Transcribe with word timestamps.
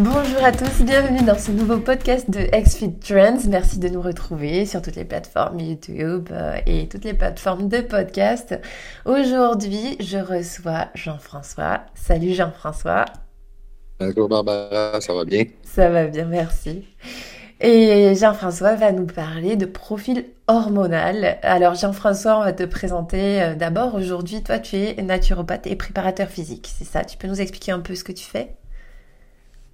Bonjour 0.00 0.44
à 0.44 0.52
tous, 0.52 0.84
bienvenue 0.84 1.24
dans 1.24 1.36
ce 1.36 1.50
nouveau 1.50 1.78
podcast 1.78 2.30
de 2.30 2.38
XFit 2.38 3.00
Trends. 3.00 3.48
Merci 3.48 3.80
de 3.80 3.88
nous 3.88 4.00
retrouver 4.00 4.64
sur 4.64 4.80
toutes 4.80 4.94
les 4.94 5.04
plateformes 5.04 5.58
YouTube 5.58 6.28
euh, 6.30 6.56
et 6.66 6.86
toutes 6.86 7.04
les 7.04 7.14
plateformes 7.14 7.68
de 7.68 7.80
podcast. 7.80 8.56
Aujourd'hui, 9.04 9.96
je 9.98 10.18
reçois 10.18 10.86
Jean-François. 10.94 11.80
Salut 11.96 12.32
Jean-François. 12.32 13.06
Bonjour 13.98 14.28
Barbara, 14.28 15.00
ça 15.00 15.12
va 15.14 15.24
bien? 15.24 15.46
Ça 15.64 15.88
va 15.88 16.06
bien, 16.06 16.26
merci. 16.26 16.84
Et 17.60 18.14
Jean-François 18.14 18.76
va 18.76 18.92
nous 18.92 19.06
parler 19.06 19.56
de 19.56 19.66
profil 19.66 20.26
hormonal. 20.46 21.38
Alors 21.42 21.74
Jean-François, 21.74 22.38
on 22.38 22.44
va 22.44 22.52
te 22.52 22.62
présenter 22.62 23.42
euh, 23.42 23.54
d'abord. 23.56 23.96
Aujourd'hui, 23.96 24.44
toi, 24.44 24.60
tu 24.60 24.76
es 24.76 25.02
naturopathe 25.02 25.66
et 25.66 25.74
préparateur 25.74 26.28
physique, 26.28 26.68
c'est 26.72 26.84
ça? 26.84 27.04
Tu 27.04 27.18
peux 27.18 27.26
nous 27.26 27.40
expliquer 27.40 27.72
un 27.72 27.80
peu 27.80 27.96
ce 27.96 28.04
que 28.04 28.12
tu 28.12 28.24
fais? 28.24 28.54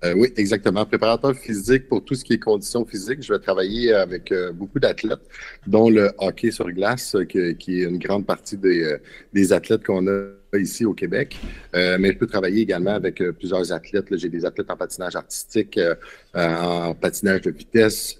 Euh, 0.02 0.14
oui, 0.16 0.32
exactement. 0.38 0.86
Préparateur 0.86 1.34
physique 1.34 1.86
pour 1.86 2.02
tout 2.02 2.14
ce 2.14 2.24
qui 2.24 2.32
est 2.34 2.38
conditions 2.38 2.86
physiques. 2.86 3.22
Je 3.22 3.34
vais 3.34 3.38
travailler 3.38 3.92
avec 3.92 4.32
euh, 4.32 4.50
beaucoup 4.50 4.78
d'athlètes, 4.78 5.28
dont 5.66 5.90
le 5.90 6.10
hockey 6.16 6.52
sur 6.52 6.70
glace, 6.70 7.16
qui 7.28 7.38
est 7.38 7.84
une 7.84 7.98
grande 7.98 8.24
partie 8.24 8.56
des, 8.56 8.96
des 9.34 9.52
athlètes 9.52 9.84
qu'on 9.84 10.06
a 10.06 10.30
ici 10.58 10.84
au 10.84 10.94
Québec, 10.94 11.38
euh, 11.74 11.96
mais 11.98 12.12
je 12.12 12.18
peux 12.18 12.26
travailler 12.26 12.62
également 12.62 12.94
avec 12.94 13.20
euh, 13.20 13.32
plusieurs 13.32 13.72
athlètes. 13.72 14.06
J'ai 14.16 14.28
des 14.28 14.44
athlètes 14.44 14.70
en 14.70 14.76
patinage 14.76 15.16
artistique, 15.16 15.78
euh, 15.78 15.94
en 16.34 16.94
patinage 16.94 17.42
de 17.42 17.50
vitesse, 17.50 18.18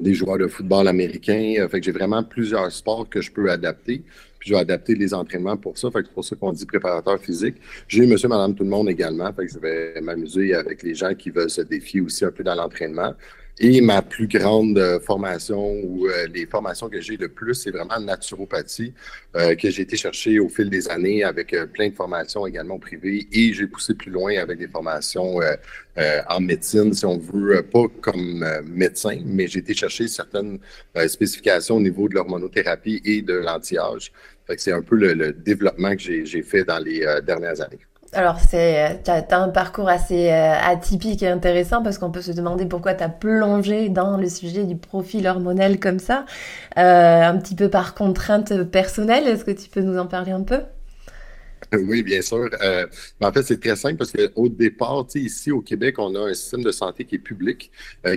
des 0.00 0.14
joueurs 0.14 0.38
de 0.38 0.46
football 0.46 0.88
américain. 0.88 1.66
fait 1.70 1.82
j'ai 1.82 1.92
vraiment 1.92 2.22
plusieurs 2.22 2.70
sports 2.72 3.08
que 3.08 3.20
je 3.20 3.30
peux 3.30 3.50
adapter. 3.50 4.02
Puis 4.38 4.50
je 4.50 4.54
vais 4.54 4.60
adapter 4.60 4.94
les 4.94 5.14
entraînements 5.14 5.56
pour 5.56 5.78
ça. 5.78 5.88
C'est 5.94 6.12
pour 6.12 6.24
ça 6.24 6.36
qu'on 6.36 6.52
dit 6.52 6.66
préparateur 6.66 7.18
physique. 7.18 7.56
J'ai 7.88 8.06
monsieur, 8.06 8.28
madame, 8.28 8.54
tout 8.54 8.64
le 8.64 8.70
monde 8.70 8.90
également. 8.90 9.32
Fait 9.32 9.48
je 9.48 9.58
vais 9.58 10.00
m'amuser 10.02 10.54
avec 10.54 10.82
les 10.82 10.94
gens 10.94 11.14
qui 11.14 11.30
veulent 11.30 11.50
se 11.50 11.62
défier 11.62 12.00
aussi 12.00 12.24
un 12.24 12.30
peu 12.30 12.44
dans 12.44 12.54
l'entraînement. 12.54 13.14
Et 13.60 13.80
ma 13.80 14.02
plus 14.02 14.26
grande 14.26 14.76
euh, 14.78 14.98
formation 14.98 15.74
ou 15.84 16.08
euh, 16.08 16.26
les 16.34 16.44
formations 16.44 16.88
que 16.88 17.00
j'ai 17.00 17.16
le 17.16 17.28
plus, 17.28 17.54
c'est 17.54 17.70
vraiment 17.70 18.00
naturopathie 18.00 18.92
euh, 19.36 19.54
que 19.54 19.70
j'ai 19.70 19.82
été 19.82 19.96
chercher 19.96 20.40
au 20.40 20.48
fil 20.48 20.68
des 20.68 20.88
années 20.88 21.22
avec 21.22 21.54
plein 21.72 21.88
de 21.88 21.94
formations 21.94 22.48
également 22.48 22.80
privées 22.80 23.28
et 23.30 23.52
j'ai 23.52 23.68
poussé 23.68 23.94
plus 23.94 24.10
loin 24.10 24.36
avec 24.38 24.58
des 24.58 24.66
formations 24.66 25.38
en 26.28 26.40
médecine, 26.40 26.92
si 26.92 27.06
on 27.06 27.18
veut, 27.18 27.62
pas 27.62 27.84
comme 28.00 28.44
médecin, 28.66 29.20
mais 29.24 29.46
j'ai 29.46 29.60
été 29.60 29.74
chercher 29.74 30.08
certaines 30.08 30.58
spécifications 31.06 31.76
au 31.76 31.80
niveau 31.80 32.08
de 32.08 32.14
l'hormonothérapie 32.14 33.00
et 33.04 33.22
de 33.22 33.34
l'anti-âge. 33.34 34.12
C'est 34.56 34.72
un 34.72 34.82
peu 34.82 34.96
le, 34.96 35.14
le 35.14 35.32
développement 35.32 35.94
que 35.94 36.02
j'ai 36.02 36.42
fait 36.42 36.64
dans 36.64 36.80
les 36.80 37.06
dernières 37.24 37.60
années. 37.60 37.78
Alors, 38.14 38.38
c'est, 38.38 39.00
as, 39.08 39.26
un 39.32 39.48
parcours 39.48 39.88
assez 39.88 40.30
euh, 40.30 40.54
atypique 40.62 41.22
et 41.24 41.28
intéressant 41.28 41.82
parce 41.82 41.98
qu'on 41.98 42.12
peut 42.12 42.22
se 42.22 42.30
demander 42.30 42.64
pourquoi 42.64 42.94
tu 42.94 43.02
as 43.02 43.08
plongé 43.08 43.88
dans 43.88 44.16
le 44.16 44.28
sujet 44.28 44.64
du 44.64 44.76
profil 44.76 45.26
hormonal 45.26 45.80
comme 45.80 45.98
ça, 45.98 46.24
euh, 46.78 47.22
un 47.22 47.36
petit 47.38 47.56
peu 47.56 47.68
par 47.68 47.94
contrainte 47.94 48.62
personnelle. 48.70 49.26
Est-ce 49.26 49.44
que 49.44 49.50
tu 49.50 49.68
peux 49.68 49.80
nous 49.80 49.98
en 49.98 50.06
parler 50.06 50.30
un 50.30 50.42
peu? 50.42 50.60
Oui, 51.72 52.04
bien 52.04 52.22
sûr. 52.22 52.50
Euh, 52.62 52.86
en 53.20 53.32
fait, 53.32 53.42
c'est 53.42 53.58
très 53.58 53.74
simple 53.74 53.96
parce 53.96 54.12
qu'au 54.12 54.48
départ, 54.48 55.06
ici 55.16 55.50
au 55.50 55.60
Québec, 55.60 55.98
on 55.98 56.14
a 56.14 56.20
un 56.30 56.34
système 56.34 56.62
de 56.62 56.70
santé 56.70 57.04
qui 57.04 57.16
est 57.16 57.18
public, 57.18 57.72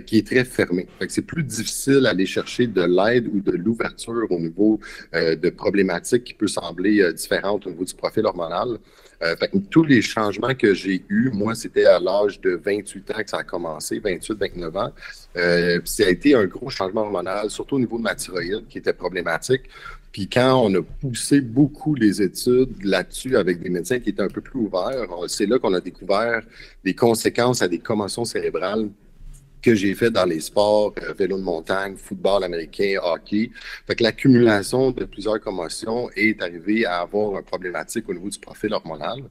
qui 0.05 0.19
est 0.19 0.27
très 0.27 0.43
fermé. 0.43 0.87
c'est 1.07 1.25
plus 1.25 1.43
difficile 1.43 2.01
d'aller 2.01 2.27
chercher 2.27 2.67
de 2.67 2.83
l'aide 2.83 3.27
ou 3.33 3.39
de 3.39 3.53
l'ouverture 3.53 4.27
au 4.29 4.39
niveau 4.39 4.79
de 5.13 5.49
problématiques 5.49 6.25
qui 6.25 6.33
peuvent 6.35 6.49
sembler 6.49 7.11
différentes 7.13 7.65
au 7.65 7.71
niveau 7.71 7.85
du 7.85 7.95
profil 7.95 8.25
hormonal. 8.25 8.77
Euh, 9.23 9.35
tous 9.71 9.83
les 9.83 10.01
changements 10.01 10.53
que 10.53 10.73
j'ai 10.73 11.03
eus, 11.09 11.31
moi, 11.33 11.55
c'était 11.55 11.85
à 11.85 11.99
l'âge 11.99 12.39
de 12.39 12.51
28 12.63 13.11
ans 13.11 13.23
que 13.23 13.29
ça 13.29 13.37
a 13.37 13.43
commencé, 13.43 13.99
28, 13.99 14.37
29 14.37 14.77
ans. 14.77 14.91
Euh, 15.35 15.79
ça 15.85 16.05
a 16.05 16.09
été 16.09 16.35
un 16.35 16.45
gros 16.45 16.69
changement 16.69 17.01
hormonal, 17.01 17.49
surtout 17.49 17.75
au 17.75 17.79
niveau 17.79 17.97
de 17.97 18.03
ma 18.03 18.15
thyroïde, 18.15 18.67
qui 18.69 18.77
était 18.77 18.93
problématique. 18.93 19.63
Puis 20.11 20.27
quand 20.27 20.63
on 20.63 20.73
a 20.75 20.81
poussé 20.81 21.41
beaucoup 21.41 21.95
les 21.95 22.21
études 22.21 22.83
là-dessus 22.83 23.37
avec 23.37 23.61
des 23.61 23.69
médecins 23.69 23.99
qui 23.99 24.09
étaient 24.09 24.21
un 24.21 24.29
peu 24.29 24.41
plus 24.41 24.59
ouverts, 24.59 25.07
c'est 25.27 25.45
là 25.45 25.59
qu'on 25.59 25.73
a 25.73 25.81
découvert 25.81 26.41
des 26.83 26.95
conséquences 26.95 27.61
à 27.61 27.67
des 27.67 27.79
commotions 27.79 28.25
cérébrales 28.25 28.89
que 29.61 29.75
j'ai 29.75 29.95
fait 29.95 30.11
dans 30.11 30.25
les 30.25 30.39
sports, 30.39 30.93
euh, 31.01 31.13
vélo 31.13 31.37
de 31.37 31.43
montagne, 31.43 31.95
football 31.97 32.43
américain, 32.43 32.95
hockey. 33.03 33.51
Fait 33.85 33.95
que 33.95 34.03
l'accumulation 34.03 34.91
de 34.91 35.05
plusieurs 35.05 35.39
commotions 35.39 36.09
est 36.15 36.41
arrivée 36.41 36.85
à 36.85 36.99
avoir 36.99 37.37
une 37.37 37.43
problématique 37.43 38.07
au 38.09 38.13
niveau 38.13 38.29
du 38.29 38.39
profil 38.39 38.73
hormonal. 38.73 39.23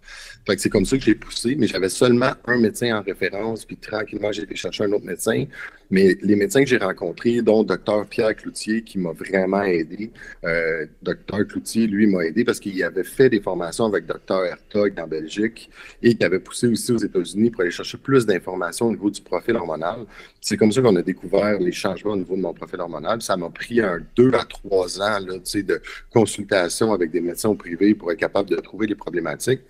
Fait 0.46 0.56
que 0.56 0.62
c'est 0.62 0.70
comme 0.70 0.84
ça 0.84 0.96
que 0.96 1.04
j'ai 1.04 1.14
poussé, 1.14 1.54
mais 1.56 1.66
j'avais 1.66 1.88
seulement 1.88 2.32
un 2.46 2.58
médecin 2.58 2.98
en 2.98 3.02
référence, 3.02 3.64
puis 3.64 3.76
tranquillement, 3.76 4.32
j'ai 4.32 4.42
été 4.42 4.56
chercher 4.56 4.84
un 4.84 4.92
autre 4.92 5.04
médecin. 5.04 5.44
Mais 5.90 6.16
les 6.22 6.36
médecins 6.36 6.62
que 6.62 6.68
j'ai 6.68 6.78
rencontrés, 6.78 7.42
dont 7.42 7.62
Dr 7.62 8.06
Pierre 8.08 8.34
Cloutier, 8.34 8.82
qui 8.82 8.98
m'a 8.98 9.12
vraiment 9.12 9.62
aidé, 9.62 10.10
euh, 10.44 10.86
Dr 11.02 11.46
Cloutier, 11.48 11.86
lui, 11.86 12.06
m'a 12.06 12.24
aidé 12.24 12.44
parce 12.44 12.58
qu'il 12.58 12.82
avait 12.82 13.04
fait 13.04 13.30
des 13.30 13.40
formations 13.40 13.86
avec 13.86 14.06
Dr 14.06 14.44
Hertog 14.44 14.98
en 14.98 15.06
Belgique 15.06 15.70
et 16.02 16.14
qui 16.14 16.24
avait 16.24 16.40
poussé 16.40 16.66
aussi 16.66 16.92
aux 16.92 16.98
États-Unis 16.98 17.50
pour 17.50 17.62
aller 17.62 17.70
chercher 17.70 17.98
plus 17.98 18.26
d'informations 18.26 18.86
au 18.86 18.90
niveau 18.90 19.10
du 19.10 19.20
profil 19.20 19.56
hormonal. 19.56 20.06
C'est 20.40 20.56
comme 20.56 20.72
ça 20.72 20.82
qu'on 20.82 20.96
a 20.96 21.02
découvert 21.02 21.58
les 21.58 21.72
changements 21.72 22.12
au 22.12 22.16
niveau 22.16 22.36
de 22.36 22.42
mon 22.42 22.52
profil 22.52 22.80
hormonal. 22.80 23.22
Ça 23.22 23.36
m'a 23.36 23.50
pris 23.50 23.80
un 23.80 24.00
deux 24.16 24.32
à 24.34 24.44
trois 24.44 25.00
ans 25.00 25.20
de 25.20 25.80
consultation 26.12 26.92
avec 26.92 27.10
des 27.10 27.20
médecins 27.20 27.54
privés 27.54 27.94
pour 27.94 28.10
être 28.10 28.18
capable 28.18 28.50
de 28.50 28.56
trouver 28.56 28.86
les 28.86 28.94
problématiques. 28.94 29.60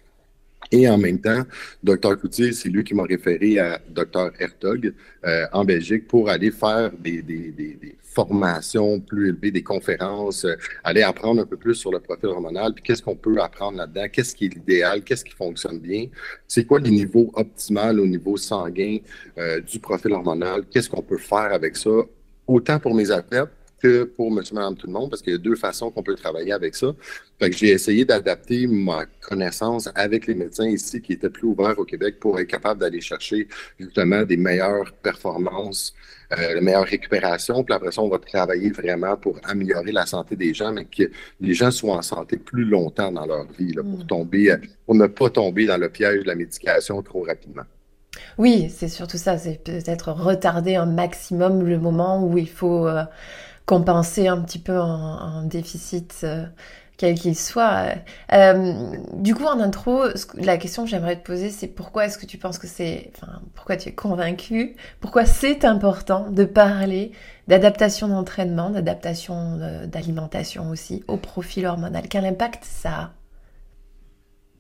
Et 0.73 0.89
en 0.89 0.99
même 0.99 1.21
temps, 1.21 1.43
Dr 1.83 2.17
Coutier, 2.19 2.53
c'est 2.53 2.69
lui 2.69 2.85
qui 2.85 2.95
m'a 2.95 3.05
référé 3.05 3.59
à 3.59 3.81
Dr 3.89 4.31
Hertog 4.39 4.93
euh, 5.25 5.47
en 5.53 5.65
Belgique 5.65 6.09
pour 6.09 6.29
aller 6.29 6.51
faire 6.51 6.91
des, 6.99 7.23
des, 7.23 7.51
des, 7.51 7.97
formations 8.17 8.99
plus 8.99 9.29
élevées, 9.29 9.51
des 9.51 9.63
conférences, 9.63 10.47
euh, 10.47 10.55
aller 10.83 11.03
apprendre 11.03 11.43
un 11.43 11.45
peu 11.45 11.59
plus 11.59 11.75
sur 11.75 11.93
le 11.93 12.01
profil 12.01 12.31
hormonal, 12.31 12.73
puis 12.73 12.83
qu'est-ce 12.83 13.03
qu'on 13.03 13.15
peut 13.15 13.39
apprendre 13.43 13.77
là-dedans, 13.77 14.07
qu'est-ce 14.11 14.35
qui 14.35 14.47
est 14.47 14.55
l'idéal, 14.55 15.03
qu'est-ce 15.05 15.23
qui 15.23 15.35
fonctionne 15.35 15.79
bien, 15.79 16.07
c'est 16.49 16.65
quoi 16.65 16.81
les 16.81 16.91
niveaux 16.91 17.31
optimaux 17.35 18.03
au 18.03 18.07
niveau 18.07 18.39
sanguin 18.39 19.01
euh, 19.37 19.61
du 19.61 19.79
profil 19.81 20.13
hormonal, 20.13 20.65
qu'est-ce 20.71 20.89
qu'on 20.89 21.03
peut 21.03 21.19
faire 21.19 21.53
avec 21.53 21.77
ça, 21.77 21.91
autant 22.47 22.81
pour 22.81 22.95
mes 22.95 23.11
athlètes 23.11 23.51
que 23.81 24.05
pour 24.05 24.31
monsieur, 24.31 24.55
madame, 24.55 24.77
tout 24.77 24.87
le 24.87 24.93
monde, 24.93 25.11
parce 25.11 25.23
qu'il 25.23 25.33
y 25.33 25.37
a 25.37 25.39
deux 25.39 25.57
façons 25.57 25.91
qu'on 25.91 26.03
peut 26.03 26.15
travailler 26.15 26.53
avec 26.53 26.75
ça. 26.75 26.95
Fait 27.39 27.51
que 27.51 27.57
j'ai 27.57 27.69
essayé 27.69 28.05
d'adapter 28.05 28.67
ma 28.67 29.05
connaissance 29.21 29.91
avec 29.95 30.27
les 30.27 30.35
médecins 30.35 30.69
ici 30.69 31.03
qui 31.03 31.13
étaient 31.13 31.29
plus 31.29 31.49
ouverts 31.49 31.79
au 31.79 31.85
Québec 31.85 32.19
pour 32.19 32.41
être 32.41 32.49
capable 32.49 32.81
d'aller 32.81 33.01
chercher 33.01 33.49
justement 33.79 34.23
des 34.23 34.39
meilleures 34.39 34.93
performances, 35.03 35.95
euh, 36.33 36.55
de 36.55 36.61
meilleure 36.61 36.87
récupération. 36.87 37.63
Puis 37.63 37.75
après 37.75 37.93
ça, 37.93 38.01
on 38.01 38.09
va 38.09 38.19
travailler 38.19 38.71
vraiment 38.71 39.17
pour 39.17 39.39
améliorer 39.45 39.93
la 39.93 40.07
santé 40.07 40.37
des 40.37 40.55
gens, 40.55 40.73
mais 40.73 40.87
que 40.87 41.11
les 41.41 41.53
gens 41.53 41.71
soient 41.71 41.97
en 41.97 42.03
santé 42.03 42.39
plus 42.39 42.65
longtemps 42.65 43.13
dans 43.13 43.27
leur 43.27 43.47
vie, 43.53 43.73
là, 43.73 43.83
pour 43.83 43.99
mm. 43.99 44.07
tomber, 44.07 44.57
pour 44.87 44.95
ne 44.95 45.07
pas 45.07 45.29
tomber 45.29 45.67
dans 45.67 45.77
le 45.77 45.91
piège 45.91 46.23
de 46.23 46.29
la 46.29 46.35
médication 46.35 47.03
trop 47.03 47.23
rapidement. 47.23 47.65
Oui, 48.39 48.69
c'est 48.71 48.89
surtout 48.89 49.19
ça, 49.19 49.39
c'est 49.39 49.63
peut-être 49.63 50.13
retarder 50.13 50.77
un 50.77 50.87
maximum 50.87 51.67
le 51.67 51.79
moment 51.79 52.25
où 52.25 52.39
il 52.39 52.49
faut 52.49 52.87
euh, 52.87 53.03
compenser 53.67 54.29
un 54.29 54.41
petit 54.41 54.61
peu 54.61 54.79
un, 54.79 55.43
déficit, 55.45 56.21
euh, 56.25 56.47
quel 56.97 57.19
qu'il 57.19 57.37
soit. 57.37 57.95
Euh, 58.33 58.97
du 59.15 59.35
coup, 59.35 59.45
en 59.45 59.61
intro, 59.61 60.05
la 60.35 60.57
question 60.57 60.85
que 60.85 60.91
j'aimerais 60.91 61.17
te 61.17 61.27
poser, 61.27 61.51
c'est 61.51 61.67
pourquoi 61.67 62.07
est-ce 62.07 62.17
que 62.17 62.27
tu 62.27 62.39
penses 62.39 62.59
que 62.59 62.67
c'est, 62.69 63.11
enfin, 63.17 63.41
pourquoi 63.55 63.77
tu 63.77 63.91
es 63.91 63.93
convaincu, 63.93 64.77
pourquoi 65.01 65.27
c'est 65.27 65.65
important 65.65 66.31
de 66.31 66.45
parler 66.45 67.13
d'adaptation 67.49 68.09
d'entraînement, 68.09 68.71
d'adaptation 68.71 69.59
d'alimentation 69.87 70.71
aussi 70.71 71.05
au 71.09 71.17
profil 71.17 71.67
hormonal? 71.67 72.09
Quel 72.09 72.25
impact 72.25 72.65
ça 72.65 72.91
a? 72.91 73.11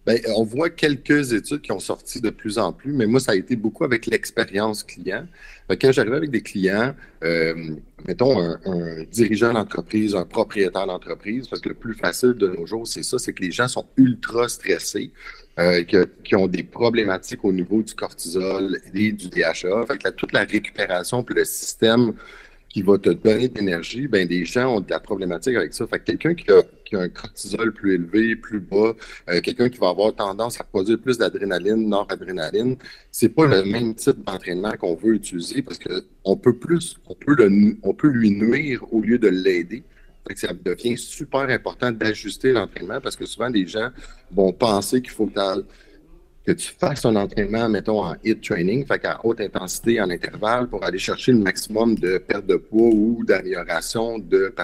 Bien, 0.07 0.19
on 0.37 0.45
voit 0.45 0.71
quelques 0.71 1.33
études 1.33 1.63
qui 1.63 1.73
ont 1.73 1.81
sorti 1.81 2.21
de 2.21 2.31
plus 2.31 2.59
en 2.59 2.73
plus, 2.73 2.93
mais 2.93 3.07
moi, 3.07 3.19
ça 3.19 3.33
a 3.33 3.35
été 3.35 3.57
beaucoup 3.57 3.83
avec 3.83 4.07
l'expérience 4.07 4.85
client. 4.85 5.27
Quand 5.69 5.91
j'arrive 5.91 6.15
avec 6.15 6.31
des 6.31 6.43
clients, 6.43 6.95
euh, 7.25 7.75
mettons 8.07 8.39
un, 8.39 9.03
dirigeant 9.11 9.53
d'entreprise, 9.53 10.15
un 10.15 10.25
propriétaire 10.25 10.87
d'entreprise, 10.87 11.49
parce 11.49 11.61
que 11.61 11.71
le 11.71 11.75
plus 11.75 11.95
facile 11.95 12.35
de 12.35 12.47
nos 12.47 12.67
jours, 12.67 12.87
c'est 12.87 13.03
ça, 13.03 13.19
c'est 13.19 13.33
que 13.33 13.43
les 13.43 13.51
gens 13.51 13.67
sont 13.67 13.87
ultra 13.97 14.49
stressés, 14.49 15.11
euh, 15.59 15.83
qui 16.23 16.37
ont 16.37 16.47
des 16.47 16.63
problématiques 16.63 17.45
au 17.45 17.53
niveau 17.53 17.83
du 17.83 17.95
cortisol 17.95 18.79
et 18.95 19.11
du 19.11 19.29
DHA. 19.29 19.87
Toute 20.17 20.33
la 20.33 20.45
récupération 20.45 21.25
puis 21.25 21.35
le 21.35 21.45
système 21.45 22.13
qui 22.77 22.83
va 22.83 22.99
te 22.99 23.09
donner 23.09 23.49
de 23.49 23.59
l'énergie, 23.59 24.07
ben 24.07 24.29
des 24.29 24.45
gens 24.45 24.77
ont 24.77 24.81
de 24.83 24.91
la 24.91 25.01
problématique 25.01 25.57
avec 25.57 25.73
ça. 25.73 25.87
Fait 25.87 25.99
que 25.99 26.13
quelqu'un 26.13 26.35
qui 26.35 26.45
a, 26.53 27.01
un 27.01 27.09
cortisol 27.09 27.73
plus 27.73 27.95
élevé, 27.95 28.37
plus 28.37 28.61
bas, 28.61 28.93
euh, 29.31 29.41
quelqu'un 29.41 29.71
qui 29.71 29.79
va 29.79 29.89
avoir 29.89 30.15
tendance 30.15 30.61
à 30.61 30.65
produire 30.65 30.99
plus 31.01 31.17
d'adrénaline, 31.17 31.89
noradrénaline, 31.89 32.77
c'est 33.11 33.31
pas 33.31 33.47
le 33.47 33.65
même 33.65 33.95
type 33.95 34.23
d'entraînement 34.23 34.73
qu'on 34.73 34.95
veut 34.95 35.15
utiliser 35.15 35.63
parce 35.63 35.79
que 35.79 36.05
on 36.23 36.37
peut 36.37 36.53
plus, 36.53 36.99
on 37.09 37.15
peut 37.15 37.35
le, 37.35 37.79
on 37.83 37.95
peut 37.95 38.09
lui 38.09 38.31
nuire 38.31 38.85
au 38.93 39.01
lieu 39.01 39.19
de 39.19 39.29
l'aider. 39.29 39.83
ça 40.35 40.53
devient 40.53 40.99
super 40.99 41.49
important 41.49 41.91
d'ajuster 41.91 42.53
l'entraînement 42.53 43.01
parce 43.01 43.17
que 43.17 43.25
souvent 43.25 43.49
les 43.49 43.67
gens 43.67 43.89
vont 44.31 44.53
penser 44.53 45.01
qu'il 45.01 45.13
faut 45.13 45.29
que, 45.29 45.65
tu 46.55 46.73
fasses 46.79 47.05
un 47.05 47.17
entraînement, 47.17 47.69
mettons, 47.69 48.05
en 48.05 48.15
HIIT 48.23 48.41
training, 48.41 48.87
fait 48.87 49.01
qu'à 49.01 49.21
haute 49.25 49.41
intensité, 49.41 50.01
en 50.01 50.11
intervalle, 50.11 50.69
pour 50.69 50.85
aller 50.85 50.99
chercher 50.99 51.33
le 51.33 51.39
maximum 51.39 51.97
de 51.97 52.19
perte 52.19 52.47
de 52.47 52.57
poids 52.57 52.91
ou 52.93 53.25
d'amélioration 53.25 54.19
de 54.19 54.55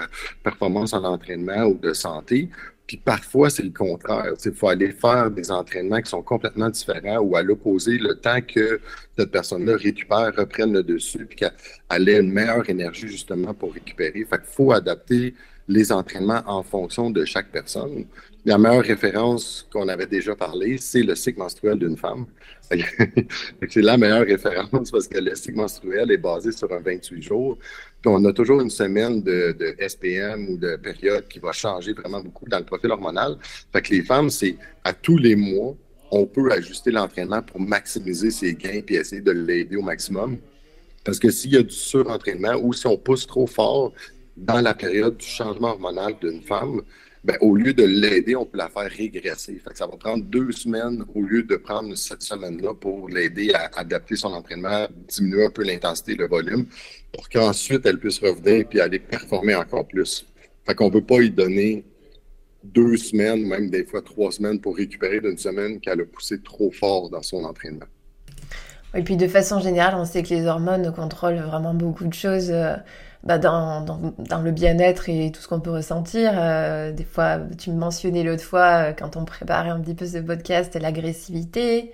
performance 0.43 0.93
en 0.93 1.03
entraînement 1.05 1.65
ou 1.65 1.75
de 1.75 1.93
santé. 1.93 2.49
Puis 2.87 2.97
parfois, 2.99 3.49
c'est 3.49 3.63
le 3.63 3.71
contraire. 3.71 4.35
Il 4.45 4.53
faut 4.53 4.69
aller 4.69 4.93
faire 4.93 5.31
des 5.31 5.51
entraînements 5.51 6.01
qui 6.01 6.11
sont 6.11 6.23
complètement 6.23 6.69
différents 6.69 7.19
ou 7.19 7.37
à 7.37 7.43
l'opposé, 7.43 7.97
le 7.99 8.15
temps 8.17 8.41
que 8.41 8.81
cette 9.19 9.31
personne-là 9.31 9.77
récupère, 9.77 10.33
reprenne 10.37 10.73
le 10.73 10.83
dessus, 10.83 11.25
puis 11.27 11.37
qu'elle 11.37 12.09
ait 12.09 12.21
une 12.21 12.31
meilleure 12.31 12.69
énergie 12.69 13.09
justement 13.09 13.55
pour 13.55 13.73
récupérer. 13.73 14.25
Fait 14.25 14.39
qu'il 14.39 14.55
faut 14.55 14.73
adapter 14.73 15.35
les 15.69 15.93
entraînements 15.93 16.43
en 16.47 16.63
fonction 16.63 17.11
de 17.11 17.25
chaque 17.25 17.51
personne. 17.51 18.05
La 18.45 18.59
meilleure 18.59 18.83
référence 18.83 19.69
qu'on 19.73 19.87
avait 19.87 20.07
déjà 20.07 20.35
parlé, 20.35 20.77
c'est 20.77 21.05
le 21.05 21.15
cycle 21.15 21.39
menstruel 21.39 21.79
d'une 21.79 21.97
femme. 21.97 22.27
c'est 23.69 23.83
la 23.83 23.97
meilleure 23.97 24.27
référence 24.27 24.91
parce 24.91 25.07
que 25.07 25.19
le 25.19 25.33
cycle 25.37 25.59
menstruel 25.59 26.11
est 26.11 26.19
basé 26.19 26.51
sur 26.51 26.73
un 26.73 26.81
28 26.81 27.23
jours. 27.23 27.57
Puis 28.01 28.11
on 28.13 28.25
a 28.25 28.33
toujours 28.33 28.61
une 28.61 28.71
semaine 28.71 29.23
de, 29.23 29.77
SPM 29.87 30.49
ou 30.49 30.57
de 30.57 30.75
période 30.75 31.29
qui 31.29 31.39
va 31.39 31.53
changer 31.53 31.93
vraiment 31.93 32.21
beaucoup 32.21 32.49
dans 32.49 32.59
le 32.59 32.65
profil 32.65 32.91
hormonal. 32.91 33.39
Fait 33.73 33.81
que 33.81 33.95
les 33.95 34.03
femmes, 34.03 34.29
c'est 34.29 34.57
à 34.83 34.93
tous 34.93 35.19
les 35.19 35.37
mois, 35.37 35.77
on 36.11 36.27
peut 36.27 36.51
ajuster 36.51 36.91
l'entraînement 36.91 37.43
pour 37.43 37.61
maximiser 37.61 38.33
ses 38.33 38.55
gains 38.55 38.81
puis 38.85 38.97
essayer 38.97 39.23
de 39.23 39.31
l'aider 39.31 39.77
au 39.77 39.83
maximum. 39.83 40.39
Parce 41.05 41.21
que 41.21 41.31
s'il 41.31 41.53
y 41.53 41.57
a 41.57 41.63
du 41.63 41.75
surentraînement 41.75 42.55
ou 42.61 42.73
si 42.73 42.89
on 42.89 42.97
pousse 42.97 43.25
trop 43.25 43.47
fort 43.47 43.93
dans 44.37 44.61
la 44.61 44.75
période 44.75 45.17
du 45.17 45.27
changement 45.27 45.69
hormonal 45.69 46.17
d'une 46.21 46.43
femme, 46.43 46.83
ben, 47.25 47.37
au 47.41 47.55
lieu 47.55 47.73
de 47.73 47.85
l'aider, 47.85 48.35
on 48.35 48.45
peut 48.45 48.59
la 48.59 48.69
faire 48.69 48.91
régresser. 48.91 49.61
Fait 49.65 49.71
que 49.71 49.79
ça 49.79 49.87
va 49.87 49.97
prendre 49.97 50.25
deux 50.25 50.51
semaines 50.51 51.05
au 51.15 51.23
lieu 51.23 51.45
de 51.45 51.55
prendre 51.57 51.95
cette 51.95 52.23
semaine-là 52.23 52.75
pour 52.75 53.09
l'aider 53.09 53.53
à 53.55 53.71
adapter 53.79 54.17
son 54.17 54.33
entraînement, 54.33 54.89
diminuer 55.09 55.47
un 55.47 55.51
peu 55.51 55.63
l'intensité, 55.63 56.17
le 56.17 56.27
volume, 56.27 56.67
pour 57.13 57.29
qu'ensuite 57.29 57.87
elle 57.87 57.99
puisse 57.99 58.19
revenir 58.19 58.67
et 58.73 58.81
aller 58.81 58.99
performer 58.99 59.55
encore 59.55 59.87
plus. 59.87 60.27
Fait 60.67 60.75
qu'on 60.75 60.87
ne 60.87 60.93
peut 60.93 61.05
pas 61.05 61.19
lui 61.19 61.31
donner 61.31 61.85
deux 62.65 62.97
semaines, 62.97 63.47
même 63.47 63.71
des 63.71 63.85
fois 63.85 64.03
trois 64.03 64.33
semaines 64.33 64.61
pour 64.61 64.77
récupérer 64.77 65.21
d'une 65.21 65.39
semaine 65.39 65.81
qu'elle 65.81 66.01
a 66.01 66.05
poussé 66.05 66.41
trop 66.43 66.73
fort 66.73 67.09
dans 67.09 67.23
son 67.23 67.45
entraînement. 67.45 67.87
Et 68.95 69.03
puis 69.03 69.17
de 69.17 69.29
façon 69.29 69.61
générale, 69.61 69.95
on 69.97 70.05
sait 70.05 70.23
que 70.23 70.29
les 70.29 70.47
hormones 70.47 70.93
contrôlent 70.93 71.41
vraiment 71.41 71.73
beaucoup 71.73 72.05
de 72.05 72.15
choses. 72.15 72.53
Bah, 73.25 73.39
dans, 73.39 73.83
dans, 73.83 74.01
dans, 74.19 74.41
le 74.41 74.51
bien-être 74.51 75.09
et 75.09 75.31
tout 75.31 75.41
ce 75.41 75.47
qu'on 75.47 75.61
peut 75.61 75.71
ressentir. 75.71 76.33
Euh, 76.37 76.91
des 76.91 77.05
fois, 77.05 77.39
tu 77.57 77.71
me 77.71 77.77
mentionnais 77.79 78.25
l'autre 78.25 78.43
fois, 78.43 78.91
euh, 78.91 78.93
quand 78.93 79.17
on 79.17 79.25
préparait 79.25 79.69
un 79.69 79.81
petit 79.81 79.95
peu 79.95 80.07
ce 80.07 80.19
podcast, 80.19 80.75
l'agressivité, 80.75 81.93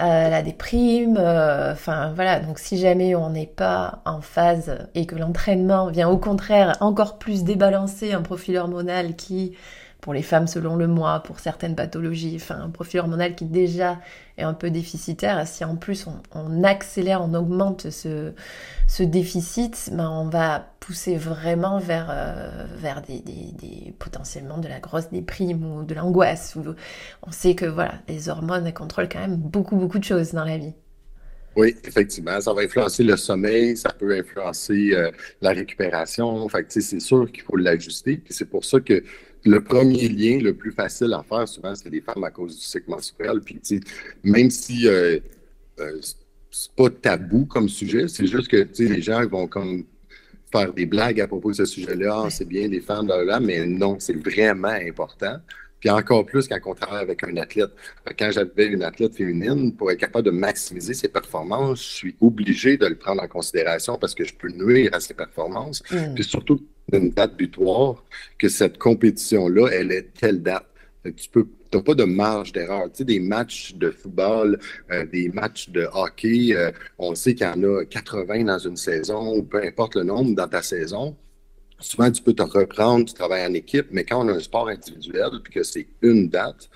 euh, 0.00 0.28
la 0.28 0.42
déprime. 0.42 1.18
Enfin, 1.18 2.12
voilà. 2.14 2.38
Donc, 2.38 2.60
si 2.60 2.78
jamais 2.78 3.16
on 3.16 3.30
n'est 3.30 3.46
pas 3.48 4.02
en 4.04 4.20
phase 4.20 4.78
et 4.94 5.06
que 5.06 5.16
l'entraînement 5.16 5.88
vient 5.88 6.08
au 6.08 6.18
contraire 6.18 6.76
encore 6.80 7.18
plus 7.18 7.42
débalancer 7.42 8.12
un 8.12 8.22
profil 8.22 8.56
hormonal 8.56 9.16
qui 9.16 9.56
pour 10.04 10.12
les 10.12 10.20
femmes 10.20 10.46
selon 10.46 10.76
le 10.76 10.86
mois, 10.86 11.20
pour 11.20 11.40
certaines 11.40 11.74
pathologies, 11.74 12.36
enfin 12.36 12.60
un 12.60 12.68
profil 12.68 13.00
hormonal 13.00 13.34
qui 13.34 13.46
déjà 13.46 13.98
est 14.36 14.42
un 14.42 14.52
peu 14.52 14.68
déficitaire, 14.68 15.48
si 15.48 15.64
en 15.64 15.76
plus 15.76 16.06
on, 16.34 16.62
accélère, 16.62 17.22
on 17.22 17.32
augmente 17.32 17.88
ce, 17.88 18.34
déficit, 19.00 19.88
ben 19.94 20.10
on 20.10 20.28
va 20.28 20.74
pousser 20.78 21.16
vraiment 21.16 21.78
vers, 21.78 22.08
euh, 22.10 22.66
vers 22.76 23.00
des, 23.00 23.94
potentiellement 23.98 24.58
de 24.58 24.68
la 24.68 24.78
grosse 24.78 25.08
déprime 25.08 25.64
ou 25.64 25.84
de 25.84 25.94
l'angoisse. 25.94 26.54
On 27.22 27.32
sait 27.32 27.54
que 27.54 27.64
voilà, 27.64 27.94
les 28.06 28.28
hormones 28.28 28.70
contrôlent 28.74 29.08
quand 29.08 29.20
même 29.20 29.36
beaucoup 29.36 29.76
beaucoup 29.76 29.98
de 29.98 30.04
choses 30.04 30.32
dans 30.32 30.44
la 30.44 30.58
vie. 30.58 30.74
Oui, 31.56 31.76
effectivement, 31.82 32.38
ça 32.42 32.52
va 32.52 32.60
influencer 32.60 33.04
le 33.04 33.16
sommeil, 33.16 33.76
ça 33.78 33.90
peut 33.90 34.14
influencer 34.18 34.90
euh, 34.92 35.10
la 35.40 35.52
récupération. 35.52 36.46
Fait 36.50 36.66
c'est 36.68 37.00
sûr 37.00 37.30
qu'il 37.32 37.42
faut 37.44 37.56
l'ajuster. 37.56 38.22
c'est 38.28 38.50
pour 38.50 38.66
ça 38.66 38.80
que 38.80 39.02
le 39.44 39.62
premier 39.62 40.08
lien 40.08 40.38
le 40.40 40.54
plus 40.54 40.72
facile 40.72 41.12
à 41.12 41.22
faire, 41.22 41.46
souvent, 41.46 41.74
c'est 41.74 41.90
les 41.90 42.00
femmes 42.00 42.24
à 42.24 42.30
cause 42.30 42.56
du 42.56 42.62
cycle 42.62 42.90
menstruel. 42.90 43.40
Puis, 43.40 43.60
même 44.22 44.50
si 44.50 44.88
euh, 44.88 45.18
euh, 45.80 46.00
c'est 46.50 46.72
pas 46.72 46.88
tabou 46.88 47.44
comme 47.46 47.68
sujet, 47.68 48.08
c'est 48.08 48.26
juste 48.26 48.48
que 48.48 48.66
les 48.78 49.02
gens 49.02 49.26
vont 49.26 49.46
comme 49.46 49.84
faire 50.50 50.72
des 50.72 50.86
blagues 50.86 51.20
à 51.20 51.26
propos 51.26 51.50
de 51.50 51.56
ce 51.56 51.64
sujet-là. 51.64 52.24
Ah, 52.26 52.30
c'est 52.30 52.46
bien 52.46 52.68
les 52.68 52.80
femmes, 52.80 53.08
là, 53.08 53.22
là, 53.24 53.40
mais 53.40 53.66
non, 53.66 53.96
c'est 53.98 54.16
vraiment 54.16 54.68
important. 54.68 55.36
Puis 55.80 55.90
encore 55.90 56.24
plus 56.24 56.48
quand 56.48 56.58
on 56.64 56.74
travaille 56.74 57.02
avec 57.02 57.22
un 57.24 57.36
athlète. 57.36 57.70
Quand 58.18 58.30
j'avais 58.30 58.68
une 58.68 58.82
athlète 58.82 59.14
féminine, 59.14 59.74
pour 59.76 59.90
être 59.90 59.98
capable 59.98 60.24
de 60.24 60.30
maximiser 60.30 60.94
ses 60.94 61.08
performances, 61.08 61.82
je 61.82 61.88
suis 61.88 62.16
obligé 62.22 62.78
de 62.78 62.86
le 62.86 62.94
prendre 62.94 63.22
en 63.22 63.28
considération 63.28 63.98
parce 63.98 64.14
que 64.14 64.24
je 64.24 64.32
peux 64.32 64.48
nuire 64.48 64.88
à 64.94 65.00
ses 65.00 65.12
performances. 65.12 65.82
Mm. 65.90 66.14
Puis 66.14 66.24
surtout 66.24 66.66
d'une 66.92 67.10
date 67.10 67.36
butoir, 67.36 68.04
que 68.38 68.48
cette 68.48 68.78
compétition-là, 68.78 69.68
elle 69.72 69.92
est 69.92 70.12
telle 70.14 70.42
date. 70.42 70.66
Tu 71.16 71.28
peux 71.30 71.46
n'as 71.72 71.82
pas 71.82 71.94
de 71.94 72.04
marge 72.04 72.52
d'erreur. 72.52 72.84
Tu 72.84 72.98
sais, 72.98 73.04
des 73.04 73.18
matchs 73.18 73.74
de 73.74 73.90
football, 73.90 74.60
euh, 74.92 75.04
des 75.06 75.28
matchs 75.30 75.70
de 75.70 75.88
hockey, 75.92 76.54
euh, 76.54 76.70
on 76.98 77.16
sait 77.16 77.34
qu'il 77.34 77.46
y 77.46 77.50
en 77.50 77.62
a 77.64 77.84
80 77.84 78.44
dans 78.44 78.58
une 78.58 78.76
saison, 78.76 79.38
ou 79.38 79.42
peu 79.42 79.60
importe 79.60 79.96
le 79.96 80.04
nombre 80.04 80.36
dans 80.36 80.46
ta 80.46 80.62
saison 80.62 81.16
souvent, 81.84 82.10
tu 82.10 82.22
peux 82.22 82.32
te 82.32 82.42
reprendre, 82.42 83.04
tu 83.06 83.14
travailles 83.14 83.46
en 83.46 83.54
équipe, 83.54 83.88
mais 83.90 84.04
quand 84.04 84.24
on 84.24 84.28
a 84.28 84.32
un 84.32 84.40
sport 84.40 84.68
individuel, 84.68 85.30
puis 85.42 85.52
que 85.52 85.62
c'est 85.62 85.86
une 86.02 86.28
date, 86.28 86.70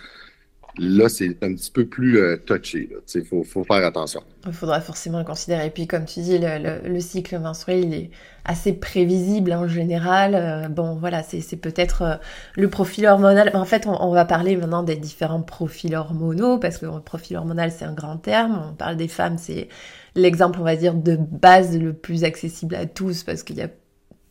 là, 0.78 1.08
c'est 1.08 1.36
un 1.42 1.54
petit 1.54 1.70
peu 1.70 1.86
plus 1.86 2.18
euh, 2.18 2.36
touché. 2.36 2.88
Il 3.14 3.24
faut, 3.24 3.44
faire 3.64 3.84
attention. 3.84 4.22
Il 4.46 4.52
faudra 4.52 4.80
forcément 4.80 5.18
le 5.18 5.24
considérer. 5.24 5.66
Et 5.66 5.70
puis, 5.70 5.86
comme 5.86 6.04
tu 6.04 6.20
dis, 6.20 6.38
le, 6.40 7.00
cycle 7.00 7.38
menstruel, 7.38 7.84
il 7.84 7.94
est 7.94 8.10
assez 8.44 8.72
prévisible 8.72 9.52
en 9.52 9.68
général. 9.68 10.34
Euh, 10.34 10.68
bon, 10.68 10.94
voilà, 10.94 11.22
c'est 11.22 11.56
peut-être 11.56 12.02
euh, 12.02 12.14
le 12.56 12.68
profil 12.68 13.06
hormonal. 13.06 13.50
En 13.54 13.64
fait, 13.64 13.86
on, 13.86 14.12
va 14.12 14.24
parler 14.24 14.56
maintenant 14.56 14.82
des 14.82 14.96
différents 14.96 15.42
profils 15.42 15.94
hormonaux, 15.94 16.58
parce 16.58 16.78
que 16.78 16.86
le 16.86 17.00
profil 17.00 17.36
hormonal, 17.36 17.70
c'est 17.70 17.84
un 17.84 17.94
grand 17.94 18.16
terme. 18.16 18.70
On 18.70 18.74
parle 18.74 18.96
des 18.96 19.08
femmes, 19.08 19.38
c'est 19.38 19.68
l'exemple, 20.14 20.58
on 20.60 20.64
va 20.64 20.76
dire, 20.76 20.94
de 20.94 21.16
base 21.16 21.76
le 21.78 21.92
plus 21.92 22.24
accessible 22.24 22.74
à 22.74 22.86
tous, 22.86 23.24
parce 23.24 23.42
qu'il 23.42 23.56
y 23.56 23.62
a 23.62 23.68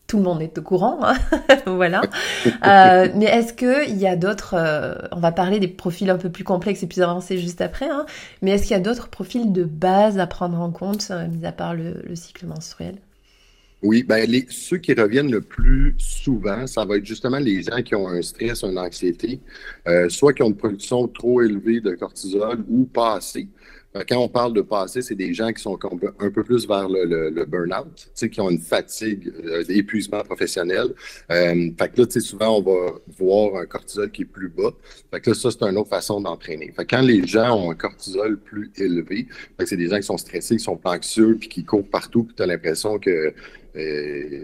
tout 0.08 0.18
le 0.18 0.24
monde 0.24 0.42
est 0.42 0.58
au 0.58 0.62
courant, 0.62 1.00
hein. 1.04 1.18
voilà. 1.66 2.02
Euh, 2.66 3.10
mais 3.16 3.26
est-ce 3.26 3.54
qu'il 3.54 3.98
y 3.98 4.08
a 4.08 4.16
d'autres, 4.16 4.56
euh, 4.58 4.96
on 5.12 5.20
va 5.20 5.32
parler 5.32 5.60
des 5.60 5.68
profils 5.68 6.10
un 6.10 6.18
peu 6.18 6.30
plus 6.30 6.44
complexes 6.44 6.82
et 6.84 6.88
plus 6.88 7.02
avancés 7.02 7.38
juste 7.38 7.62
après, 7.62 7.90
hein, 7.90 8.06
mais 8.42 8.52
est-ce 8.52 8.64
qu'il 8.64 8.72
y 8.72 8.76
a 8.76 8.80
d'autres 8.80 9.10
profils 9.10 9.52
de 9.52 9.64
base 9.64 10.18
à 10.18 10.28
prendre 10.28 10.60
en 10.60 10.72
compte, 10.72 11.08
euh, 11.12 11.28
mis 11.28 11.46
à 11.46 11.52
part 11.52 11.76
le, 11.76 11.94
cycle 12.16 12.46
menstruel? 12.46 12.96
Oui, 13.84 14.04
ben 14.04 14.30
les, 14.30 14.46
ceux 14.50 14.78
qui 14.78 14.94
reviennent 14.94 15.32
le 15.32 15.42
plus 15.42 15.96
souvent, 15.98 16.66
ça 16.68 16.84
va 16.86 16.98
être 16.98 17.06
justement 17.06 17.40
les 17.40 17.62
gens 17.62 17.82
qui 17.84 17.96
ont 17.96 18.08
un 18.08 18.22
stress, 18.22 18.64
une 18.64 18.80
anxiété, 18.80 19.40
soit 20.10 20.34
qui 20.34 20.42
ont 20.42 20.48
une 20.48 20.58
production 20.58 21.08
trop 21.08 21.42
élevée 21.42 21.80
de 21.80 21.92
cortisol 21.92 22.64
ou 22.70 22.86
pas 22.86 23.18
assez. 23.18 23.48
Euh, 23.98 24.04
quand 24.08 24.18
on 24.18 24.30
parle 24.30 24.54
de 24.54 24.62
passé, 24.62 25.02
c'est 25.02 25.16
des 25.16 25.34
gens 25.34 25.52
qui 25.52 25.62
sont 25.62 25.78
un 26.20 26.30
peu 26.30 26.44
plus 26.44 26.68
vers 26.68 26.88
le, 26.90 27.46
burn-out, 27.46 28.10
qui 28.16 28.42
ont 28.42 28.50
une 28.50 28.60
fatigue, 28.60 29.32
euh, 29.46 29.64
d'épuisement 29.64 30.24
professionnel. 30.24 30.94
Euh, 31.32 31.70
fait 31.78 31.90
que 31.90 32.02
là, 32.02 32.08
souvent, 32.20 32.58
on 32.58 32.62
va 32.62 32.92
voir 33.18 33.62
un 33.62 33.66
cortisol 33.66 34.12
qui 34.12 34.24
est 34.24 34.26
plus 34.26 34.50
bas. 34.50 34.72
Fait 35.12 35.22
que 35.22 35.30
là, 35.32 35.36
ça, 35.36 35.52
c'est 35.52 35.64
une 35.64 35.78
autre 35.78 35.90
façon 35.90 36.22
d'entraîner. 36.22 36.72
Fait 36.76 36.86
que 36.86 36.96
quand 36.96 37.02
les 37.02 37.26
gens 37.26 37.58
ont 37.58 37.72
un 37.72 37.76
cortisol 37.76 38.38
plus 38.40 38.72
élevé, 38.78 39.28
c'est 39.66 39.78
des 39.78 39.88
gens 39.88 39.98
qui 39.98 40.04
sont 40.04 40.18
stressés, 40.18 40.58
qui 40.58 40.64
sont 40.64 40.80
anxieux, 40.84 41.38
puis 41.40 41.50
qui 41.50 41.64
courent 41.64 41.88
partout, 41.88 42.24
puis 42.24 42.36
tu 42.36 42.44
as 42.44 42.46
l'impression 42.46 43.00
qu'ils 43.00 43.34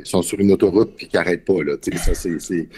sont 0.03 0.22
sur 0.22 0.39
une 0.39 0.51
autoroute, 0.51 0.95
puis 0.95 1.07
qu'ils 1.07 1.19
n'arrêtent 1.19 1.45
pas. 1.45 1.63
Là. 1.63 1.75
Ça, 1.98 2.13
c'est 2.13 2.69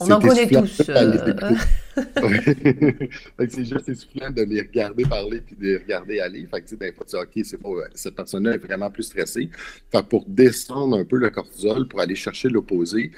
on 0.00 0.10
en 0.10 0.20
connaît 0.20 0.48
tous. 0.48 0.82
Euh. 0.88 1.54
c'est 3.48 3.64
juste 3.64 3.88
essoufflant 3.88 4.30
de 4.30 4.42
les 4.42 4.62
regarder 4.62 5.04
parler 5.04 5.40
puis 5.40 5.56
de 5.56 5.62
les 5.62 5.76
regarder 5.76 6.20
aller. 6.20 6.46
Fait 6.46 6.60
que, 6.60 6.74
des 6.74 6.92
fois, 6.92 7.06
tu 7.06 7.16
dis, 7.16 7.22
OK, 7.22 7.44
c'est 7.44 7.62
pas, 7.62 7.68
cette 7.94 8.16
personne-là 8.16 8.54
est 8.54 8.58
vraiment 8.58 8.90
plus 8.90 9.04
stressée. 9.04 9.48
Fait 9.90 10.06
pour 10.06 10.24
descendre 10.26 10.98
un 10.98 11.04
peu 11.04 11.16
le 11.16 11.30
cortisol, 11.30 11.86
pour 11.86 12.00
aller 12.00 12.16
chercher 12.16 12.48
l'opposé, 12.48 13.12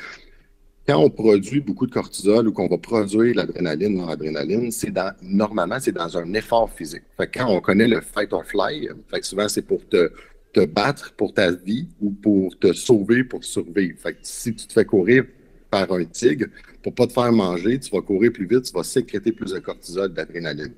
quand 0.86 0.98
on 0.98 1.10
produit 1.10 1.60
beaucoup 1.60 1.86
de 1.86 1.92
cortisol 1.92 2.46
ou 2.46 2.52
qu'on 2.52 2.68
va 2.68 2.78
produire 2.78 3.34
l'adrénaline 3.34 4.00
ou 4.00 4.06
l'adrénaline, 4.06 4.70
c'est 4.70 4.92
dans, 4.92 5.12
normalement, 5.20 5.78
c'est 5.80 5.92
dans 5.92 6.16
un 6.16 6.32
effort 6.34 6.70
physique. 6.70 7.02
Fait 7.16 7.26
quand 7.26 7.48
on 7.48 7.60
connaît 7.60 7.88
le 7.88 8.00
fight 8.00 8.32
or 8.32 8.44
fly, 8.44 8.88
fait 9.10 9.20
que 9.20 9.26
souvent, 9.26 9.48
c'est 9.48 9.62
pour 9.62 9.84
te, 9.88 10.12
te 10.52 10.64
battre 10.64 11.12
pour 11.14 11.34
ta 11.34 11.50
vie 11.50 11.88
ou 12.00 12.10
pour 12.10 12.56
te 12.58 12.72
sauver 12.72 13.24
pour 13.24 13.42
survivre. 13.42 13.98
Fait 13.98 14.12
que 14.12 14.18
si 14.22 14.54
tu 14.54 14.66
te 14.66 14.72
fais 14.72 14.84
courir 14.84 15.24
par 15.70 15.90
un 15.92 16.04
tigre, 16.04 16.46
pour 16.82 16.94
pas 16.94 17.06
te 17.06 17.12
faire 17.12 17.32
manger, 17.32 17.78
tu 17.78 17.90
vas 17.90 18.00
courir 18.00 18.32
plus 18.32 18.46
vite, 18.46 18.64
tu 18.64 18.72
vas 18.72 18.84
sécréter 18.84 19.32
plus 19.32 19.52
de 19.52 19.58
cortisol, 19.58 20.12
d'adrénaline. 20.12 20.74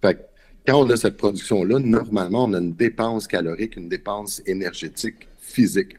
Fait 0.00 0.18
quand 0.66 0.84
on 0.84 0.90
a 0.90 0.96
cette 0.96 1.16
production-là, 1.16 1.78
normalement, 1.78 2.44
on 2.44 2.52
a 2.52 2.58
une 2.58 2.74
dépense 2.74 3.26
calorique, 3.26 3.76
une 3.76 3.88
dépense 3.88 4.42
énergétique 4.44 5.26
physique. 5.40 5.96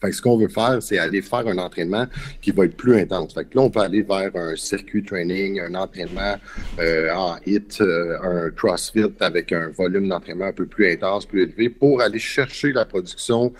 Fait 0.00 0.08
que 0.08 0.16
ce 0.16 0.22
qu'on 0.22 0.38
veut 0.38 0.48
faire, 0.48 0.78
c'est 0.82 0.96
aller 0.96 1.20
faire 1.20 1.46
un 1.46 1.58
entraînement 1.58 2.06
qui 2.40 2.50
va 2.50 2.64
être 2.64 2.76
plus 2.76 2.98
intense. 2.98 3.34
Fait 3.34 3.54
là, 3.54 3.60
on 3.60 3.68
peut 3.68 3.80
aller 3.80 4.00
vers 4.00 4.34
un 4.34 4.56
circuit 4.56 5.04
training, 5.04 5.60
un 5.60 5.74
entraînement 5.74 6.36
euh, 6.78 7.12
en 7.14 7.36
HIT, 7.44 7.82
euh, 7.82 8.16
un 8.22 8.50
CrossFit 8.50 9.12
avec 9.20 9.52
un 9.52 9.68
volume 9.68 10.08
d'entraînement 10.08 10.46
un 10.46 10.52
peu 10.52 10.64
plus 10.64 10.90
intense, 10.90 11.26
plus 11.26 11.42
élevé, 11.42 11.68
pour 11.68 12.00
aller 12.00 12.18
chercher 12.18 12.72
la 12.72 12.86
production 12.86 13.52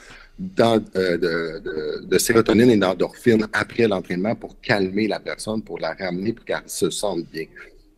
euh, 0.60 2.00
de, 2.02 2.18
sérotonine 2.18 2.70
et 2.70 2.76
d'endorphine 2.76 3.46
après 3.52 3.86
l'entraînement 3.86 4.34
pour 4.34 4.58
calmer 4.60 5.06
la 5.06 5.20
personne, 5.20 5.62
pour 5.62 5.78
la 5.78 5.92
ramener, 5.92 6.32
pour 6.32 6.46
qu'elle 6.46 6.62
se 6.66 6.88
sente 6.88 7.30
bien. 7.30 7.44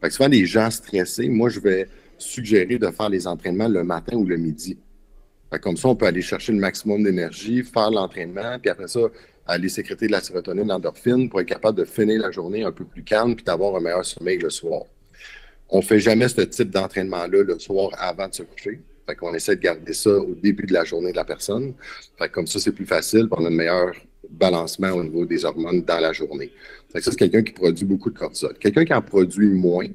Fait 0.01 0.09
que 0.09 0.15
souvent, 0.15 0.29
les 0.29 0.45
gens 0.45 0.69
stressés, 0.71 1.29
moi, 1.29 1.49
je 1.51 1.61
vais 1.61 1.89
suggérer 2.19 2.79
de 2.79 2.91
faire 2.91 3.09
les 3.11 3.29
entraînements 3.29 3.69
le 3.69 3.85
matin 3.85 4.17
ou 4.17 4.25
le 4.25 4.37
midi. 4.37 4.77
comme 5.61 5.77
ça, 5.77 5.89
on 5.89 5.95
peut 5.95 6.07
aller 6.07 6.23
chercher 6.23 6.53
le 6.53 6.59
maximum 6.59 7.05
d'énergie, 7.05 7.63
faire 7.63 7.91
l'entraînement, 7.91 8.59
puis 8.61 8.71
après 8.71 8.89
ça, 8.89 9.01
aller 9.47 9.69
sécréter 9.69 10.07
de 10.09 10.13
la 10.13 10.21
sérotonine, 10.21 10.67
l'endorphine 10.67 11.29
pour 11.29 11.41
être 11.41 11.49
capable 11.49 11.79
de 11.79 11.85
finir 11.85 12.23
la 12.23 12.33
journée 12.33 12.65
un 12.65 12.73
peu 12.73 12.85
plus 12.85 13.05
calme 13.05 13.37
puis 13.37 13.45
d'avoir 13.45 13.77
un 13.77 13.81
meilleur 13.81 14.05
sommeil 14.05 14.39
le 14.39 14.51
soir. 14.51 14.83
On 15.69 15.79
ne 15.79 15.83
fait 15.83 16.01
jamais 16.01 16.29
ce 16.29 16.41
type 16.43 16.71
d'entraînement-là 16.71 17.45
le 17.45 17.59
soir 17.59 17.91
avant 17.99 18.29
de 18.29 18.35
se 18.35 18.43
coucher. 18.43 18.81
Fait 19.07 19.17
qu'on 19.17 19.35
essaie 19.35 19.57
de 19.57 19.61
garder 19.61 19.93
ça 19.93 20.11
au 20.11 20.35
début 20.35 20.67
de 20.67 20.73
la 20.73 20.85
journée 20.85 21.13
de 21.13 21.17
la 21.17 21.25
personne. 21.25 21.75
Fait 22.19 22.29
comme 22.29 22.47
ça, 22.47 22.59
c'est 22.59 22.73
plus 22.73 22.87
facile, 22.87 23.29
on 23.31 23.45
a 23.45 23.49
un 23.49 23.51
meilleur 23.51 23.93
balancement 24.31 24.91
au 24.91 25.03
niveau 25.03 25.27
des 25.27 25.45
hormones 25.45 25.83
dans 25.83 26.01
la 26.01 26.13
journée. 26.13 26.53
Ça, 26.93 27.01
c'est 27.03 27.17
quelqu'un 27.17 27.43
qui 27.43 27.53
produit 27.53 27.85
beaucoup 27.85 28.11
de 28.11 28.19
cortisol. 28.19 28.55
Quelqu'un 28.59 28.85
qui 28.85 28.95
en 28.95 29.03
produit 29.03 29.49
moins, 29.49 29.89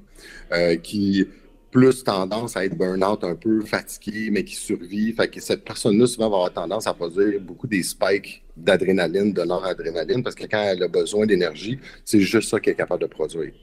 euh, 0.51 0.75
qui 0.75 1.27
plus 1.71 2.03
tendance 2.03 2.55
à 2.55 2.65
être 2.65 2.75
burn-out 2.75 3.23
un 3.23 3.35
peu, 3.35 3.61
fatigué, 3.61 4.29
mais 4.31 4.43
qui 4.43 4.55
survit. 4.55 5.13
Fait 5.13 5.27
que 5.27 5.39
cette 5.39 5.63
personne-là, 5.63 6.07
souvent, 6.07 6.29
va 6.29 6.35
avoir 6.37 6.53
tendance 6.53 6.87
à 6.87 6.93
produire 6.93 7.39
beaucoup 7.41 7.67
des 7.67 7.83
spikes 7.83 8.43
d'adrénaline, 8.55 9.33
de 9.33 9.43
noradrénaline, 9.43 10.23
parce 10.23 10.35
que 10.35 10.45
quand 10.45 10.63
elle 10.63 10.81
a 10.81 10.87
besoin 10.87 11.25
d'énergie, 11.25 11.77
c'est 12.05 12.21
juste 12.21 12.49
ça 12.49 12.59
qu'elle 12.59 12.73
est 12.73 12.77
capable 12.77 13.01
de 13.01 13.07
produire. 13.07 13.53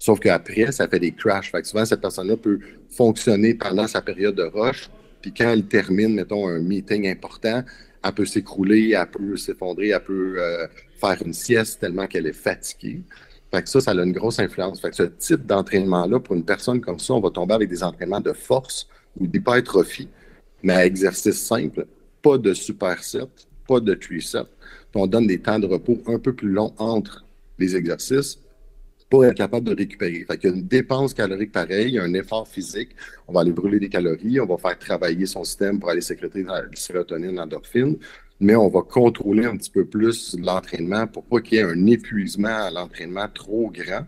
Sauf 0.00 0.18
qu'après, 0.18 0.72
ça 0.72 0.88
fait 0.88 0.98
des 0.98 1.12
crashs. 1.12 1.52
Fait 1.52 1.60
que 1.60 1.68
souvent, 1.68 1.84
cette 1.84 2.00
personne-là 2.00 2.38
peut 2.38 2.58
fonctionner 2.88 3.52
pendant 3.52 3.86
sa 3.86 4.00
période 4.00 4.34
de 4.34 4.44
rush, 4.44 4.88
puis 5.20 5.32
quand 5.32 5.50
elle 5.50 5.66
termine, 5.66 6.14
mettons, 6.14 6.48
un 6.48 6.58
meeting 6.58 7.06
important, 7.06 7.62
elle 8.02 8.12
peut 8.12 8.24
s'écrouler, 8.24 8.96
elle 8.98 9.06
peut 9.10 9.36
s'effondrer, 9.36 9.90
elle 9.90 10.02
peut 10.02 10.36
euh, 10.38 10.66
faire 10.98 11.20
une 11.22 11.34
sieste 11.34 11.80
tellement 11.80 12.06
qu'elle 12.06 12.26
est 12.26 12.32
fatiguée. 12.32 13.02
Fait 13.52 13.62
que 13.62 13.68
ça, 13.68 13.80
ça 13.82 13.90
a 13.90 13.94
une 13.94 14.12
grosse 14.12 14.38
influence. 14.38 14.80
Fait 14.80 14.94
ce 14.94 15.02
type 15.02 15.44
d'entraînement-là, 15.44 16.18
pour 16.18 16.34
une 16.34 16.46
personne 16.46 16.80
comme 16.80 16.98
ça, 16.98 17.12
on 17.12 17.20
va 17.20 17.28
tomber 17.28 17.52
avec 17.52 17.68
des 17.68 17.82
entraînements 17.82 18.20
de 18.20 18.32
force 18.32 18.88
ou 19.18 19.26
d'hypertrophie, 19.26 20.08
mais 20.62 20.72
à 20.72 20.86
exercice 20.86 21.44
simple, 21.44 21.86
pas 22.22 22.38
de 22.38 22.54
superset, 22.54 23.28
pas 23.68 23.80
de 23.80 23.92
tricep. 23.92 24.46
On 24.94 25.06
donne 25.06 25.26
des 25.26 25.40
temps 25.40 25.58
de 25.58 25.66
repos 25.66 25.98
un 26.06 26.18
peu 26.18 26.32
plus 26.32 26.48
longs 26.48 26.72
entre 26.78 27.26
les 27.58 27.76
exercices 27.76 28.38
pour 29.10 29.24
être 29.26 29.36
capable 29.36 29.66
de 29.66 29.74
récupérer. 29.74 30.24
Fait 30.24 30.38
qu'il 30.38 30.50
y 30.50 30.52
a 30.52 30.56
une 30.56 30.66
dépense 30.66 31.12
calorique 31.12 31.52
pareille, 31.52 31.88
il 31.88 31.94
y 31.94 31.98
a 31.98 32.04
un 32.04 32.14
effort 32.14 32.48
physique. 32.48 32.90
On 33.28 33.32
va 33.32 33.40
aller 33.40 33.52
brûler 33.52 33.80
des 33.80 33.88
calories, 33.88 34.40
on 34.40 34.46
va 34.46 34.56
faire 34.56 34.78
travailler 34.78 35.26
son 35.26 35.44
système 35.44 35.78
pour 35.78 35.90
aller 35.90 36.00
sécréter 36.00 36.44
la 36.44 36.62
sérotonine, 36.74 37.34
l'endorphine 37.34 37.98
mais 38.40 38.56
on 38.56 38.68
va 38.68 38.80
contrôler 38.82 39.44
un 39.44 39.56
petit 39.56 39.70
peu 39.70 39.84
plus 39.84 40.36
l'entraînement 40.38 41.06
pour 41.06 41.24
pas 41.24 41.40
qu'il 41.40 41.58
y 41.58 41.60
ait 41.60 41.64
un 41.64 41.86
épuisement 41.86 42.48
à 42.48 42.70
l'entraînement 42.70 43.28
trop 43.32 43.70
grand, 43.70 44.06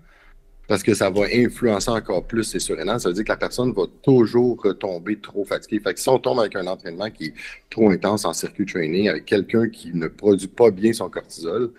parce 0.66 0.82
que 0.82 0.94
ça 0.94 1.10
va 1.10 1.26
influencer 1.34 1.90
encore 1.90 2.26
plus 2.26 2.44
ses 2.44 2.58
surrénales. 2.58 2.98
Ça 2.98 3.10
veut 3.10 3.14
dire 3.14 3.24
que 3.24 3.28
la 3.28 3.36
personne 3.36 3.72
va 3.72 3.82
toujours 4.02 4.62
retomber 4.62 5.18
trop 5.18 5.44
fatiguée. 5.44 5.80
Fait 5.80 5.92
que 5.92 6.00
si 6.00 6.08
on 6.08 6.18
tombe 6.18 6.40
avec 6.40 6.56
un 6.56 6.66
entraînement 6.66 7.10
qui 7.10 7.26
est 7.26 7.34
trop 7.68 7.90
intense 7.90 8.24
en 8.24 8.32
circuit 8.32 8.64
training, 8.64 9.08
avec 9.08 9.26
quelqu'un 9.26 9.68
qui 9.68 9.92
ne 9.92 10.08
produit 10.08 10.48
pas 10.48 10.70
bien 10.70 10.94
son 10.94 11.10
cortisol, 11.10 11.72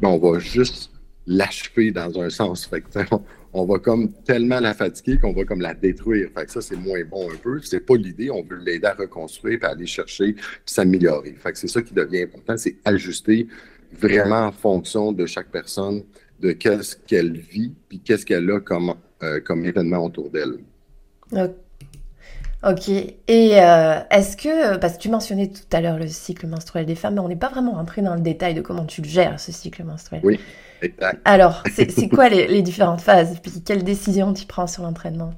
ben 0.00 0.08
on 0.10 0.18
va 0.18 0.38
juste 0.38 0.92
l'achever 1.26 1.90
dans 1.90 2.20
un 2.20 2.30
sens. 2.30 2.66
Fait 2.66 2.80
que, 2.80 2.86
on 3.52 3.64
va 3.64 3.78
comme 3.78 4.12
tellement 4.24 4.60
la 4.60 4.74
fatiguer 4.74 5.18
qu'on 5.18 5.32
va 5.32 5.44
comme 5.44 5.60
la 5.60 5.74
détruire. 5.74 6.28
Fait 6.36 6.44
que 6.44 6.52
ça, 6.52 6.60
c'est 6.60 6.76
moins 6.76 7.02
bon 7.04 7.30
un 7.30 7.36
peu. 7.36 7.60
C'est 7.62 7.80
pas 7.80 7.96
l'idée. 7.96 8.30
On 8.30 8.42
veut 8.42 8.58
l'aider 8.58 8.86
à 8.86 8.94
reconstruire 8.94 9.58
puis 9.58 9.68
aller 9.68 9.86
chercher 9.86 10.34
puis 10.34 10.44
s'améliorer. 10.66 11.34
Fait 11.42 11.52
que 11.52 11.58
c'est 11.58 11.68
ça 11.68 11.80
qui 11.82 11.94
devient 11.94 12.22
important, 12.22 12.56
c'est 12.56 12.76
ajuster 12.84 13.48
vraiment 13.92 14.46
en 14.46 14.52
fonction 14.52 15.12
de 15.12 15.24
chaque 15.26 15.50
personne, 15.50 16.02
de 16.40 16.52
qu'est-ce 16.52 16.96
qu'elle 16.96 17.38
vit 17.38 17.72
puis 17.88 18.00
qu'est-ce 18.00 18.26
qu'elle 18.26 18.50
a 18.50 18.60
comme, 18.60 18.94
euh, 19.22 19.40
comme 19.40 19.64
événement 19.64 20.04
autour 20.04 20.30
d'elle. 20.30 20.58
Ok. 21.32 22.88
Et 22.88 23.60
euh, 23.60 24.00
est-ce 24.10 24.36
que, 24.36 24.76
parce 24.76 24.96
que 24.96 25.02
tu 25.02 25.08
mentionnais 25.08 25.48
tout 25.48 25.62
à 25.72 25.80
l'heure 25.80 25.98
le 25.98 26.08
cycle 26.08 26.46
menstruel 26.46 26.84
des 26.84 26.94
femmes, 26.94 27.14
mais 27.14 27.20
on 27.20 27.28
n'est 27.28 27.36
pas 27.36 27.48
vraiment 27.48 27.72
rentré 27.72 28.02
dans 28.02 28.14
le 28.14 28.20
détail 28.20 28.54
de 28.54 28.60
comment 28.60 28.84
tu 28.84 29.02
le 29.02 29.08
gères, 29.08 29.38
ce 29.40 29.52
cycle 29.52 29.84
menstruel. 29.84 30.20
Oui. 30.24 30.40
Exact. 30.82 31.20
Alors, 31.24 31.62
c'est 31.72 32.08
quoi 32.08 32.28
les, 32.28 32.62
différentes 32.62 33.00
phases? 33.00 33.38
Puis 33.42 33.62
quelles 33.64 33.84
décisions 33.84 34.32
tu 34.32 34.46
prends 34.46 34.66
sur 34.66 34.82
l'entraînement? 34.82 35.34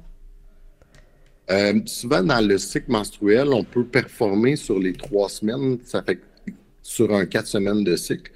Euh, 1.51 1.79
souvent, 1.85 2.21
dans 2.21 2.45
le 2.45 2.57
cycle 2.57 2.91
menstruel, 2.91 3.49
on 3.49 3.63
peut 3.63 3.85
performer 3.85 4.55
sur 4.55 4.77
les 4.77 4.93
trois 4.93 5.29
semaines. 5.29 5.79
Ça 5.83 6.03
fait 6.03 6.19
sur 6.83 7.13
un 7.13 7.25
quatre 7.25 7.47
semaines 7.47 7.83
de 7.83 7.95
cycle. 7.95 8.31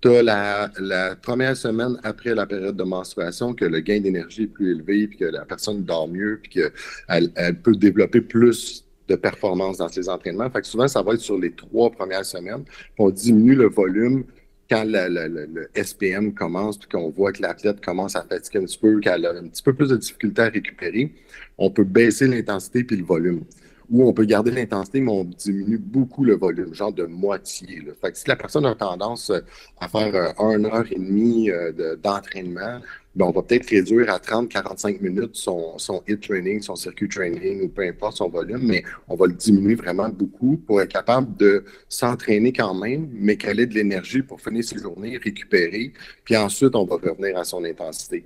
Tu 0.00 0.08
as 0.08 0.22
la, 0.22 1.16
première 1.16 1.56
semaine 1.56 1.98
après 2.04 2.34
la 2.34 2.46
période 2.46 2.76
de 2.76 2.84
menstruation 2.84 3.52
que 3.52 3.64
le 3.64 3.80
gain 3.80 4.00
d'énergie 4.00 4.44
est 4.44 4.46
plus 4.46 4.70
élevé, 4.72 5.08
puis 5.08 5.18
que 5.18 5.24
la 5.24 5.44
personne 5.44 5.82
dort 5.82 6.08
mieux, 6.08 6.38
puis 6.42 6.52
qu'elle 6.52 7.32
elle 7.34 7.56
peut 7.56 7.74
développer 7.74 8.20
plus 8.20 8.84
de 9.08 9.16
performance 9.16 9.78
dans 9.78 9.88
ses 9.88 10.08
entraînements. 10.08 10.48
Fait 10.50 10.60
que 10.60 10.66
souvent, 10.66 10.86
ça 10.86 11.02
va 11.02 11.14
être 11.14 11.20
sur 11.20 11.38
les 11.38 11.52
trois 11.52 11.90
premières 11.90 12.24
semaines. 12.24 12.64
On 12.98 13.10
diminue 13.10 13.54
le 13.54 13.68
volume 13.68 14.24
quand 14.68 14.84
le, 14.86 15.70
SPM 15.74 16.34
commence, 16.34 16.78
puis 16.78 16.88
qu'on 16.88 17.10
voit 17.10 17.32
que 17.32 17.42
l'athlète 17.42 17.84
commence 17.84 18.16
à 18.16 18.22
fatiguer 18.22 18.58
un 18.58 18.64
petit 18.64 18.78
peu, 18.78 19.00
qu'elle 19.00 19.26
a 19.26 19.30
un 19.30 19.48
petit 19.48 19.62
peu 19.62 19.72
plus 19.72 19.88
de 19.88 19.96
difficulté 19.96 20.42
à 20.42 20.48
récupérer, 20.48 21.12
on 21.56 21.70
peut 21.70 21.84
baisser 21.84 22.26
l'intensité 22.26 22.84
puis 22.84 22.96
le 22.96 23.04
volume. 23.04 23.44
Ou 23.90 24.06
on 24.06 24.12
peut 24.12 24.26
garder 24.26 24.50
l'intensité, 24.50 25.00
mais 25.00 25.10
on 25.10 25.24
diminue 25.24 25.78
beaucoup 25.78 26.22
le 26.22 26.36
volume, 26.36 26.74
genre 26.74 26.92
de 26.92 27.04
moitié. 27.04 27.82
Fait 28.02 28.12
que 28.12 28.18
si 28.18 28.28
la 28.28 28.36
personne 28.36 28.66
a 28.66 28.74
tendance 28.74 29.32
à 29.80 29.88
faire 29.88 30.14
euh, 30.14 30.56
une 30.56 30.66
heure 30.66 30.84
et 30.90 30.98
demie 30.98 31.50
euh, 31.50 31.96
d'entraînement, 31.96 32.80
ben, 33.18 33.26
on 33.26 33.32
va 33.32 33.42
peut-être 33.42 33.68
réduire 33.68 34.08
à 34.10 34.18
30-45 34.18 35.00
minutes 35.00 35.34
son, 35.34 35.76
hit 36.06 36.20
training, 36.20 36.62
son 36.62 36.76
circuit 36.76 37.08
training 37.08 37.64
ou 37.64 37.68
peu 37.68 37.82
importe 37.82 38.18
son 38.18 38.28
volume, 38.28 38.60
mais 38.62 38.84
on 39.08 39.16
va 39.16 39.26
le 39.26 39.32
diminuer 39.32 39.74
vraiment 39.74 40.08
beaucoup 40.08 40.56
pour 40.56 40.80
être 40.80 40.92
capable 40.92 41.36
de 41.36 41.64
s'entraîner 41.88 42.52
quand 42.52 42.74
même, 42.74 43.08
mais 43.12 43.36
qu'elle 43.36 43.58
ait 43.58 43.66
de 43.66 43.74
l'énergie 43.74 44.22
pour 44.22 44.40
finir 44.40 44.62
ses 44.62 44.78
journées, 44.78 45.16
récupérer, 45.16 45.92
puis 46.22 46.36
ensuite 46.36 46.76
on 46.76 46.84
va 46.84 46.94
revenir 46.94 47.36
à 47.36 47.42
son 47.42 47.64
intensité. 47.64 48.24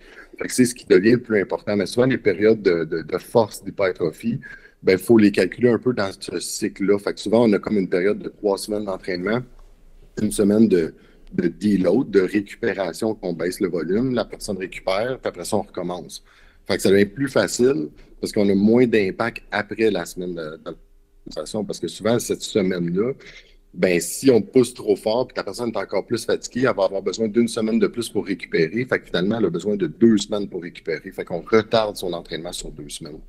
C'est 0.48 0.66
ce 0.66 0.74
qui 0.74 0.84
devient 0.84 1.12
le 1.12 1.22
plus 1.22 1.40
important. 1.40 1.74
Mais 1.74 1.86
souvent, 1.86 2.06
les 2.06 2.18
périodes 2.18 2.60
de, 2.60 2.84
de, 2.84 3.18
force 3.18 3.64
d'hypertrophie, 3.64 4.40
ben, 4.82 4.92
il 4.92 4.98
faut 4.98 5.16
les 5.16 5.32
calculer 5.32 5.70
un 5.70 5.78
peu 5.78 5.94
dans 5.94 6.10
ce 6.12 6.38
cycle-là. 6.38 6.98
Fait 6.98 7.18
souvent, 7.18 7.48
on 7.48 7.52
a 7.54 7.58
comme 7.58 7.78
une 7.78 7.88
période 7.88 8.18
de 8.18 8.28
trois 8.28 8.58
semaines 8.58 8.84
d'entraînement, 8.84 9.40
une 10.20 10.32
semaine 10.32 10.68
de 10.68 10.94
de 11.32 11.48
deload, 11.48 12.10
de 12.10 12.20
récupération, 12.20 13.14
qu'on 13.14 13.32
baisse 13.32 13.60
le 13.60 13.68
volume, 13.68 14.14
la 14.14 14.24
personne 14.24 14.58
récupère, 14.58 15.18
puis 15.18 15.28
après 15.28 15.44
ça, 15.44 15.56
on 15.56 15.62
recommence. 15.62 16.22
Fait 16.66 16.76
que 16.76 16.82
ça 16.82 16.90
devient 16.90 17.06
plus 17.06 17.28
facile 17.28 17.88
parce 18.20 18.32
qu'on 18.32 18.48
a 18.48 18.54
moins 18.54 18.86
d'impact 18.86 19.42
après 19.50 19.90
la 19.90 20.04
semaine 20.04 20.34
de, 20.34 20.60
de 20.64 20.76
parce 21.66 21.78
que 21.78 21.88
souvent, 21.88 22.18
cette 22.18 22.42
semaine-là, 22.42 23.12
ben 23.74 23.98
si 24.00 24.30
on 24.30 24.42
pousse 24.42 24.74
trop 24.74 24.96
fort 24.96 25.26
puis 25.26 25.34
la 25.36 25.44
personne 25.44 25.70
est 25.70 25.76
encore 25.76 26.04
plus 26.04 26.26
fatiguée, 26.26 26.66
elle 26.68 26.76
va 26.76 26.84
avoir 26.84 27.00
besoin 27.00 27.26
d'une 27.28 27.48
semaine 27.48 27.78
de 27.78 27.86
plus 27.86 28.08
pour 28.08 28.26
récupérer. 28.26 28.84
Fait 28.84 29.00
que 29.00 29.06
finalement, 29.06 29.38
elle 29.38 29.46
a 29.46 29.50
besoin 29.50 29.76
de 29.76 29.86
deux 29.86 30.18
semaines 30.18 30.48
pour 30.48 30.62
récupérer. 30.62 31.10
Fait 31.10 31.24
qu'on 31.24 31.40
retarde 31.40 31.96
son 31.96 32.12
entraînement 32.12 32.52
sur 32.52 32.70
deux 32.70 32.88
semaines. 32.88 33.20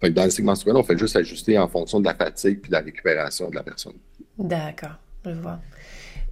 Fait 0.00 0.10
que 0.10 0.14
dans 0.14 0.24
le 0.24 0.30
segment 0.30 0.52
menstruel, 0.52 0.76
on 0.76 0.82
fait 0.82 0.98
juste 0.98 1.16
ajuster 1.16 1.58
en 1.58 1.68
fonction 1.68 2.00
de 2.00 2.04
la 2.04 2.14
fatigue 2.14 2.60
puis 2.60 2.68
de 2.68 2.74
la 2.74 2.82
récupération 2.82 3.48
de 3.48 3.54
la 3.54 3.62
personne. 3.62 3.94
D'accord, 4.38 4.98
je 5.24 5.30
vois. 5.30 5.60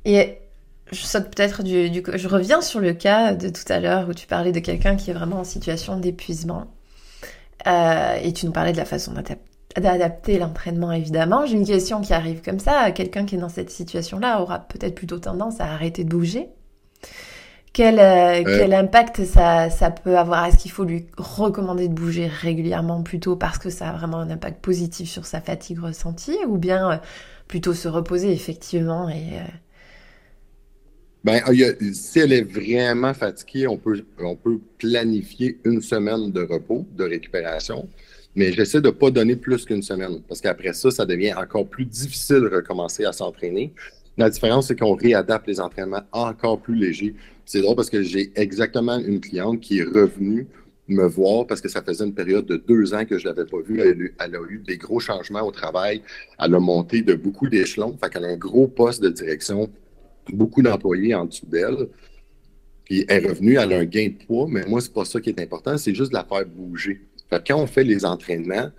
Et 0.04 0.38
je 0.94 1.04
saute 1.04 1.34
peut-être 1.34 1.62
du, 1.62 2.02
Je 2.14 2.28
reviens 2.28 2.60
sur 2.60 2.80
le 2.80 2.92
cas 2.92 3.34
de 3.34 3.48
tout 3.48 3.64
à 3.68 3.80
l'heure 3.80 4.08
où 4.08 4.14
tu 4.14 4.26
parlais 4.26 4.52
de 4.52 4.60
quelqu'un 4.60 4.96
qui 4.96 5.10
est 5.10 5.14
vraiment 5.14 5.40
en 5.40 5.44
situation 5.44 5.98
d'épuisement. 5.98 6.68
Euh, 7.66 8.16
et 8.22 8.32
tu 8.32 8.46
nous 8.46 8.52
parlais 8.52 8.72
de 8.72 8.76
la 8.76 8.84
façon 8.84 9.12
d'adapter 9.76 10.38
l'entraînement, 10.38 10.92
évidemment. 10.92 11.46
J'ai 11.46 11.56
une 11.56 11.66
question 11.66 12.00
qui 12.00 12.12
arrive 12.12 12.42
comme 12.42 12.58
ça. 12.58 12.90
Quelqu'un 12.92 13.24
qui 13.24 13.34
est 13.34 13.38
dans 13.38 13.48
cette 13.48 13.70
situation-là 13.70 14.40
aura 14.40 14.60
peut-être 14.60 14.94
plutôt 14.94 15.18
tendance 15.18 15.60
à 15.60 15.64
arrêter 15.64 16.04
de 16.04 16.10
bouger. 16.10 16.48
Quel, 17.72 17.98
euh, 17.98 18.44
quel 18.44 18.72
impact 18.72 19.24
ça, 19.24 19.68
ça, 19.68 19.90
peut 19.90 20.16
avoir? 20.16 20.46
Est-ce 20.46 20.58
qu'il 20.58 20.70
faut 20.70 20.84
lui 20.84 21.06
recommander 21.16 21.88
de 21.88 21.94
bouger 21.94 22.28
régulièrement 22.28 23.02
plutôt 23.02 23.34
parce 23.34 23.58
que 23.58 23.68
ça 23.68 23.88
a 23.88 23.92
vraiment 23.92 24.18
un 24.18 24.30
impact 24.30 24.60
positif 24.60 25.10
sur 25.10 25.26
sa 25.26 25.40
fatigue 25.40 25.80
ressentie? 25.80 26.38
Ou 26.46 26.56
bien 26.56 26.92
euh, 26.92 26.96
plutôt 27.48 27.74
se 27.74 27.88
reposer 27.88 28.32
effectivement 28.32 29.08
et 29.08 29.40
ben, 31.25 31.40
si 31.93 32.19
elle 32.21 32.33
est 32.33 32.43
vraiment 32.43 33.14
fatiguée, 33.14 33.66
on 33.66 33.78
peut, 33.78 34.04
on 34.21 34.37
peut 34.37 34.59
planifier 34.78 35.59
une 35.64 35.81
semaine 35.81 36.31
de 36.31 36.43
repos, 36.43 36.87
de 36.97 37.04
récupération, 37.04 37.88
mais 38.35 38.52
j'essaie 38.52 38.81
de 38.81 38.88
ne 38.88 38.93
pas 38.93 39.11
donner 39.11 39.37
plus 39.37 39.64
qu'une 39.64 39.83
semaine, 39.83 40.21
parce 40.28 40.40
qu'après 40.40 40.73
ça, 40.75 40.90
ça 40.90 41.07
devient 41.07 41.35
encore 41.35 41.66
plus 41.66 41.87
difficile 41.87 42.40
de 42.40 42.49
recommencer 42.49 43.04
à 43.04 43.12
s'entraîner. 43.12 43.73
La 44.16 44.28
différence, 44.31 44.69
c'est 44.69 44.78
qu'on 44.78 44.95
réadapte 44.95 45.47
les 45.49 45.61
entraînements 45.61 46.02
encore 46.12 46.61
plus 46.61 46.75
légers. 46.75 47.14
C'est 47.47 47.62
drôle 47.62 47.76
parce 47.76 47.90
que 47.90 48.02
j'ai 48.02 48.31
exactement 48.37 48.99
une 48.99 49.21
cliente 49.21 49.61
qui 49.61 49.78
est 49.78 49.85
revenue 49.85 50.47
me 50.88 51.07
voir 51.07 51.47
parce 51.47 51.61
que 51.61 51.69
ça 51.69 51.83
faisait 51.83 52.04
une 52.04 52.14
période 52.14 52.47
de 52.47 52.57
deux 52.57 52.95
ans 52.95 53.04
que 53.04 53.19
je 53.19 53.26
l'avais 53.26 53.47
pas 53.47 53.61
vue. 53.61 53.81
Elle, 53.81 54.35
a 54.35 54.40
eu 54.49 54.59
des 54.59 54.76
gros 54.76 55.00
changements 55.00 55.43
au 55.43 55.50
travail. 55.50 56.02
Elle 56.38 56.54
a 56.54 56.61
monté 56.61 57.02
de 57.02 57.14
beaucoup 57.14 57.49
d'échelons. 57.49 57.97
Fait 58.02 58.11
qu'elle 58.11 58.25
a 58.25 58.28
un 58.28 58.37
gros 58.37 58.66
poste 58.66 59.02
de 59.02 59.09
direction, 59.09 59.71
beaucoup 60.33 60.62
d'employés 60.62 61.14
en 61.14 61.26
dessous 61.26 61.47
d'elle. 61.47 61.88
Puis 62.85 63.04
elle 63.09 63.25
est 63.25 63.28
revenue, 63.28 63.57
elle 63.57 63.73
a 63.73 63.78
un 63.78 63.85
gain 63.85 64.09
de 64.09 64.25
poids, 64.25 64.47
mais 64.49 64.64
moi, 64.66 64.81
c'est 64.81 64.93
pas 64.93 65.04
ça 65.04 65.21
qui 65.21 65.31
est 65.31 65.40
important, 65.40 65.76
c'est 65.78 65.95
juste 65.95 66.11
de 66.11 66.16
la 66.16 66.25
faire 66.25 66.45
bouger. 66.47 67.00
Quand 67.31 67.57
on 67.57 67.66
fait 67.66 67.85
les 67.85 68.04
entraînements, 68.04 68.71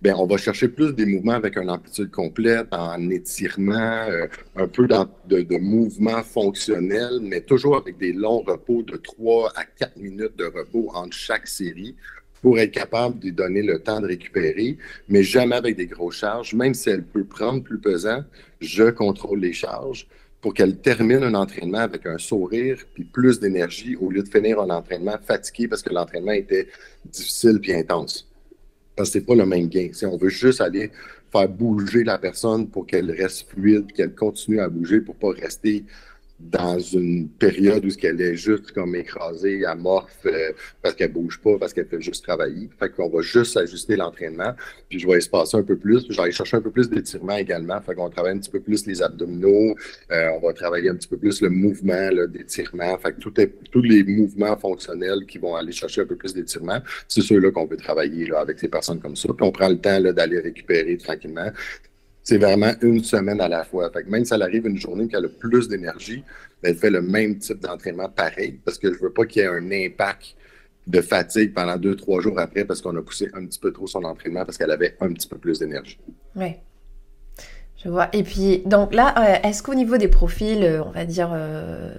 ben, 0.00 0.16
on 0.18 0.26
va 0.26 0.36
chercher 0.36 0.66
plus 0.66 0.92
des 0.94 1.06
mouvements 1.06 1.34
avec 1.34 1.56
une 1.56 1.70
amplitude 1.70 2.10
complète, 2.10 2.66
en 2.72 3.08
étirement, 3.08 4.06
euh, 4.08 4.26
un 4.56 4.66
peu 4.66 4.88
de, 4.88 5.42
de 5.42 5.56
mouvements 5.58 6.24
fonctionnels, 6.24 7.20
mais 7.22 7.40
toujours 7.40 7.76
avec 7.76 7.98
des 7.98 8.12
longs 8.12 8.40
repos 8.40 8.82
de 8.82 8.96
3 8.96 9.52
à 9.54 9.64
4 9.64 9.96
minutes 9.98 10.36
de 10.36 10.46
repos 10.46 10.90
entre 10.92 11.16
chaque 11.16 11.46
série 11.46 11.94
pour 12.40 12.58
être 12.58 12.72
capable 12.72 13.20
de 13.20 13.30
donner 13.30 13.62
le 13.62 13.78
temps 13.78 14.00
de 14.00 14.08
récupérer, 14.08 14.76
mais 15.08 15.22
jamais 15.22 15.54
avec 15.54 15.76
des 15.76 15.86
grosses 15.86 16.16
charges. 16.16 16.52
Même 16.52 16.74
si 16.74 16.90
elle 16.90 17.04
peut 17.04 17.22
prendre 17.22 17.62
plus 17.62 17.78
pesant, 17.78 18.24
je 18.60 18.90
contrôle 18.90 19.38
les 19.38 19.52
charges 19.52 20.08
pour 20.42 20.52
qu'elle 20.52 20.76
termine 20.76 21.22
un 21.22 21.34
entraînement 21.34 21.78
avec 21.78 22.04
un 22.04 22.18
sourire 22.18 22.78
puis 22.92 23.04
plus 23.04 23.38
d'énergie 23.38 23.94
au 23.96 24.10
lieu 24.10 24.24
de 24.24 24.28
finir 24.28 24.60
un 24.60 24.70
entraînement 24.70 25.16
fatigué 25.24 25.68
parce 25.68 25.82
que 25.82 25.94
l'entraînement 25.94 26.32
était 26.32 26.68
difficile 27.06 27.60
puis 27.60 27.72
intense. 27.72 28.28
Parce 28.96 29.08
que 29.08 29.20
c'est 29.20 29.24
pas 29.24 29.36
le 29.36 29.46
même 29.46 29.68
gain. 29.68 29.88
Si 29.92 30.04
on 30.04 30.16
veut 30.16 30.28
juste 30.28 30.60
aller 30.60 30.90
faire 31.30 31.48
bouger 31.48 32.02
la 32.02 32.18
personne 32.18 32.68
pour 32.68 32.86
qu'elle 32.86 33.10
reste 33.12 33.48
fluide, 33.48 33.92
qu'elle 33.92 34.14
continue 34.14 34.60
à 34.60 34.68
bouger 34.68 35.00
pour 35.00 35.14
pas 35.14 35.30
rester 35.30 35.84
dans 36.50 36.78
une 36.78 37.28
période 37.28 37.84
où 37.84 37.90
ce 37.90 37.96
qu'elle 37.96 38.20
est 38.20 38.34
juste 38.34 38.72
comme 38.72 38.96
écrasée, 38.96 39.64
amorphe, 39.64 40.26
euh, 40.26 40.52
parce 40.82 40.94
qu'elle 40.94 41.12
bouge 41.12 41.38
pas, 41.38 41.56
parce 41.58 41.72
qu'elle 41.72 41.86
fait 41.86 42.00
juste 42.00 42.24
travailler. 42.24 42.68
Fait 42.78 42.90
qu'on 42.90 43.08
va 43.08 43.22
juste 43.22 43.56
ajuster 43.56 43.96
l'entraînement, 43.96 44.52
puis 44.88 44.98
je 44.98 45.06
vais 45.06 45.18
espacer 45.18 45.56
un 45.56 45.62
peu 45.62 45.76
plus, 45.76 46.04
puis 46.04 46.12
je 46.12 46.16
vais 46.16 46.24
aller 46.24 46.32
chercher 46.32 46.56
un 46.56 46.60
peu 46.60 46.70
plus 46.70 46.90
d'étirement 46.90 47.36
également. 47.36 47.80
Fait 47.80 47.94
qu'on 47.94 48.10
travaille 48.10 48.32
un 48.32 48.38
petit 48.38 48.50
peu 48.50 48.60
plus 48.60 48.86
les 48.86 49.02
abdominaux, 49.02 49.76
euh, 50.10 50.28
on 50.36 50.46
va 50.46 50.52
travailler 50.52 50.88
un 50.88 50.96
petit 50.96 51.08
peu 51.08 51.16
plus 51.16 51.40
le 51.40 51.48
mouvement 51.48 52.10
d'étirement. 52.28 52.98
Fait 52.98 53.12
que 53.12 53.20
tout 53.20 53.32
tous 53.70 53.82
les 53.82 54.02
mouvements 54.02 54.56
fonctionnels 54.56 55.24
qui 55.26 55.38
vont 55.38 55.54
aller 55.54 55.72
chercher 55.72 56.02
un 56.02 56.06
peu 56.06 56.16
plus 56.16 56.34
d'étirement, 56.34 56.80
c'est 57.08 57.22
ceux-là 57.22 57.50
qu'on 57.50 57.66
peut 57.66 57.76
travailler 57.76 58.26
là, 58.26 58.40
avec 58.40 58.58
ces 58.58 58.68
personnes 58.68 59.00
comme 59.00 59.16
ça. 59.16 59.28
Puis 59.32 59.46
on 59.46 59.52
prend 59.52 59.68
le 59.68 59.78
temps 59.78 60.00
d'aller 60.00 60.40
récupérer 60.40 60.96
tranquillement 60.96 61.50
c'est 62.22 62.38
vraiment 62.38 62.72
une 62.82 63.02
semaine 63.02 63.40
à 63.40 63.48
la 63.48 63.64
fois. 63.64 63.90
Même 64.06 64.24
si 64.24 64.34
elle 64.34 64.42
arrive 64.42 64.66
une 64.66 64.78
journée 64.78 65.08
qu'elle 65.08 65.24
a 65.24 65.28
plus 65.28 65.68
d'énergie, 65.68 66.22
ben, 66.62 66.70
elle 66.70 66.76
fait 66.76 66.90
le 66.90 67.02
même 67.02 67.38
type 67.38 67.60
d'entraînement 67.60 68.08
pareil 68.08 68.60
parce 68.64 68.78
que 68.78 68.92
je 68.92 68.98
veux 68.98 69.12
pas 69.12 69.26
qu'il 69.26 69.42
y 69.42 69.44
ait 69.44 69.48
un 69.48 69.70
impact 69.70 70.36
de 70.86 71.00
fatigue 71.00 71.52
pendant 71.54 71.76
deux, 71.76 71.96
trois 71.96 72.20
jours 72.20 72.38
après 72.38 72.64
parce 72.64 72.80
qu'on 72.80 72.96
a 72.96 73.02
poussé 73.02 73.28
un 73.34 73.46
petit 73.46 73.58
peu 73.58 73.72
trop 73.72 73.86
son 73.86 74.04
entraînement 74.04 74.44
parce 74.44 74.58
qu'elle 74.58 74.70
avait 74.70 74.96
un 75.00 75.12
petit 75.12 75.28
peu 75.28 75.38
plus 75.38 75.58
d'énergie. 75.58 75.98
Oui. 76.36 76.54
Je 77.82 77.88
vois. 77.88 78.08
Et 78.12 78.22
puis, 78.22 78.62
donc 78.64 78.94
là, 78.94 79.14
euh, 79.18 79.48
est-ce 79.48 79.62
qu'au 79.62 79.74
niveau 79.74 79.96
des 79.96 80.06
profils, 80.06 80.62
euh, 80.62 80.84
on 80.84 80.90
va 80.90 81.04
dire 81.04 81.30
euh, 81.32 81.92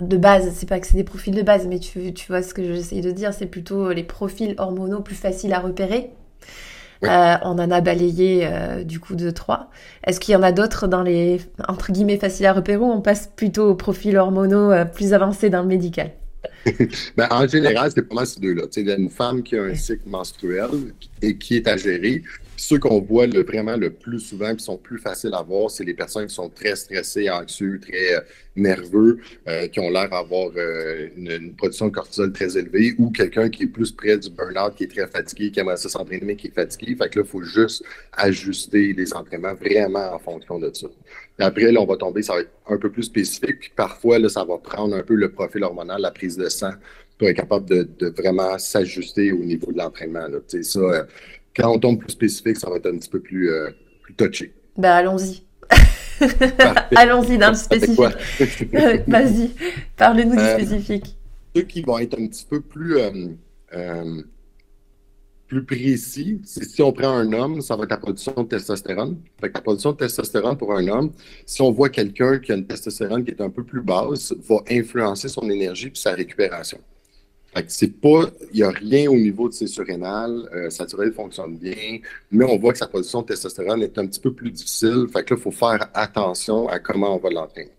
de 0.00 0.16
base, 0.16 0.50
c'est 0.54 0.66
pas 0.66 0.80
que 0.80 0.86
c'est 0.86 0.96
des 0.96 1.04
profils 1.04 1.34
de 1.34 1.42
base, 1.42 1.66
mais 1.66 1.78
tu, 1.78 2.14
tu 2.14 2.26
vois 2.28 2.42
ce 2.42 2.54
que 2.54 2.62
j'essaye 2.62 3.02
de 3.02 3.10
dire, 3.10 3.34
c'est 3.34 3.46
plutôt 3.46 3.92
les 3.92 4.04
profils 4.04 4.54
hormonaux 4.56 5.00
plus 5.00 5.14
faciles 5.14 5.52
à 5.52 5.58
repérer? 5.58 6.10
Euh, 7.04 7.34
on 7.42 7.58
en 7.58 7.70
a 7.70 7.80
balayé 7.80 8.42
euh, 8.44 8.84
du 8.84 9.00
coup 9.00 9.14
deux, 9.14 9.32
trois. 9.32 9.70
Est-ce 10.04 10.20
qu'il 10.20 10.32
y 10.32 10.36
en 10.36 10.42
a 10.42 10.52
d'autres 10.52 10.86
dans 10.86 11.02
les, 11.02 11.40
entre 11.68 11.92
guillemets, 11.92 12.16
faciles 12.16 12.46
à 12.46 12.52
repérer 12.52 12.78
ou 12.78 12.90
on 12.90 13.00
passe 13.00 13.30
plutôt 13.34 13.68
au 13.70 13.74
profil 13.74 14.16
hormonaux 14.16 14.72
euh, 14.72 14.84
plus 14.84 15.12
avancé 15.12 15.50
dans 15.50 15.62
le 15.62 15.68
médical? 15.68 16.12
Ben, 17.16 17.28
en 17.30 17.46
général, 17.46 17.90
c'est 17.94 18.02
pas 18.02 18.14
mal 18.14 18.26
ces 18.26 18.40
deux-là. 18.40 18.62
Il 18.76 18.86
y 18.86 18.92
a 18.92 18.96
une 18.96 19.10
femme 19.10 19.42
qui 19.42 19.56
a 19.56 19.62
un 19.62 19.74
cycle 19.74 20.08
menstruel 20.08 20.68
et 21.22 21.36
qui 21.36 21.56
est 21.56 21.68
à 21.68 21.76
gérer, 21.76 22.22
ceux 22.56 22.78
qu'on 22.78 23.00
voit 23.00 23.26
vraiment 23.26 23.76
le 23.76 23.90
plus 23.90 24.20
souvent, 24.20 24.54
qui 24.54 24.64
sont 24.64 24.78
plus 24.78 24.98
faciles 24.98 25.34
à 25.34 25.42
voir, 25.42 25.70
c'est 25.70 25.84
les 25.84 25.94
personnes 25.94 26.26
qui 26.26 26.34
sont 26.34 26.48
très 26.48 26.74
stressées, 26.74 27.28
anxieux, 27.28 27.78
très 27.80 28.14
euh, 28.14 28.20
nerveux, 28.56 29.18
euh, 29.46 29.68
qui 29.68 29.78
ont 29.80 29.90
l'air 29.90 30.08
d'avoir 30.08 30.50
euh, 30.56 31.08
une, 31.16 31.54
production 31.54 31.88
de 31.88 31.92
cortisol 31.92 32.32
très 32.32 32.56
élevée, 32.56 32.94
ou 32.98 33.10
quelqu'un 33.10 33.50
qui 33.50 33.64
est 33.64 33.68
plus 33.68 33.92
près 33.92 34.16
du 34.16 34.30
burn-out, 34.30 34.74
qui 34.74 34.84
est 34.84 34.88
très 34.88 35.06
fatigué, 35.06 35.50
qui 35.50 35.60
aimerait 35.60 35.76
s'entraîner, 35.76 36.24
mais 36.24 36.36
qui 36.36 36.48
est 36.48 36.54
fatigué. 36.54 36.96
Fait 36.96 37.10
que 37.10 37.18
là, 37.18 37.24
il 37.26 37.30
faut 37.30 37.42
juste 37.42 37.84
ajuster 38.12 38.94
les 38.94 39.12
entraînements 39.12 39.54
vraiment 39.54 40.14
en 40.14 40.18
fonction 40.18 40.58
de 40.58 40.70
ça. 40.72 40.86
après, 41.38 41.70
là, 41.70 41.80
on 41.80 41.86
va 41.86 41.96
tomber, 41.96 42.22
ça 42.22 42.34
va 42.34 42.40
être 42.40 42.50
un 42.68 42.78
peu 42.78 42.90
plus 42.90 43.04
spécifique, 43.04 43.72
parfois, 43.76 44.18
là, 44.18 44.28
ça 44.28 44.44
va 44.44 44.58
prendre 44.58 44.96
un 44.96 45.02
peu 45.02 45.14
le 45.14 45.30
profil 45.30 45.62
hormonal, 45.62 46.00
la 46.00 46.10
prise 46.10 46.36
de 46.36 46.48
sang, 46.48 46.72
pour 47.18 47.28
être 47.28 47.36
capable 47.36 47.66
de, 47.66 47.88
de 47.98 48.08
vraiment 48.08 48.58
s'ajuster 48.58 49.32
au 49.32 49.38
niveau 49.44 49.72
de 49.72 49.78
l'entraînement. 49.78 50.26
Ça, 50.62 51.06
quand 51.56 51.74
on 51.74 51.78
tombe 51.78 51.98
plus 51.98 52.12
spécifique, 52.12 52.58
ça 52.58 52.68
va 52.68 52.76
être 52.76 52.86
un 52.86 52.98
petit 52.98 53.08
peu 53.08 53.20
plus, 53.20 53.50
euh, 53.50 53.70
plus 54.02 54.14
touché. 54.14 54.52
Ben, 54.76 54.92
allons-y. 54.92 55.42
allons-y 56.96 57.38
dans 57.38 57.48
le 57.48 57.54
spécifique. 57.54 57.98
Vas-y, 59.06 59.50
parle-nous 59.96 60.36
du 60.36 60.38
euh, 60.38 60.58
spécifique. 60.58 61.16
Ceux 61.54 61.62
qui 61.62 61.82
vont 61.82 61.98
être 61.98 62.18
un 62.18 62.26
petit 62.26 62.46
peu 62.48 62.60
plus, 62.60 62.98
euh, 62.98 64.22
plus 65.46 65.64
précis, 65.64 66.40
c'est 66.44 66.64
si 66.64 66.82
on 66.82 66.92
prend 66.92 67.08
un 67.08 67.32
homme, 67.32 67.60
ça 67.60 67.76
va 67.76 67.84
être 67.84 67.90
la 67.90 67.96
production 67.96 68.34
de 68.34 68.48
testostérone. 68.48 69.18
Fait 69.40 69.52
la 69.52 69.60
production 69.60 69.92
de 69.92 69.96
testostérone 69.96 70.56
pour 70.56 70.74
un 70.74 70.86
homme, 70.88 71.12
si 71.46 71.62
on 71.62 71.70
voit 71.70 71.88
quelqu'un 71.88 72.38
qui 72.38 72.52
a 72.52 72.56
une 72.56 72.66
testostérone 72.66 73.24
qui 73.24 73.30
est 73.30 73.40
un 73.40 73.50
peu 73.50 73.64
plus 73.64 73.82
basse, 73.82 74.34
va 74.48 74.56
influencer 74.70 75.28
son 75.28 75.48
énergie 75.48 75.88
et 75.88 75.92
sa 75.94 76.12
récupération 76.12 76.78
c'est 77.68 78.00
pas, 78.00 78.24
il 78.52 78.56
n'y 78.56 78.62
a 78.62 78.70
rien 78.70 79.10
au 79.10 79.16
niveau 79.16 79.48
de 79.48 79.54
ses 79.54 79.66
surrénales, 79.66 80.48
euh, 80.54 80.70
sa 80.70 80.84
durée 80.86 81.10
fonctionne 81.10 81.56
bien, 81.56 81.98
mais 82.30 82.44
on 82.44 82.58
voit 82.58 82.72
que 82.72 82.78
sa 82.78 82.86
production 82.86 83.22
de 83.22 83.26
testostérone 83.26 83.82
est 83.82 83.96
un 83.98 84.06
petit 84.06 84.20
peu 84.20 84.32
plus 84.32 84.50
difficile. 84.50 85.06
Fait 85.12 85.24
que 85.24 85.34
là, 85.34 85.38
il 85.38 85.42
faut 85.42 85.50
faire 85.50 85.88
attention 85.94 86.68
à 86.68 86.78
comment 86.78 87.14
on 87.14 87.18
va 87.18 87.30
l'entraîner. 87.30 87.70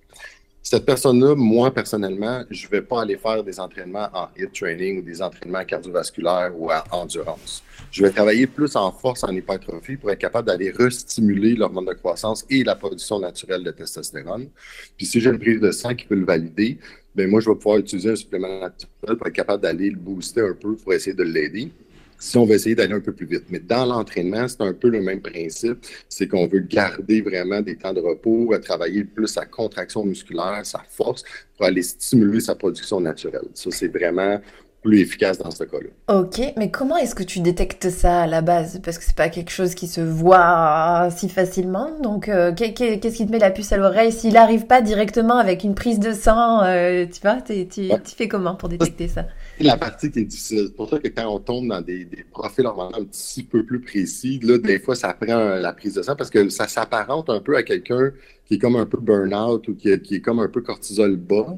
Cette 0.70 0.86
personne-là, 0.86 1.34
moi, 1.34 1.74
personnellement, 1.74 2.44
je 2.50 2.66
ne 2.66 2.72
vais 2.72 2.82
pas 2.82 3.04
aller 3.04 3.16
faire 3.16 3.42
des 3.42 3.58
entraînements 3.58 4.10
en 4.14 4.28
hit 4.38 4.52
training 4.52 5.00
ou 5.00 5.02
des 5.02 5.22
entraînements 5.22 5.64
cardiovasculaires 5.64 6.52
ou 6.58 6.70
en 6.70 6.82
endurance. 6.92 7.64
Je 7.90 8.04
vais 8.04 8.12
travailler 8.12 8.48
plus 8.48 8.76
en 8.76 8.92
force, 8.92 9.24
en 9.24 9.34
hypertrophie 9.34 9.96
pour 9.96 10.12
être 10.12 10.20
capable 10.20 10.48
d'aller 10.50 10.72
restimuler 10.72 11.56
l'hormone 11.56 11.86
de 11.86 11.94
croissance 11.94 12.46
et 12.50 12.66
la 12.66 12.76
production 12.76 13.18
naturelle 13.18 13.64
de 13.64 13.72
testostérone. 13.72 14.50
Puis 14.98 15.06
si 15.06 15.22
j'ai 15.22 15.30
une 15.30 15.40
prise 15.40 15.62
de 15.62 15.72
sang 15.72 15.96
qui 15.96 16.06
peut 16.06 16.16
le 16.16 16.26
valider, 16.26 16.80
ben 17.18 17.28
moi, 17.28 17.42
je 17.42 17.50
vais 17.50 17.56
pouvoir 17.56 17.80
utiliser 17.80 18.12
un 18.12 18.16
supplément 18.16 18.60
naturel 18.60 19.18
pour 19.18 19.26
être 19.26 19.34
capable 19.34 19.64
d'aller 19.64 19.90
le 19.90 19.98
booster 19.98 20.42
un 20.42 20.54
peu 20.54 20.76
pour 20.76 20.94
essayer 20.94 21.16
de 21.16 21.24
l'aider. 21.24 21.72
Si 22.20 22.38
on 22.38 22.46
veut 22.46 22.54
essayer 22.54 22.76
d'aller 22.76 22.94
un 22.94 23.00
peu 23.00 23.12
plus 23.12 23.26
vite. 23.26 23.46
Mais 23.50 23.60
dans 23.60 23.86
l'entraînement, 23.86 24.48
c'est 24.48 24.62
un 24.62 24.74
peu 24.74 24.90
le 24.90 25.02
même 25.02 25.20
principe. 25.20 25.80
C'est 26.10 26.28
qu'on 26.28 26.46
veut 26.46 26.60
garder 26.60 27.22
vraiment 27.22 27.62
des 27.62 27.76
temps 27.76 27.94
de 27.94 28.02
repos, 28.02 28.56
travailler 28.64 29.04
plus 29.04 29.28
sa 29.28 29.46
contraction 29.46 30.06
musculaire, 30.06 30.62
sa 30.64 30.84
force, 30.90 31.24
pour 31.56 31.66
aller 31.66 31.82
stimuler 31.82 32.40
sa 32.40 32.54
production 32.54 33.02
naturelle. 33.02 33.48
Ça, 33.56 33.72
c'est 33.72 33.88
vraiment 33.88 34.40
plus 34.88 35.02
efficace 35.02 35.38
dans 35.38 35.52
ce 35.52 35.66
cas-là. 35.66 35.90
Ok, 36.08 36.42
mais 36.56 36.72
comment 36.72 36.96
est-ce 36.96 37.14
que 37.14 37.24
tu 37.24 37.42
détectes 37.42 37.90
ça 37.90 38.22
à 38.22 38.28
la 38.28 38.42
base? 38.42 38.80
Parce 38.84 38.98
que 38.98 39.04
c'est 39.04 39.16
pas 39.16 39.28
quelque 39.28 39.52
chose 39.52 39.76
qui 39.76 39.88
se 39.88 40.00
voit 40.00 41.10
si 41.16 41.28
facilement. 41.28 41.92
Donc, 42.02 42.30
euh, 42.30 42.54
qu'est-ce 42.56 43.18
qui 43.18 43.26
te 43.26 43.32
met 43.32 43.40
la 43.40 43.52
puce 43.52 43.72
à 43.74 43.78
l'oreille? 43.78 44.14
S'il 44.14 44.34
n'arrive 44.34 44.66
pas 44.66 44.82
directement 44.82 45.38
avec 45.38 45.64
une 45.66 45.76
prise 45.76 46.00
de 46.00 46.14
sang, 46.14 46.64
euh, 46.64 47.06
tu 47.06 47.20
vois, 47.22 47.42
tu 47.42 48.16
fais 48.16 48.30
comment 48.30 48.56
pour 48.56 48.70
détecter 48.70 49.10
ça? 49.10 49.26
C'est 49.58 49.66
la 49.66 49.78
partie 49.78 50.10
qui 50.10 50.20
est 50.20 50.24
difficile. 50.24 50.66
C'est 50.68 50.76
pour 50.76 50.90
ça 50.90 51.00
que 51.00 51.08
quand 51.10 51.28
on 51.28 51.40
tombe 51.40 51.68
dans 51.68 51.82
des, 51.82 52.08
profils 52.32 52.66
un 52.66 53.04
petit 53.04 53.44
peu 53.44 53.66
plus 53.66 53.82
précis, 53.82 54.40
là, 54.42 54.58
des 54.58 54.80
fois, 54.80 54.96
ça 54.96 55.14
prend 55.14 55.38
la 55.38 55.74
prise 55.74 55.96
de 55.96 56.02
sang 56.02 56.16
parce 56.16 56.30
que 56.30 56.48
ça 56.48 56.68
s'apparente 56.68 57.30
un 57.30 57.42
peu 57.42 57.58
à 57.58 57.64
quelqu'un 57.64 58.12
qui 58.46 58.54
est 58.54 58.60
comme 58.60 58.78
un 58.78 58.86
peu 58.86 59.00
burn-out 59.00 59.68
ou 59.68 59.76
qui 59.76 60.00
qui 60.00 60.16
est 60.16 60.22
comme 60.22 60.40
un 60.40 60.48
peu 60.48 60.62
cortisol 60.62 61.18
bas. 61.18 61.58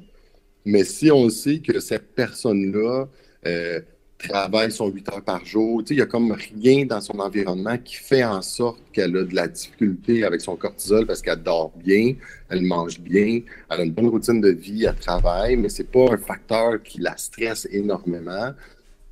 Mais 0.69 0.83
si 0.83 1.11
on 1.11 1.29
sait 1.29 1.59
que 1.59 1.79
cette 1.79 2.13
personne-là 2.13 3.07
euh, 3.47 3.81
travaille 4.19 4.71
son 4.71 4.87
8 4.89 5.09
heures 5.09 5.23
par 5.23 5.43
jour, 5.43 5.81
il 5.89 5.95
n'y 5.95 6.01
a 6.01 6.05
comme 6.05 6.31
rien 6.31 6.85
dans 6.85 7.01
son 7.01 7.19
environnement 7.19 7.77
qui 7.79 7.95
fait 7.95 8.23
en 8.23 8.43
sorte 8.43 8.79
qu'elle 8.93 9.17
a 9.17 9.23
de 9.23 9.33
la 9.33 9.47
difficulté 9.47 10.23
avec 10.23 10.41
son 10.41 10.55
cortisol 10.55 11.07
parce 11.07 11.23
qu'elle 11.23 11.41
dort 11.41 11.71
bien, 11.75 12.13
elle 12.49 12.61
mange 12.61 12.99
bien, 12.99 13.41
elle 13.71 13.79
a 13.79 13.83
une 13.83 13.91
bonne 13.91 14.09
routine 14.09 14.41
de 14.41 14.49
vie, 14.49 14.85
elle 14.85 14.95
travaille, 14.95 15.55
mais 15.55 15.69
c'est 15.69 15.89
pas 15.89 16.13
un 16.13 16.17
facteur 16.17 16.83
qui 16.83 16.99
la 16.99 17.17
stresse 17.17 17.67
énormément. 17.71 18.53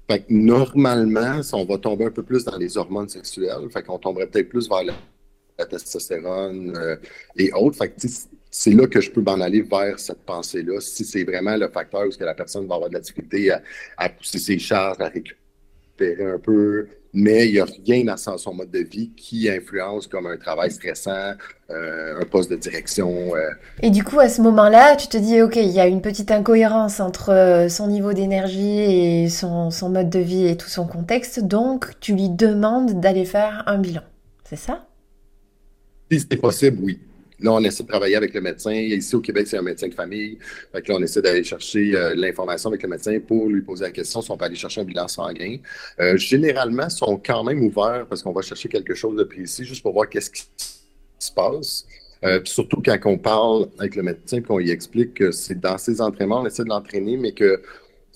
Fait 0.08 0.20
que 0.20 0.32
normalement, 0.34 1.42
on 1.54 1.66
va 1.66 1.78
tomber 1.80 2.06
un 2.06 2.12
peu 2.12 2.24
plus 2.24 2.46
dans 2.46 2.58
les 2.58 2.78
hormones 2.78 3.10
sexuelles, 3.10 3.68
fait 3.72 3.82
qu'on 3.82 3.98
tomberait 3.98 4.28
peut-être 4.28 4.50
plus 4.50 4.70
vers 4.70 4.84
la, 4.84 5.66
testostérone 5.66 6.78
euh, 6.78 6.98
et 7.36 7.52
autres. 7.52 7.78
Fait 7.78 7.90
que, 7.90 7.96
c'est 8.60 8.72
là 8.72 8.88
que 8.88 9.00
je 9.00 9.12
peux 9.12 9.22
m'en 9.22 9.40
aller 9.40 9.62
vers 9.62 10.00
cette 10.00 10.24
pensée-là, 10.26 10.80
si 10.82 11.06
c'est 11.06 11.24
vraiment 11.24 11.56
le 11.56 11.70
facteur 11.70 12.08
où 12.08 12.10
que 12.10 12.24
la 12.24 12.34
personne 12.34 12.66
va 12.66 12.74
avoir 12.74 12.90
de 12.90 12.96
la 12.96 13.02
difficulté 13.02 13.52
à, 13.52 14.10
pousser 14.10 14.40
ses 14.40 14.58
charges, 14.58 15.00
à 15.00 15.10
récupérer 15.10 15.38
récupérer 16.00 16.32
un 16.32 16.40
peu, 16.40 16.88
mais 17.14 17.48
il 17.48 17.54
n'y 17.54 17.60
a 17.60 17.66
rien 17.66 18.04
dans 18.04 18.18
son 18.18 18.54
mode 18.56 18.72
de 18.72 18.80
vie 18.80 19.12
qui 19.16 19.48
influence 19.48 20.08
comme 20.08 20.26
un 20.26 20.38
travail 20.38 20.72
stressant, 20.72 21.34
euh, 21.70 22.20
un 22.20 22.26
poste 22.26 22.50
de 22.50 22.56
direction. 22.56 23.36
Euh. 23.36 23.52
Et 23.84 23.92
du 23.92 24.04
coup, 24.04 24.20
à 24.20 24.28
ce 24.28 24.42
moment-là, 24.42 24.96
tu 24.96 25.08
te 25.08 25.18
dis, 25.18 25.40
OK, 25.40 25.56
il 25.58 25.70
y 25.70 25.80
a 25.80 25.86
une 25.86 26.02
petite 26.02 26.32
incohérence 26.32 27.00
entre 27.00 27.32
euh, 27.32 27.70
son 27.70 27.88
niveau 27.88 28.14
d'énergie 28.14 28.80
et 28.80 29.30
son, 29.30 29.70
son, 29.70 29.90
mode 29.90 30.10
de 30.10 30.20
vie 30.20 30.48
et 30.48 30.58
tout 30.58 30.70
son 30.70 30.88
contexte, 30.88 31.44
donc 31.44 31.92
tu 32.00 32.14
lui 32.14 32.30
demandes 32.30 33.00
d'aller 33.00 33.26
faire 33.26 33.64
un 33.68 33.78
bilan. 33.78 34.04
C'est 34.46 34.56
ça? 34.56 34.88
Si 36.12 36.20
c'est 36.20 36.38
possible, 36.38 36.80
oui. 36.82 37.00
Là, 37.40 37.54
on 37.54 37.64
essaie 37.64 37.84
de 37.84 37.88
travailler 37.88 38.16
avec 38.16 38.34
le 38.34 38.42
médecin. 38.42 38.74
Ici, 38.74 39.16
au 39.16 39.22
Québec, 39.22 39.46
c'est 39.48 39.58
un 39.58 39.62
médecin 39.62 39.88
de 39.88 39.94
famille. 39.94 40.40
Là, 40.74 40.82
on 40.90 41.02
essaie 41.04 41.22
d'aller 41.22 41.44
chercher 41.44 41.96
euh, 41.96 42.16
l'information 42.16 42.70
avec 42.70 42.82
le 42.82 42.90
médecin 42.90 43.20
pour 43.20 43.48
lui 43.48 43.62
poser 43.62 43.86
la 43.86 43.92
question 43.92 44.22
si 44.22 44.32
on 44.32 44.38
peut 44.38 44.46
aller 44.46 44.56
chercher 44.56 44.82
un 44.82 44.86
bilan 44.86 45.08
sanguin. 45.08 45.58
Euh, 46.00 46.18
généralement, 46.18 46.86
ils 46.86 46.92
sont 46.92 47.22
quand 47.24 47.44
même 47.44 47.62
ouverts 47.64 48.08
parce 48.10 48.24
qu'on 48.24 48.32
va 48.34 48.42
chercher 48.42 48.70
quelque 48.70 48.96
chose 48.96 49.16
de 49.16 49.24
précis 49.24 49.66
juste 49.66 49.84
pour 49.84 49.94
voir 49.94 50.10
qu'est-ce 50.10 50.32
qui 50.32 50.44
se 51.20 51.32
passe. 51.32 51.86
Euh, 52.24 52.42
surtout 52.46 52.82
quand 52.84 52.98
on 53.06 53.20
parle 53.20 53.68
avec 53.78 53.96
le 53.96 54.02
médecin 54.02 54.42
qu'on 54.42 54.58
lui 54.58 54.72
explique 54.72 55.14
que 55.14 55.32
c'est 55.32 55.60
dans 55.60 55.78
ses 55.78 56.02
entraînements, 56.02 56.42
on 56.42 56.46
essaie 56.48 56.64
de 56.64 56.70
l'entraîner, 56.70 57.18
mais 57.18 57.34
que 57.34 57.62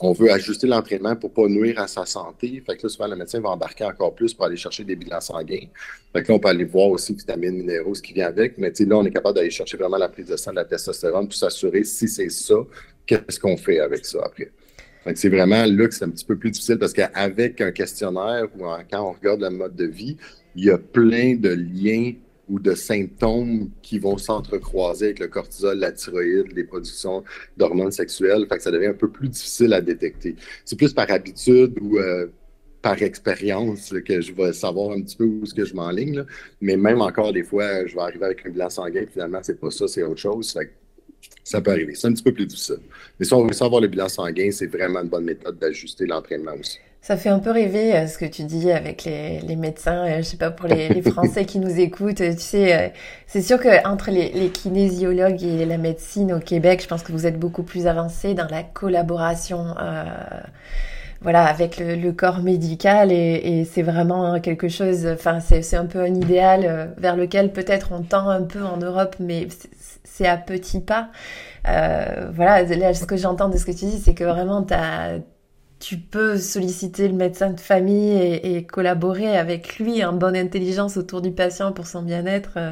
on 0.04 0.14
veut 0.14 0.32
ajuster 0.32 0.68
l'entraînement 0.68 1.16
pour 1.16 1.32
pas 1.32 1.48
nuire 1.48 1.80
à 1.80 1.88
sa 1.88 2.06
santé. 2.06 2.62
Fait 2.66 2.76
que 2.76 2.84
là, 2.84 2.90
souvent, 2.90 3.08
le 3.08 3.16
médecin 3.16 3.40
va 3.40 3.50
embarquer 3.50 3.86
encore 3.86 4.16
plus 4.16 4.34
pour 4.34 4.46
aller 4.46 4.58
chercher 4.58 4.84
des 4.84 4.96
bilans 4.96 5.22
sanguins. 5.22 5.68
Fait 6.14 6.24
que 6.24 6.28
là, 6.28 6.36
on 6.36 6.40
peut 6.40 6.48
aller 6.48 6.66
voir 6.66 6.90
aussi 6.90 7.14
vitamines, 7.14 7.58
minéraux, 7.58 7.94
ce 7.94 8.02
qui 8.02 8.14
vient 8.14 8.28
avec. 8.28 8.58
Mais 8.58 8.72
là, 8.80 8.98
on 8.98 9.06
est 9.06 9.12
capable 9.12 9.36
d'aller 9.36 9.52
chercher 9.52 9.78
vraiment 9.78 9.98
la 9.98 10.10
prise 10.10 10.28
de 10.28 10.36
sang, 10.38 10.52
de 10.52 10.56
la 10.56 10.66
testostérone 10.66 11.28
pour 11.28 11.36
s'assurer 11.36 11.84
si 11.84 12.08
c'est 12.08 12.30
ça, 12.30 12.56
qu'est-ce 13.06 13.40
qu'on 13.40 13.58
fait 13.58 13.80
avec 13.80 14.06
ça 14.06 14.20
après. 14.26 14.52
Fait 15.04 15.14
que 15.14 15.20
c'est 15.20 15.30
vraiment 15.30 15.66
là 15.66 15.88
que 15.88 15.94
c'est 15.94 16.06
un 16.06 16.10
petit 16.10 16.26
peu 16.26 16.38
plus 16.38 16.52
difficile 16.52 16.78
parce 16.78 16.94
qu'avec 16.94 17.60
un 17.62 17.72
questionnaire 17.72 18.46
ou 18.56 18.66
quand 18.90 19.02
on 19.02 19.12
regarde 19.14 19.42
le 19.42 19.50
mode 19.50 19.76
de 19.76 19.86
vie, 19.86 20.18
il 20.56 20.66
y 20.66 20.70
a 20.70 20.78
plein 20.78 21.36
de 21.36 21.50
liens 21.50 22.14
ou 22.52 22.60
de 22.60 22.76
symptômes 22.76 23.70
qui 23.82 23.98
vont 23.98 24.18
s'entrecroiser 24.18 25.06
avec 25.06 25.20
le 25.20 25.28
cortisol, 25.28 25.80
la 25.80 25.94
thyroïde, 25.94 26.52
les 26.54 26.66
productions 26.66 27.24
d'hormones 27.56 27.92
sexuelles. 27.92 28.46
Ça 28.60 28.72
devient 28.72 28.88
un 28.88 28.94
peu 28.94 29.10
plus 29.10 29.30
difficile 29.30 29.74
à 29.74 29.80
détecter. 29.80 30.36
C'est 30.66 30.76
plus 30.76 30.94
par 30.94 31.10
habitude 31.10 31.80
ou 31.82 31.98
euh, 31.98 32.28
par 32.82 33.02
expérience 33.02 33.94
que 34.06 34.20
je 34.20 34.34
vais 34.34 34.52
savoir 34.52 34.92
un 34.92 35.02
petit 35.02 35.16
peu 35.16 35.24
où 35.24 35.44
est-ce 35.44 35.54
que 35.54 35.64
je 35.64 35.74
m'enligne. 35.74 36.26
Mais 36.60 36.76
même 36.76 37.02
encore 37.02 37.32
des 37.32 37.44
fois, 37.44 37.86
je 37.86 37.96
vais 37.96 38.02
arriver 38.02 38.26
avec 38.26 38.46
un 38.46 38.50
bilan 38.50 38.70
sanguin, 38.70 39.06
finalement, 39.10 39.40
c'est 39.42 39.60
pas 39.60 39.72
ça, 39.72 39.88
c'est 39.88 40.04
autre 40.04 40.20
chose. 40.20 40.58
Ça 41.44 41.62
peut 41.62 41.72
arriver. 41.72 41.96
C'est 41.96 42.08
un 42.08 42.14
petit 42.14 42.24
peu 42.24 42.34
plus 42.34 42.48
difficile. 42.48 42.80
Mais 43.18 43.26
si 43.26 43.34
on 43.34 43.46
veut 43.46 43.54
savoir 43.54 43.80
le 43.80 43.88
bilan 43.88 44.10
sanguin, 44.10 44.52
c'est 44.52 44.68
vraiment 44.68 45.02
une 45.02 45.10
bonne 45.10 45.26
méthode 45.26 45.58
d'ajuster 45.58 46.06
l'entraînement 46.06 46.56
aussi. 46.60 46.80
Ça 47.04 47.18
fait 47.18 47.30
un 47.30 47.40
peu 47.40 47.50
rêver 47.50 47.96
euh, 47.96 48.06
ce 48.06 48.20
que 48.20 48.26
tu 48.26 48.44
dis 48.44 48.72
avec 48.72 49.06
les, 49.06 49.40
les 49.40 49.56
médecins, 49.56 50.06
euh, 50.06 50.18
je 50.18 50.22
sais 50.22 50.38
pas 50.38 50.52
pour 50.52 50.68
les, 50.68 51.02
Français 51.02 51.46
qui 51.46 51.58
nous 51.58 51.80
écoutent, 51.80 52.18
tu 52.18 52.38
sais, 52.38 52.78
euh, 52.78 52.90
c'est 53.26 53.42
sûr 53.42 53.60
que 53.60 53.88
entre 53.88 54.12
les, 54.12 54.30
les, 54.30 54.50
kinésiologues 54.50 55.44
et 55.44 55.66
la 55.66 55.80
médecine 55.80 56.32
au 56.32 56.40
Québec, 56.40 56.80
je 56.84 56.88
pense 56.88 57.02
que 57.02 57.12
vous 57.12 57.26
êtes 57.26 57.40
beaucoup 57.40 57.64
plus 57.64 57.88
avancés 57.88 58.36
dans 58.36 58.48
la 58.52 58.62
collaboration, 58.62 59.74
euh, 59.80 60.04
voilà, 61.22 61.46
avec 61.46 61.80
le, 61.80 62.12
corps 62.12 62.44
médical 62.44 63.12
et, 63.12 63.68
c'est 63.72 63.82
vraiment 63.84 64.40
quelque 64.40 64.70
chose, 64.70 65.08
enfin 65.08 65.40
c'est 65.40 65.76
un 65.76 65.86
peu 65.88 66.02
un 66.02 66.14
idéal 66.14 66.94
vers 66.98 67.16
lequel 67.16 67.52
peut-être 67.52 67.90
on 67.92 68.04
tend 68.04 68.30
un 68.30 68.44
peu 68.44 68.64
en 68.64 68.78
Europe, 68.78 69.16
mais 69.20 69.48
c'est 70.04 70.28
à 70.28 70.38
petits 70.38 70.82
pas. 70.82 71.10
Euh, 71.68 72.30
voilà, 72.34 72.64
là, 72.64 72.94
ce 72.94 73.06
que 73.06 73.18
j'entends 73.18 73.50
de 73.50 73.58
ce 73.58 73.66
que 73.66 73.72
tu 73.72 73.86
dis, 73.86 74.00
c'est 74.00 74.14
que 74.14 74.24
vraiment 74.24 74.64
t'as 74.64 75.20
tu 75.82 75.98
peux 75.98 76.38
solliciter 76.38 77.08
le 77.08 77.16
médecin 77.16 77.50
de 77.52 77.60
famille 77.60 78.40
et, 78.44 78.64
collaborer 78.64 79.36
avec 79.36 79.80
lui 79.80 80.06
en 80.06 80.14
bonne 80.14 80.36
intelligence 80.36 80.96
autour 80.96 81.22
du 81.22 81.32
patient 81.32 81.74
pour 81.74 81.88
son 81.88 82.04
bien-être. 82.04 82.52
Euh, 82.58 82.72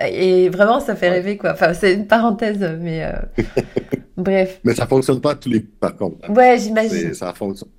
et 0.00 0.48
vraiment, 0.48 0.80
ça 0.80 0.96
fait 0.96 1.08
rêver, 1.08 1.36
quoi. 1.36 1.52
Enfin, 1.52 1.72
c'est 1.72 1.94
une 1.94 2.06
parenthèse, 2.06 2.58
mais 2.80 3.04
euh, 3.04 3.12
bref. 4.16 4.60
Mais 4.64 4.74
ça 4.74 4.86
fonctionne 4.86 5.20
pas 5.20 5.36
tous 5.36 5.50
les 5.50 5.60
par 5.60 5.96
contre. 5.96 6.28
Ouais, 6.30 6.58
j'imagine. 6.58 7.14
Ça 7.14 7.32
fonctionne. 7.32 7.70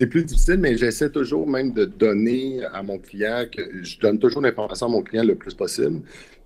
C'est 0.00 0.06
plus 0.06 0.24
difficile, 0.24 0.58
mais 0.58 0.76
j'essaie 0.76 1.10
toujours 1.10 1.46
même 1.46 1.72
de 1.72 1.84
donner 1.84 2.60
à 2.72 2.82
mon 2.82 2.98
client 2.98 3.44
que 3.54 3.82
je 3.82 3.98
donne 3.98 4.18
toujours 4.18 4.40
l'information 4.40 4.86
à 4.86 4.90
mon 4.90 5.02
client 5.02 5.24
le 5.24 5.34
plus 5.34 5.54
possible. 5.54 6.00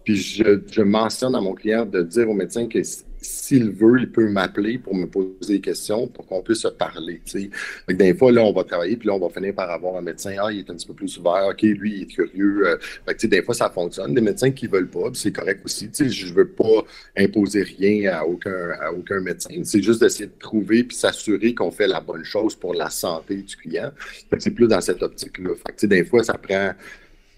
Puis 0.04 0.16
je, 0.16 0.62
je 0.70 0.82
mentionne 0.82 1.35
à 1.37 1.40
mon 1.40 1.54
client 1.54 1.87
de 1.87 2.02
dire 2.02 2.28
au 2.28 2.35
médecin 2.35 2.66
que 2.66 2.82
s'il 3.22 3.70
veut, 3.70 4.00
il 4.00 4.11
peut 4.11 4.28
m'appeler 4.28 4.78
pour 4.78 4.94
me 4.94 5.06
poser 5.06 5.54
des 5.54 5.61
questions 5.61 6.06
pour 6.06 6.26
qu'on 6.26 6.42
puisse 6.42 6.61
se 6.61 6.68
parler. 6.68 7.20
sais. 7.24 7.50
des 7.88 8.14
fois, 8.14 8.32
là, 8.32 8.42
on 8.42 8.52
va 8.52 8.64
travailler, 8.64 8.96
puis 8.96 9.08
là, 9.08 9.14
on 9.14 9.18
va 9.18 9.28
finir 9.28 9.54
par 9.54 9.70
avoir 9.70 9.96
un 9.96 10.02
médecin. 10.02 10.35
Ah, 10.40 10.52
il 10.52 10.61
est 10.61 10.70
un 10.70 10.74
petit 10.74 10.87
peu 10.87 10.94
plus 10.94 11.16
ouvert. 11.18 11.48
OK, 11.50 11.62
lui, 11.62 11.96
il 11.96 12.02
est 12.02 12.06
curieux. 12.06 12.66
Euh, 12.66 12.76
fait 13.06 13.14
que, 13.14 13.26
des 13.26 13.42
fois, 13.42 13.54
ça 13.54 13.70
fonctionne. 13.70 14.14
Des 14.14 14.20
médecins 14.20 14.50
qui 14.50 14.66
veulent 14.66 14.90
pas, 14.90 15.11
c'est 15.14 15.32
correct 15.32 15.62
aussi. 15.64 15.90
Je 15.92 16.26
ne 16.26 16.32
veux 16.32 16.48
pas 16.48 16.85
imposer 17.16 17.62
rien 17.62 18.12
à 18.12 18.24
aucun, 18.24 18.70
à 18.80 18.92
aucun 18.92 19.20
médecin. 19.20 19.62
C'est 19.64 19.82
juste 19.82 20.00
d'essayer 20.00 20.26
de 20.26 20.38
trouver 20.38 20.85
puis 20.85 20.96
s'assurer 20.96 21.54
qu'on 21.54 21.70
fait 21.70 21.87
la 21.87 22.00
bonne 22.00 22.24
chose 22.24 22.54
pour 22.54 22.74
la 22.74 22.90
santé 22.90 23.37
du 23.37 23.56
client. 23.56 23.90
C'est 24.38 24.50
plus 24.50 24.68
dans 24.68 24.80
cette 24.80 25.02
optique-là. 25.02 25.50
Des 25.82 26.04
fois, 26.04 26.22
ça 26.22 26.35
prend 26.35 26.72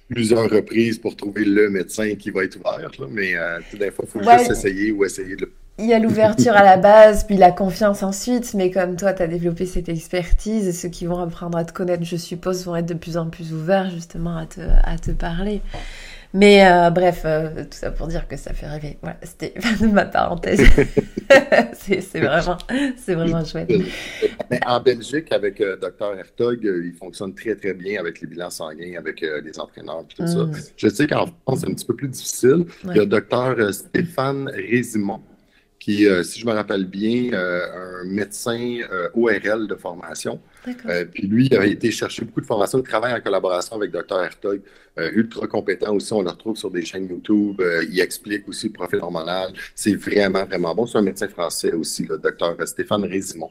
plusieurs 0.09 0.51
reprises 0.51 0.99
pour 0.99 1.17
trouver 1.17 1.45
le 1.45 1.71
médecin 1.71 2.15
qui 2.15 2.31
va 2.31 2.45
être 2.45 2.57
ouvert. 2.57 2.91
Mais 3.11 3.37
euh, 3.37 3.59
des 3.73 3.91
fois, 3.91 4.05
il 4.07 4.11
faut 4.11 4.31
juste 4.31 4.51
essayer 4.51 4.93
ou 4.93 5.05
essayer 5.05 5.37
de 5.37 5.43
le 5.43 5.53
il 5.79 5.87
y 5.87 5.93
a 5.93 5.99
l'ouverture 5.99 6.53
à 6.53 6.63
la 6.63 6.77
base, 6.77 7.25
puis 7.25 7.37
la 7.37 7.51
confiance 7.51 8.03
ensuite, 8.05 8.55
mais 8.55 8.71
comme 8.71 8.97
toi, 8.97 9.13
tu 9.13 9.23
as 9.23 9.27
développé 9.27 9.67
cette 9.67 9.89
expertise, 9.89 10.79
ceux 10.81 10.89
qui 10.89 11.07
vont 11.07 11.19
apprendre 11.19 11.59
à 11.59 11.65
te 11.65 11.73
connaître, 11.73 12.05
je 12.05 12.17
suppose, 12.17 12.65
vont 12.65 12.77
être 12.77 12.87
de 12.87 12.95
plus 12.95 13.17
en 13.17 13.29
plus 13.29 13.53
ouverts 13.53 13.91
justement 13.91 14.37
à 14.37 14.47
te, 14.47 14.61
à 14.61 14.99
te 14.99 15.11
parler. 15.11 15.63
Mais 16.33 16.67
euh, 16.67 16.91
bref, 16.91 17.23
euh, 17.25 17.63
tout 17.63 17.79
ça 17.79 17.93
pour 17.93 18.09
dire 18.09 18.27
que 18.27 18.37
ça 18.37 18.53
fait 18.53 18.67
rêver. 18.67 18.99
Voilà, 19.03 19.17
c'était 19.23 19.55
ma 19.87 20.05
parenthèse. 20.05 20.61
c'est 21.75 22.21
vraiment, 22.21 22.59
c'est 22.97 23.15
vraiment 23.15 23.45
chouette. 23.45 23.73
Mais 24.51 24.61
en 24.67 24.81
Belgique, 24.81 25.31
avec 25.33 25.61
euh, 25.61 25.77
Dr 25.77 26.19
Hertog, 26.19 26.59
il 26.63 26.93
fonctionne 26.93 27.35
très 27.35 27.55
très 27.55 27.73
bien 27.73 28.01
avec 28.01 28.21
les 28.21 28.27
bilans 28.27 28.51
sanguins, 28.51 28.95
avec 28.99 29.21
les 29.21 29.61
entraîneurs 29.61 30.05
et 30.11 30.15
tout 30.15 30.27
ça. 30.27 30.45
Mm. 30.45 30.53
Je 30.77 30.89
sais 30.89 31.07
qu'en 31.07 31.27
France, 31.27 31.61
c'est 31.61 31.71
un 31.71 31.75
petit 31.75 31.87
peu 31.87 31.95
plus 31.95 32.09
difficile. 32.09 32.65
Il 32.85 32.97
y 32.97 33.01
a 33.01 33.07
Dr 33.07 33.73
Stéphane 33.73 34.49
Résimont 34.49 35.21
qui, 35.85 36.07
euh, 36.07 36.23
si 36.23 36.41
je 36.41 36.47
me 36.47 36.53
rappelle 36.53 36.87
bien, 36.87 37.35
euh, 37.35 38.01
un 38.01 38.05
médecin 38.05 38.79
euh, 38.91 39.11
ORL 39.13 39.67
de 39.67 39.75
formation. 39.75 40.41
puis 41.13 41.27
lui, 41.27 41.49
il 41.51 41.55
avait 41.55 41.73
été 41.73 41.91
chercher 41.91 42.25
beaucoup 42.25 42.41
de 42.41 42.47
formation. 42.47 42.79
Il 42.79 42.85
travaille 42.85 43.13
en 43.13 43.21
collaboration 43.21 43.77
avec 43.77 43.91
Dr. 43.91 44.23
Hertog, 44.23 44.63
ultra 44.97 45.47
compétent 45.47 45.95
aussi. 45.95 46.15
On 46.15 46.23
le 46.23 46.31
retrouve 46.31 46.57
sur 46.57 46.71
des 46.71 46.87
chaînes 46.87 47.07
YouTube. 47.07 47.61
il 47.91 48.01
explique 48.01 48.49
aussi 48.49 48.69
le 48.69 48.73
profil 48.73 49.01
hormonal. 49.01 49.53
C'est 49.75 49.95
vraiment, 49.95 50.47
vraiment 50.47 50.75
bon. 50.75 50.87
C'est 50.87 50.97
un 50.97 51.03
médecin 51.03 51.29
français 51.29 51.73
aussi, 51.73 52.07
le 52.07 52.17
Dr. 52.17 52.67
Stéphane 52.67 53.05
Résimont, 53.05 53.51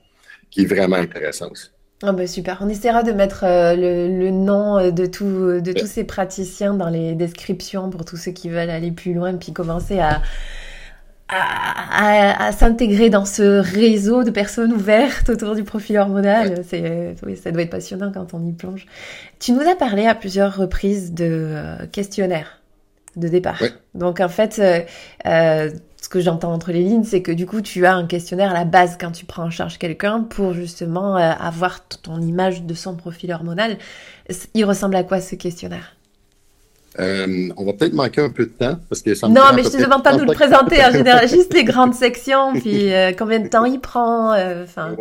qui 0.49 0.61
est 0.61 0.65
vraiment 0.65 0.95
intéressant 0.95 1.51
aussi. 1.51 1.69
Ah 2.01 2.13
bah 2.13 2.25
super, 2.25 2.57
on 2.61 2.67
essaiera 2.67 3.03
de 3.03 3.11
mettre 3.11 3.45
le, 3.45 4.31
nom 4.31 4.91
de, 4.91 5.05
tout, 5.05 5.61
de 5.61 5.71
tous 5.71 5.85
ces 5.85 6.03
praticiens 6.03 6.73
dans 6.73 6.89
les 6.89 7.13
descriptions 7.13 7.91
pour 7.91 8.05
tous 8.05 8.17
ceux 8.17 8.31
qui 8.31 8.49
veulent 8.49 8.71
aller 8.71 8.91
plus 8.91 9.13
loin 9.13 9.35
puis 9.35 9.53
commencer 9.53 9.99
à, 9.99 10.21
à, 11.29 12.51
s'intégrer 12.51 13.09
dans 13.09 13.25
ce 13.25 13.59
réseau 13.59 14.23
de 14.23 14.31
personnes 14.31 14.73
ouvertes 14.73 15.29
autour 15.29 15.55
du 15.55 15.63
profil 15.63 15.97
hormonal. 15.97 16.63
C'est, 16.67 17.15
oui, 17.25 17.37
ça 17.37 17.51
doit 17.51 17.63
être 17.63 17.69
passionnant 17.69 18.11
quand 18.11 18.33
on 18.33 18.45
y 18.45 18.53
plonge. 18.53 18.85
Tu 19.39 19.51
nous 19.51 19.61
as 19.61 19.75
parlé 19.75 20.05
à 20.05 20.15
plusieurs 20.15 20.55
reprises 20.55 21.13
de 21.13 21.25
euh, 21.29 21.87
questionnaires 21.91 22.59
de 23.15 23.27
départ. 23.27 23.61
Donc 23.93 24.19
en 24.19 24.29
fait, 24.29 24.57
euh, 24.59 24.81
euh, 25.27 25.71
ce 26.01 26.09
que 26.09 26.19
j'entends 26.19 26.51
entre 26.51 26.71
les 26.71 26.81
lignes, 26.81 27.03
c'est 27.03 27.21
que 27.21 27.31
du 27.31 27.45
coup, 27.45 27.61
tu 27.61 27.85
as 27.85 27.93
un 27.93 28.07
questionnaire 28.07 28.51
à 28.51 28.55
la 28.55 28.65
base 28.65 28.97
quand 28.99 29.11
tu 29.11 29.25
prends 29.25 29.43
en 29.43 29.51
charge 29.51 29.77
quelqu'un 29.77 30.21
pour 30.21 30.53
justement 30.53 31.15
avoir 31.15 31.85
ton 31.87 32.19
image 32.21 32.63
de 32.63 32.73
son 32.73 32.95
profil 32.95 33.31
hormonal. 33.31 33.77
Il 34.55 34.65
ressemble 34.65 34.95
à 34.95 35.03
quoi 35.03 35.21
ce 35.21 35.35
questionnaire? 35.35 35.95
Euh, 36.99 37.49
on 37.57 37.65
va 37.65 37.73
peut-être 37.73 37.93
manquer 37.93 38.21
un 38.21 38.29
peu 38.29 38.45
de 38.45 38.51
temps 38.51 38.77
parce 38.87 39.01
que 39.01 39.15
ça 39.15 39.27
Non, 39.27 39.41
mais 39.55 39.63
je 39.63 39.69
te 39.69 39.81
demande 39.81 40.03
pas 40.03 40.13
de 40.13 40.19
nous 40.19 40.25
le 40.25 40.33
présenter 40.33 40.83
en 40.83 40.91
général, 40.91 41.27
juste 41.27 41.53
les 41.53 41.63
grandes 41.63 41.95
sections, 41.95 42.53
puis 42.59 42.93
euh, 42.93 43.11
combien 43.17 43.39
de 43.39 43.47
temps 43.47 43.65
il 43.65 43.79
prend. 43.79 44.33
Euh, 44.33 44.63
enfin. 44.63 44.95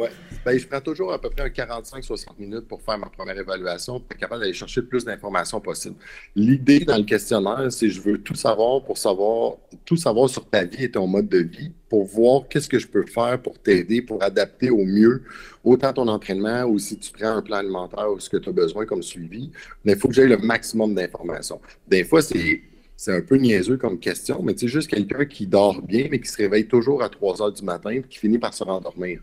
Ben, 0.44 0.58
je 0.58 0.66
prends 0.66 0.80
toujours 0.80 1.12
à 1.12 1.20
peu 1.20 1.30
près 1.30 1.48
45-60 1.50 2.30
minutes 2.36 2.66
pour 2.66 2.82
faire 2.82 2.98
ma 2.98 3.06
première 3.06 3.38
évaluation, 3.38 4.00
pour 4.00 4.10
être 4.10 4.18
capable 4.18 4.40
d'aller 4.40 4.52
chercher 4.52 4.80
le 4.80 4.88
plus 4.88 5.04
d'informations 5.04 5.60
possible. 5.60 5.94
L'idée 6.34 6.80
dans 6.80 6.96
le 6.96 7.04
questionnaire, 7.04 7.70
c'est 7.70 7.88
je 7.88 8.00
veux 8.00 8.18
tout 8.18 8.34
savoir 8.34 8.82
pour 8.82 8.98
savoir, 8.98 9.54
tout 9.84 9.96
savoir 9.96 10.28
sur 10.28 10.44
ta 10.44 10.64
vie 10.64 10.84
et 10.84 10.90
ton 10.90 11.06
mode 11.06 11.28
de 11.28 11.38
vie, 11.38 11.70
pour 11.88 12.06
voir 12.06 12.48
qu'est-ce 12.48 12.68
que 12.68 12.80
je 12.80 12.88
peux 12.88 13.06
faire 13.06 13.40
pour 13.40 13.56
t'aider, 13.56 14.02
pour 14.02 14.20
adapter 14.20 14.70
au 14.70 14.84
mieux 14.84 15.22
autant 15.62 15.92
ton 15.92 16.08
entraînement 16.08 16.64
ou 16.64 16.76
si 16.80 16.98
tu 16.98 17.12
prends 17.12 17.36
un 17.36 17.42
plan 17.42 17.58
alimentaire 17.58 18.10
ou 18.10 18.18
ce 18.18 18.28
que 18.28 18.38
tu 18.38 18.48
as 18.48 18.52
besoin 18.52 18.84
comme 18.84 19.02
suivi. 19.02 19.52
Il 19.84 19.96
faut 19.96 20.08
que 20.08 20.14
j'aie 20.14 20.26
le 20.26 20.38
maximum 20.38 20.92
d'informations. 20.92 21.60
Des 21.86 22.02
fois, 22.02 22.20
c'est 22.20 22.62
c'est 22.96 23.16
un 23.16 23.20
peu 23.20 23.36
niaiseux 23.36 23.76
comme 23.78 23.98
question, 23.98 24.42
mais 24.42 24.54
c'est 24.56 24.68
juste 24.68 24.88
quelqu'un 24.88 25.24
qui 25.24 25.46
dort 25.46 25.82
bien, 25.82 26.06
mais 26.10 26.20
qui 26.20 26.28
se 26.28 26.36
réveille 26.36 26.66
toujours 26.66 27.02
à 27.02 27.08
3 27.08 27.42
heures 27.42 27.52
du 27.52 27.64
matin 27.64 27.90
et 27.90 28.02
qui 28.02 28.18
finit 28.18 28.38
par 28.38 28.54
se 28.54 28.62
rendormir. 28.62 29.20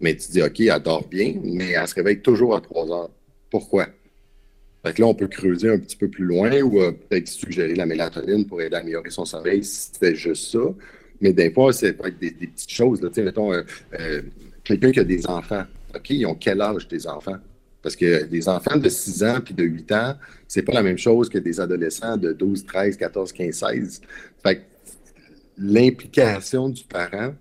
Mais 0.00 0.16
tu 0.16 0.30
dis, 0.30 0.42
OK, 0.42 0.60
elle 0.60 0.82
dort 0.82 1.06
bien, 1.08 1.34
mais 1.42 1.70
elle 1.70 1.88
se 1.88 1.94
réveille 1.94 2.20
toujours 2.20 2.54
à 2.54 2.60
3 2.60 2.90
heures. 2.92 3.10
Pourquoi? 3.50 3.88
Fait 4.84 4.92
que 4.94 5.00
là, 5.00 5.08
on 5.08 5.14
peut 5.14 5.26
creuser 5.26 5.70
un 5.70 5.78
petit 5.78 5.96
peu 5.96 6.08
plus 6.08 6.24
loin 6.24 6.60
ou 6.62 6.80
euh, 6.80 6.92
peut-être 6.92 7.28
suggérer 7.28 7.74
la 7.74 7.86
mélatonine 7.86 8.46
pour 8.46 8.62
aider 8.62 8.76
à 8.76 8.78
améliorer 8.78 9.10
son 9.10 9.24
sommeil 9.24 9.64
si 9.64 9.90
c'était 9.92 10.14
juste 10.14 10.52
ça. 10.52 10.60
Mais 11.20 11.32
des 11.32 11.50
fois, 11.50 11.72
c'est 11.72 11.94
peut 11.94 12.08
être 12.08 12.18
des, 12.18 12.30
petites 12.30 12.70
choses. 12.70 13.02
Là. 13.02 13.10
Mettons, 13.16 13.52
euh, 13.52 13.62
euh, 13.98 14.22
quelqu'un 14.62 14.92
qui 14.92 15.00
a 15.00 15.04
des 15.04 15.26
enfants. 15.26 15.64
OK, 15.94 16.10
ils 16.10 16.26
ont 16.26 16.36
quel 16.36 16.60
âge 16.60 16.86
des 16.86 17.06
enfants? 17.08 17.38
Parce 17.82 17.96
que 17.96 18.24
des 18.24 18.48
enfants 18.48 18.76
de 18.76 18.88
6 18.88 19.24
ans 19.24 19.40
puis 19.44 19.54
de 19.54 19.64
8 19.64 19.92
ans, 19.92 20.14
c'est 20.46 20.62
pas 20.62 20.72
la 20.74 20.82
même 20.82 20.98
chose 20.98 21.28
que 21.28 21.38
des 21.38 21.60
adolescents 21.60 22.16
de 22.16 22.32
12, 22.32 22.66
13, 22.66 22.96
14, 22.96 23.32
15, 23.32 23.54
16. 23.54 24.00
Fait 24.42 24.56
que 24.56 24.60
l'implication 25.56 26.68
du 26.68 26.84
parent 26.84 27.34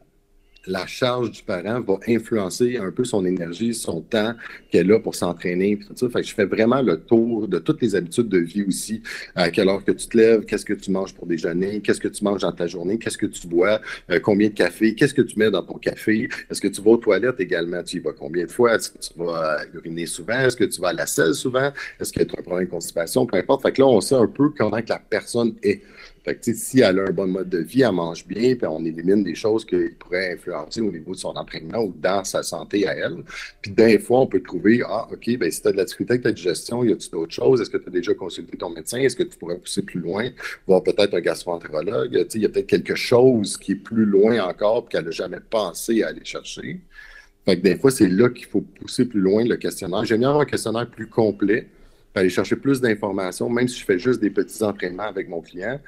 la 0.68 0.86
charge 0.86 1.32
du 1.32 1.42
parent 1.44 1.82
va 1.82 2.00
influencer 2.08 2.78
un 2.78 2.92
peu 2.92 3.04
son 3.04 3.26
énergie, 3.26 3.74
son 3.74 4.02
temps 4.02 4.34
qu'elle 4.72 4.92
a 4.92 5.00
pour 5.00 5.16
s'entraîner. 5.16 5.80
Tout 5.98 6.10
je 6.16 6.34
fais 6.34 6.46
vraiment 6.46 6.82
le 6.82 7.00
tour 7.00 7.48
de 7.48 7.60
toutes 7.60 7.82
les 7.82 7.96
habitudes 7.96 8.30
de 8.30 8.40
vie 8.40 8.64
aussi. 8.64 9.02
À 9.36 9.50
quelle 9.50 9.70
heure 9.70 9.84
que 9.84 9.92
tu 9.92 10.08
te 10.08 10.18
lèves, 10.18 10.46
qu'est-ce 10.46 10.66
que 10.66 10.74
tu 10.74 10.92
manges 10.92 11.14
pour 11.14 11.26
déjeuner, 11.26 11.82
qu'est-ce 11.82 12.02
que 12.02 12.08
tu 12.08 12.24
manges 12.24 12.42
dans 12.42 12.52
ta 12.52 12.68
journée, 12.68 12.98
qu'est-ce 12.98 13.18
que 13.18 13.26
tu 13.26 13.48
bois, 13.48 13.82
euh, 14.12 14.20
combien 14.20 14.50
de 14.50 14.54
café, 14.54 14.96
qu'est-ce 14.96 15.14
que 15.14 15.22
tu 15.22 15.40
mets 15.40 15.52
dans 15.52 15.64
ton 15.64 15.78
café, 15.78 16.28
est-ce 16.50 16.62
que 16.62 16.68
tu 16.68 16.82
vas 16.82 16.92
aux 16.92 16.98
toilettes 16.98 17.40
également, 17.40 17.84
tu 17.84 17.98
y 17.98 18.00
vas 18.00 18.14
combien 18.14 18.46
de 18.46 18.52
fois, 18.52 18.76
est-ce 18.76 18.90
que 18.90 18.98
tu 18.98 19.10
vas 19.18 19.60
uriner 19.74 20.06
souvent, 20.06 20.40
est-ce 20.40 20.58
que 20.58 20.66
tu 20.66 20.82
vas 20.82 20.90
à 20.90 20.94
la 20.94 21.06
selle 21.06 21.34
souvent, 21.34 21.72
est-ce 22.00 22.12
que 22.12 22.24
tu 22.24 22.36
as 22.36 22.40
un 22.40 22.44
problème 22.44 22.66
de 22.66 22.72
constipation, 22.72 23.26
peu 23.26 23.38
importe. 23.38 23.62
Fait 23.62 23.78
là, 23.78 23.86
on 23.86 24.02
sait 24.02 24.16
un 24.16 24.28
peu 24.28 24.50
comment 24.50 24.78
la 24.88 25.00
personne 25.00 25.56
est. 25.64 25.82
Fait 26.28 26.36
que, 26.36 26.54
si 26.54 26.82
elle 26.82 27.00
a 27.00 27.04
un 27.04 27.12
bon 27.12 27.28
mode 27.28 27.48
de 27.48 27.60
vie, 27.60 27.84
elle 27.84 27.94
mange 27.94 28.28
bien, 28.28 28.54
puis 28.56 28.68
on 28.68 28.84
élimine 28.84 29.24
des 29.24 29.34
choses 29.34 29.64
qui 29.64 29.78
pourraient 29.98 30.34
influencer 30.34 30.82
au 30.82 30.92
niveau 30.92 31.14
de 31.14 31.18
son 31.18 31.30
entraînement 31.30 31.78
ou 31.78 31.96
dans 31.98 32.26
sa 32.26 32.44
santé 32.44 32.86
à 32.86 32.94
elle. 32.96 33.24
Puis 33.62 33.72
des 33.72 33.98
fois, 33.98 34.20
on 34.20 34.28
peut 34.28 34.42
trouver, 34.42 34.82
ah, 34.86 35.08
OK, 35.10 35.38
ben 35.38 35.50
si 35.50 35.62
tu 35.62 35.70
as 35.70 35.72
de 35.72 35.78
la 35.78 35.86
difficulté 35.86 36.16
avec 36.16 36.24
ta 36.24 36.34
digestion, 36.34 36.84
y 36.84 36.92
a-t-il 36.92 37.12
d'autres 37.12 37.34
choses? 37.34 37.62
Est-ce 37.62 37.70
que 37.70 37.78
tu 37.78 37.88
as 37.88 37.92
déjà 37.92 38.14
consulté 38.14 38.58
ton 38.58 38.70
médecin? 38.70 38.98
Est-ce 38.98 39.16
que 39.16 39.24
tu 39.24 39.38
pourrais 39.38 39.58
pousser 39.58 39.84
plus 39.84 40.02
loin? 40.02 40.28
Voir 40.68 40.84
peut-être 40.84 41.14
un 41.14 41.22
gastroentérologue? 41.22 42.26
Il 42.36 42.42
y 42.42 42.46
a 42.46 42.50
peut-être 42.50 42.68
quelque 42.68 42.96
chose 42.96 43.56
qui 43.56 43.72
est 43.72 43.76
plus 43.76 44.04
loin 44.04 44.50
encore, 44.50 44.90
qu'elle 44.90 45.06
n'a 45.06 45.12
jamais 45.12 45.40
pensé 45.50 46.04
à 46.04 46.10
aller 46.10 46.26
chercher. 46.26 46.82
Fait 47.46 47.56
des 47.56 47.78
fois, 47.78 47.90
c'est 47.90 48.10
là 48.10 48.28
qu'il 48.28 48.48
faut 48.48 48.60
pousser 48.60 49.06
plus 49.06 49.22
loin 49.22 49.46
le 49.46 49.56
questionnaire. 49.56 50.04
J'aime 50.04 50.20
bien 50.20 50.28
avoir 50.28 50.42
un 50.42 50.46
questionnaire 50.46 50.90
plus 50.90 51.08
complet, 51.08 51.70
aller 52.16 52.30
chercher 52.30 52.58
plus 52.58 52.82
d'informations, 52.82 53.50
même 53.50 53.70
si 53.70 53.80
je 53.80 53.86
fais 53.86 53.98
juste 53.98 54.20
des 54.20 54.30
petits 54.30 54.62
entraînements 54.62 55.04
avec 55.08 55.30
mon 55.30 55.40
client 55.40 55.80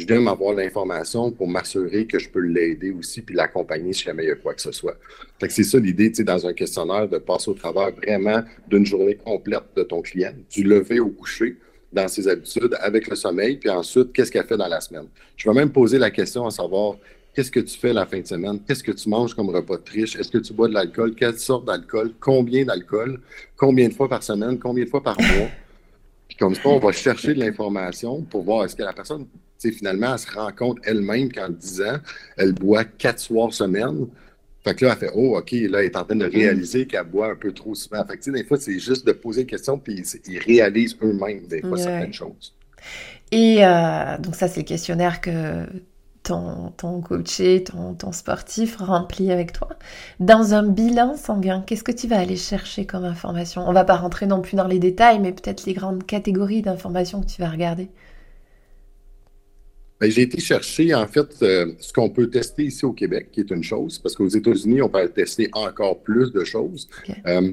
je 0.00 0.06
dois 0.06 0.30
avoir 0.30 0.54
l'information 0.54 1.30
pour 1.30 1.46
m'assurer 1.46 2.06
que 2.06 2.18
je 2.18 2.28
peux 2.28 2.40
l'aider 2.40 2.90
aussi 2.90 3.22
puis 3.22 3.34
l'accompagner 3.34 3.92
si 3.92 4.04
jamais 4.04 4.24
il 4.24 4.28
y 4.28 4.32
a 4.32 4.36
quoi 4.36 4.54
que 4.54 4.62
ce 4.62 4.72
soit. 4.72 4.96
c'est 5.48 5.62
ça 5.62 5.78
l'idée, 5.78 6.10
dans 6.10 6.46
un 6.46 6.52
questionnaire, 6.52 7.08
de 7.08 7.18
passer 7.18 7.50
au 7.50 7.54
travers 7.54 7.92
vraiment 7.92 8.42
d'une 8.68 8.86
journée 8.86 9.16
complète 9.16 9.64
de 9.76 9.82
ton 9.82 10.00
client, 10.00 10.32
du 10.50 10.64
lever 10.64 11.00
au 11.00 11.10
coucher, 11.10 11.56
dans 11.92 12.08
ses 12.08 12.28
habitudes 12.28 12.76
avec 12.80 13.08
le 13.08 13.16
sommeil, 13.16 13.56
puis 13.56 13.68
ensuite, 13.68 14.12
qu'est-ce 14.12 14.30
qu'elle 14.30 14.46
fait 14.46 14.56
dans 14.56 14.68
la 14.68 14.80
semaine? 14.80 15.06
Je 15.36 15.48
vais 15.48 15.54
même 15.54 15.70
poser 15.70 15.98
la 15.98 16.10
question 16.10 16.46
à 16.46 16.50
savoir 16.50 16.96
qu'est-ce 17.34 17.50
que 17.50 17.60
tu 17.60 17.76
fais 17.76 17.92
la 17.92 18.06
fin 18.06 18.20
de 18.20 18.26
semaine, 18.26 18.60
qu'est-ce 18.66 18.82
que 18.82 18.92
tu 18.92 19.08
manges 19.08 19.34
comme 19.34 19.50
repas 19.50 19.76
de 19.76 19.82
triche, 19.82 20.16
est-ce 20.16 20.30
que 20.30 20.38
tu 20.38 20.52
bois 20.52 20.68
de 20.68 20.74
l'alcool, 20.74 21.14
quelle 21.14 21.38
sorte 21.38 21.64
d'alcool, 21.64 22.12
combien 22.20 22.64
d'alcool, 22.64 23.20
combien 23.56 23.88
de 23.88 23.94
fois 23.94 24.08
par 24.08 24.22
semaine, 24.22 24.58
combien 24.58 24.84
de 24.84 24.88
fois 24.88 25.02
par 25.02 25.20
mois? 25.20 25.48
Puis 26.28 26.36
comme 26.36 26.54
ça, 26.54 26.62
on 26.66 26.78
va 26.78 26.92
chercher 26.92 27.34
de 27.34 27.40
l'information 27.40 28.22
pour 28.22 28.42
voir 28.42 28.64
est-ce 28.64 28.76
que 28.76 28.82
la 28.82 28.92
personne 28.92 29.26
finalement, 29.68 30.12
elle 30.14 30.18
se 30.18 30.30
rend 30.30 30.50
compte 30.52 30.78
elle-même 30.84 31.30
qu'en 31.30 31.50
10 31.50 31.82
ans, 31.82 31.98
elle 32.36 32.52
boit 32.52 32.84
quatre 32.84 33.20
soirs 33.20 33.52
semaine. 33.52 34.06
Fait 34.64 34.74
que 34.74 34.84
là, 34.84 34.92
elle 34.92 34.98
fait 34.98 35.12
Oh, 35.14 35.38
OK, 35.38 35.52
là, 35.52 35.80
elle 35.80 35.86
est 35.86 35.96
en 35.96 36.04
train 36.04 36.16
de 36.16 36.26
mm. 36.26 36.30
réaliser 36.30 36.86
qu'elle 36.86 37.04
boit 37.04 37.32
un 37.32 37.36
peu 37.36 37.52
trop 37.52 37.74
souvent. 37.74 38.04
Fait 38.06 38.18
que, 38.18 38.30
des 38.30 38.44
fois, 38.44 38.58
c'est 38.58 38.78
juste 38.78 39.06
de 39.06 39.12
poser 39.12 39.42
une 39.42 39.46
question, 39.46 39.78
puis 39.78 40.02
ils, 40.26 40.38
réalisent 40.38 40.96
eux-mêmes, 41.02 41.46
des 41.46 41.60
fois, 41.60 41.76
certaines 41.76 42.12
choses. 42.12 42.54
Et 43.32 43.64
euh, 43.64 44.18
donc, 44.18 44.34
ça, 44.34 44.48
c'est 44.48 44.60
le 44.60 44.66
questionnaire 44.66 45.20
que 45.20 45.66
ton, 46.22 46.72
ton 46.76 47.00
coaché, 47.00 47.64
ton, 47.64 47.94
ton, 47.94 48.12
sportif 48.12 48.76
remplit 48.76 49.32
avec 49.32 49.52
toi. 49.52 49.70
Dans 50.18 50.52
un 50.54 50.62
bilan 50.62 51.16
sanguin, 51.16 51.62
qu'est-ce 51.66 51.84
que 51.84 51.92
tu 51.92 52.08
vas 52.08 52.18
aller 52.18 52.36
chercher 52.36 52.84
comme 52.84 53.04
information? 53.04 53.66
On 53.66 53.72
va 53.72 53.84
pas 53.84 53.96
rentrer 53.96 54.26
non 54.26 54.42
plus 54.42 54.56
dans 54.56 54.66
les 54.66 54.78
détails, 54.78 55.20
mais 55.20 55.32
peut-être 55.32 55.64
les 55.64 55.72
grandes 55.72 56.04
catégories 56.04 56.62
d'informations 56.62 57.20
que 57.22 57.26
tu 57.26 57.40
vas 57.40 57.48
regarder. 57.48 57.88
Ben, 60.00 60.10
j'ai 60.10 60.22
été 60.22 60.40
chercher, 60.40 60.94
en 60.94 61.06
fait, 61.06 61.42
euh, 61.42 61.72
ce 61.78 61.92
qu'on 61.92 62.08
peut 62.08 62.28
tester 62.30 62.64
ici 62.64 62.86
au 62.86 62.92
Québec, 62.92 63.28
qui 63.30 63.40
est 63.40 63.50
une 63.50 63.62
chose, 63.62 63.98
parce 63.98 64.14
qu'aux 64.14 64.28
États-Unis, 64.28 64.80
on 64.80 64.88
peut 64.88 65.06
tester 65.10 65.50
encore 65.52 66.02
plus 66.02 66.32
de 66.32 66.42
choses. 66.42 66.88
Euh, 67.26 67.52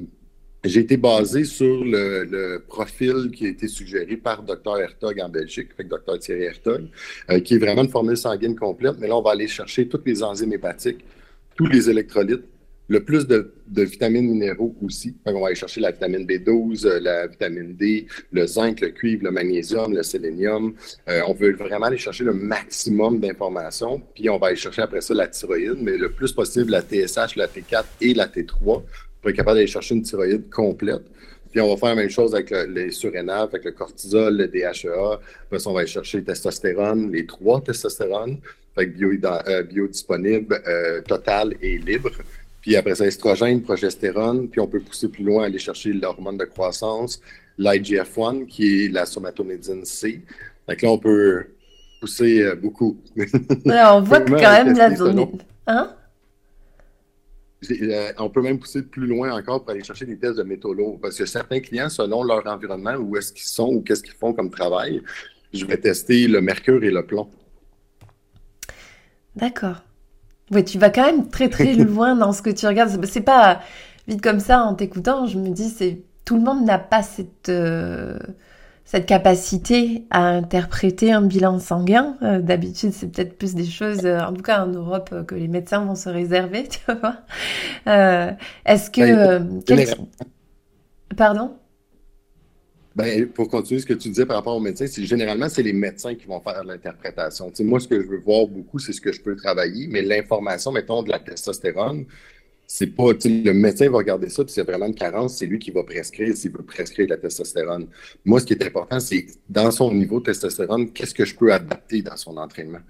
j'ai 0.64 0.80
été 0.80 0.96
basé 0.96 1.44
sur 1.44 1.84
le, 1.84 2.58
profil 2.66 3.30
qui 3.34 3.44
a 3.44 3.50
été 3.50 3.68
suggéré 3.68 4.16
par 4.16 4.42
Dr. 4.42 4.78
Hertog 4.78 5.20
en 5.20 5.28
Belgique, 5.28 5.68
avec 5.78 5.88
Dr. 5.88 6.18
Thierry 6.18 6.44
Hertog, 6.44 6.86
euh, 7.30 7.40
qui 7.40 7.54
est 7.54 7.58
vraiment 7.58 7.82
une 7.82 7.90
formule 7.90 8.16
sanguine 8.16 8.56
complète. 8.56 8.94
Mais 8.98 9.08
là, 9.08 9.18
on 9.18 9.22
va 9.22 9.32
aller 9.32 9.46
chercher 9.46 9.86
toutes 9.86 10.06
les 10.06 10.22
enzymes 10.22 10.52
hépatiques, 10.54 11.04
tous 11.54 11.66
les 11.66 11.90
électrolytes, 11.90 12.44
le 12.88 13.04
plus 13.04 13.26
de, 13.26 13.52
vitamines 13.68 14.28
minéraux 14.28 14.74
aussi. 14.82 15.14
on 15.26 15.40
va 15.40 15.48
aller 15.48 15.54
chercher 15.54 15.80
la 15.80 15.90
vitamine 15.90 16.26
B12, 16.26 16.86
euh, 16.86 17.00
la 17.00 17.26
vitamine 17.26 17.76
D, 17.76 18.06
le 18.32 18.46
zinc, 18.46 18.80
le 18.80 18.88
cuivre, 18.88 19.24
le 19.24 19.30
magnésium, 19.30 19.94
le 19.94 20.02
sélénium. 20.02 20.74
Euh, 21.08 21.20
on 21.28 21.34
veut 21.34 21.52
vraiment 21.52 21.86
aller 21.86 21.98
chercher 21.98 22.24
le 22.24 22.32
maximum 22.32 23.20
d'informations. 23.20 24.02
Puis 24.14 24.30
on 24.30 24.38
va 24.38 24.48
aller 24.48 24.56
chercher 24.56 24.82
après 24.82 25.02
ça 25.02 25.12
la 25.12 25.28
thyroïde, 25.28 25.76
mais 25.80 25.98
le 25.98 26.10
plus 26.10 26.32
possible 26.32 26.70
la 26.70 26.80
TSH, 26.80 27.36
la 27.36 27.46
T4 27.46 27.84
et 28.00 28.14
la 28.14 28.26
T3 28.26 28.82
pour 29.20 29.30
être 29.30 29.36
capable 29.36 29.58
d'aller 29.58 29.66
chercher 29.66 29.94
une 29.94 30.02
thyroïde 30.02 30.48
complète. 30.48 31.02
Puis 31.50 31.60
on 31.60 31.68
va 31.68 31.76
faire 31.76 31.90
la 31.90 32.02
même 32.02 32.10
chose 32.10 32.34
avec 32.34 32.50
les 32.68 32.90
surrénales, 32.90 33.48
avec 33.48 33.64
le 33.64 33.72
cortisol, 33.72 34.36
le 34.36 34.48
DHEA. 34.48 35.20
Puis 35.50 35.60
on 35.66 35.72
va 35.72 35.80
aller 35.80 35.88
chercher 35.88 36.18
le 36.18 36.24
testostérone, 36.24 37.10
les 37.10 37.26
trois 37.26 37.60
testostérones, 37.62 38.38
bio, 38.76 39.10
euh, 39.24 39.62
biodisponible, 39.62 40.62
total 41.06 41.54
et 41.60 41.78
libre. 41.78 42.10
Puis 42.68 42.76
après 42.76 42.96
ça, 42.96 43.06
estrogène, 43.06 43.62
progestérone. 43.62 44.46
Puis 44.46 44.60
on 44.60 44.66
peut 44.66 44.80
pousser 44.80 45.08
plus 45.08 45.24
loin, 45.24 45.44
aller 45.44 45.58
chercher 45.58 45.90
l'hormone 45.94 46.36
de 46.36 46.44
croissance, 46.44 47.18
l'IGF-1, 47.58 48.44
qui 48.44 48.84
est 48.84 48.88
la 48.88 49.06
somatonédine 49.06 49.86
C. 49.86 50.22
Donc 50.68 50.82
là, 50.82 50.90
on 50.90 50.98
peut 50.98 51.46
pousser 51.98 52.42
euh, 52.42 52.56
beaucoup. 52.56 52.98
on 53.16 54.02
voit 54.02 54.20
quand 54.26 54.64
même 54.64 54.76
la 54.76 54.94
zone. 54.94 55.38
Hein? 55.66 55.96
Euh, 57.70 58.12
on 58.18 58.28
peut 58.28 58.42
même 58.42 58.58
pousser 58.58 58.82
plus 58.82 59.06
loin 59.06 59.34
encore 59.34 59.62
pour 59.62 59.70
aller 59.70 59.82
chercher 59.82 60.04
des 60.04 60.18
tests 60.18 60.36
de 60.36 60.42
métaux 60.42 60.74
lourds. 60.74 60.98
Parce 61.00 61.16
que 61.16 61.24
certains 61.24 61.60
clients, 61.60 61.88
selon 61.88 62.22
leur 62.22 62.46
environnement, 62.46 62.96
où 62.96 63.16
est-ce 63.16 63.32
qu'ils 63.32 63.48
sont 63.48 63.76
ou 63.76 63.80
qu'est-ce 63.80 64.02
qu'ils 64.02 64.12
font 64.12 64.34
comme 64.34 64.50
travail, 64.50 65.02
je 65.54 65.64
vais 65.64 65.78
tester 65.78 66.28
le 66.28 66.42
mercure 66.42 66.84
et 66.84 66.90
le 66.90 67.02
plomb. 67.02 67.30
D'accord. 69.34 69.82
Oui, 70.50 70.64
tu 70.64 70.78
vas 70.78 70.90
quand 70.90 71.04
même 71.04 71.28
très 71.28 71.48
très 71.48 71.74
loin 71.74 72.16
dans 72.16 72.32
ce 72.32 72.42
que 72.42 72.50
tu 72.50 72.66
regardes. 72.66 73.04
C'est 73.06 73.20
pas 73.20 73.60
vite 74.06 74.22
comme 74.22 74.40
ça 74.40 74.62
en 74.62 74.74
t'écoutant. 74.74 75.26
Je 75.26 75.38
me 75.38 75.50
dis, 75.50 75.68
c'est 75.68 76.00
tout 76.24 76.36
le 76.36 76.42
monde 76.42 76.64
n'a 76.64 76.78
pas 76.78 77.02
cette 77.02 77.48
euh, 77.48 78.18
cette 78.84 79.06
capacité 79.06 80.06
à 80.10 80.20
interpréter 80.20 81.12
un 81.12 81.22
bilan 81.22 81.58
sanguin. 81.58 82.16
Euh, 82.22 82.40
d'habitude, 82.40 82.92
c'est 82.92 83.08
peut-être 83.08 83.36
plus 83.36 83.54
des 83.54 83.66
choses, 83.66 84.06
euh, 84.06 84.20
en 84.20 84.32
tout 84.32 84.42
cas 84.42 84.64
en 84.64 84.68
Europe, 84.68 85.26
que 85.26 85.34
les 85.34 85.48
médecins 85.48 85.84
vont 85.84 85.94
se 85.94 86.08
réserver. 86.08 86.68
Tu 86.68 86.78
vois 86.92 87.16
Est-ce 88.64 88.90
que 88.90 89.40
pardon? 91.16 91.52
Ben, 92.98 93.28
pour 93.28 93.48
continuer 93.48 93.80
ce 93.80 93.86
que 93.86 93.94
tu 93.94 94.08
disais 94.08 94.26
par 94.26 94.34
rapport 94.34 94.56
aux 94.56 94.60
médecins, 94.60 94.88
c'est 94.88 95.04
généralement, 95.04 95.48
c'est 95.48 95.62
les 95.62 95.72
médecins 95.72 96.16
qui 96.16 96.26
vont 96.26 96.40
faire 96.40 96.64
l'interprétation. 96.64 97.52
moi, 97.60 97.78
ce 97.78 97.86
que 97.86 98.02
je 98.02 98.08
veux 98.08 98.18
voir 98.18 98.48
beaucoup, 98.48 98.80
c'est 98.80 98.92
ce 98.92 99.00
que 99.00 99.12
je 99.12 99.20
peux 99.20 99.36
travailler, 99.36 99.86
mais 99.86 100.02
l'information, 100.02 100.72
mettons, 100.72 101.04
de 101.04 101.08
la 101.08 101.20
testostérone, 101.20 102.06
c'est 102.66 102.88
pas, 102.88 103.12
le 103.12 103.52
médecin 103.52 103.88
va 103.88 103.98
regarder 103.98 104.28
ça, 104.28 104.42
puis 104.42 104.52
c'est 104.52 104.64
vraiment 104.64 104.86
une 104.86 104.96
carence, 104.96 105.36
c'est 105.36 105.46
lui 105.46 105.60
qui 105.60 105.70
va 105.70 105.84
prescrire 105.84 106.36
s'il 106.36 106.50
veut 106.50 106.64
prescrire 106.64 107.06
de 107.06 107.12
la 107.12 107.18
testostérone. 107.18 107.86
Moi, 108.24 108.40
ce 108.40 108.46
qui 108.46 108.54
est 108.54 108.66
important, 108.66 108.98
c'est 108.98 109.26
dans 109.48 109.70
son 109.70 109.94
niveau 109.94 110.18
de 110.18 110.24
testostérone, 110.24 110.90
qu'est-ce 110.90 111.14
que 111.14 111.24
je 111.24 111.36
peux 111.36 111.52
adapter 111.52 112.02
dans 112.02 112.16
son 112.16 112.36
entraînement. 112.36 112.80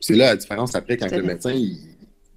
C'est 0.00 0.14
là 0.14 0.28
la 0.28 0.36
différence 0.36 0.74
après 0.74 0.96
quand 0.96 1.12
le 1.12 1.22
médecin, 1.22 1.52
il, 1.52 1.76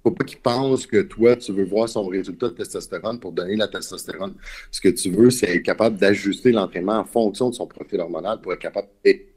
faut 0.04 0.10
pas 0.10 0.24
qu'il 0.24 0.38
pense 0.38 0.86
que 0.86 1.02
toi, 1.02 1.34
tu 1.34 1.52
veux 1.52 1.64
voir 1.64 1.88
son 1.88 2.06
résultat 2.06 2.48
de 2.48 2.54
testostérone 2.54 3.18
pour 3.18 3.32
donner 3.32 3.56
la 3.56 3.66
testostérone. 3.66 4.34
Ce 4.70 4.80
que 4.80 4.90
tu 4.90 5.10
veux, 5.10 5.30
c'est 5.30 5.56
être 5.56 5.62
capable 5.62 5.96
d'ajuster 5.96 6.52
l'entraînement 6.52 6.98
en 6.98 7.04
fonction 7.04 7.50
de 7.50 7.54
son 7.54 7.66
profil 7.66 8.00
hormonal 8.00 8.40
pour 8.40 8.52
être 8.52 8.60
capable 8.60 8.88
d'être 9.04 9.34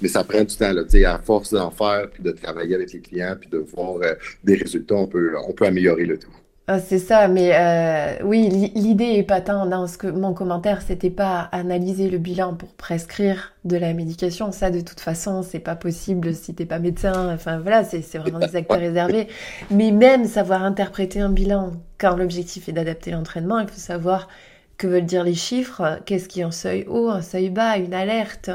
mais 0.00 0.08
ça 0.08 0.24
prend 0.24 0.42
du 0.42 0.56
temps, 0.56 0.72
là, 0.72 0.82
à 1.06 1.18
force 1.18 1.52
d'en 1.52 1.70
faire, 1.70 2.10
puis 2.10 2.22
de 2.22 2.32
travailler 2.32 2.74
avec 2.74 2.92
les 2.92 3.00
clients, 3.00 3.36
puis 3.40 3.48
de 3.48 3.58
voir 3.58 3.98
euh, 4.02 4.14
des 4.42 4.56
résultats, 4.56 4.96
on 4.96 5.06
peut 5.06 5.36
améliorer 5.60 6.04
le 6.04 6.18
tout. 6.18 6.32
Ah, 6.66 6.80
c'est 6.80 6.98
ça, 6.98 7.28
mais 7.28 7.50
euh, 7.52 8.24
oui, 8.24 8.48
l'idée 8.74 9.16
est 9.16 9.22
pas 9.22 9.42
tant 9.42 9.66
dans 9.66 9.86
ce 9.86 9.98
que 9.98 10.06
mon 10.06 10.32
commentaire, 10.32 10.80
c'était 10.80 11.10
pas 11.10 11.40
analyser 11.52 12.08
le 12.08 12.16
bilan 12.16 12.54
pour 12.54 12.70
prescrire 12.70 13.52
de 13.66 13.76
la 13.76 13.92
médication. 13.92 14.50
Ça, 14.50 14.70
de 14.70 14.80
toute 14.80 15.00
façon, 15.00 15.42
c'est 15.42 15.58
pas 15.58 15.76
possible 15.76 16.34
si 16.34 16.54
t'es 16.54 16.64
pas 16.64 16.78
médecin. 16.78 17.34
Enfin 17.34 17.58
voilà, 17.58 17.84
c'est 17.84 18.00
vraiment 18.16 18.38
des 18.38 18.56
actes 18.56 18.72
réservés. 18.72 19.28
Mais 19.70 19.90
même 19.90 20.24
savoir 20.24 20.62
interpréter 20.62 21.20
un 21.20 21.28
bilan 21.28 21.72
quand 21.98 22.16
l'objectif 22.16 22.66
est 22.70 22.72
d'adapter 22.72 23.10
l'entraînement, 23.10 23.58
il 23.58 23.68
faut 23.68 23.78
savoir 23.78 24.28
que 24.76 24.86
veulent 24.86 25.06
dire 25.06 25.22
les 25.22 25.34
chiffres, 25.34 26.00
qu'est-ce 26.04 26.28
qui 26.28 26.40
est 26.40 26.44
un 26.44 26.50
seuil 26.50 26.84
haut, 26.88 27.08
un 27.08 27.22
seuil 27.22 27.48
bas, 27.48 27.76
une 27.76 27.94
alerte, 27.94 28.50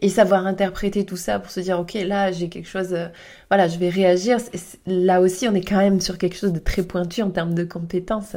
et 0.00 0.08
savoir 0.08 0.46
interpréter 0.46 1.06
tout 1.06 1.16
ça 1.16 1.38
pour 1.38 1.50
se 1.50 1.60
dire, 1.60 1.80
ok, 1.80 1.94
là 1.94 2.30
j'ai 2.30 2.48
quelque 2.48 2.68
chose, 2.68 2.92
euh, 2.92 3.08
voilà, 3.48 3.68
je 3.68 3.78
vais 3.78 3.88
réagir. 3.88 4.38
Là 4.86 5.20
aussi, 5.20 5.48
on 5.48 5.54
est 5.54 5.66
quand 5.66 5.78
même 5.78 6.00
sur 6.00 6.18
quelque 6.18 6.36
chose 6.36 6.52
de 6.52 6.58
très 6.58 6.82
pointu 6.82 7.22
en 7.22 7.30
termes 7.30 7.54
de 7.54 7.64
compétences. 7.64 8.36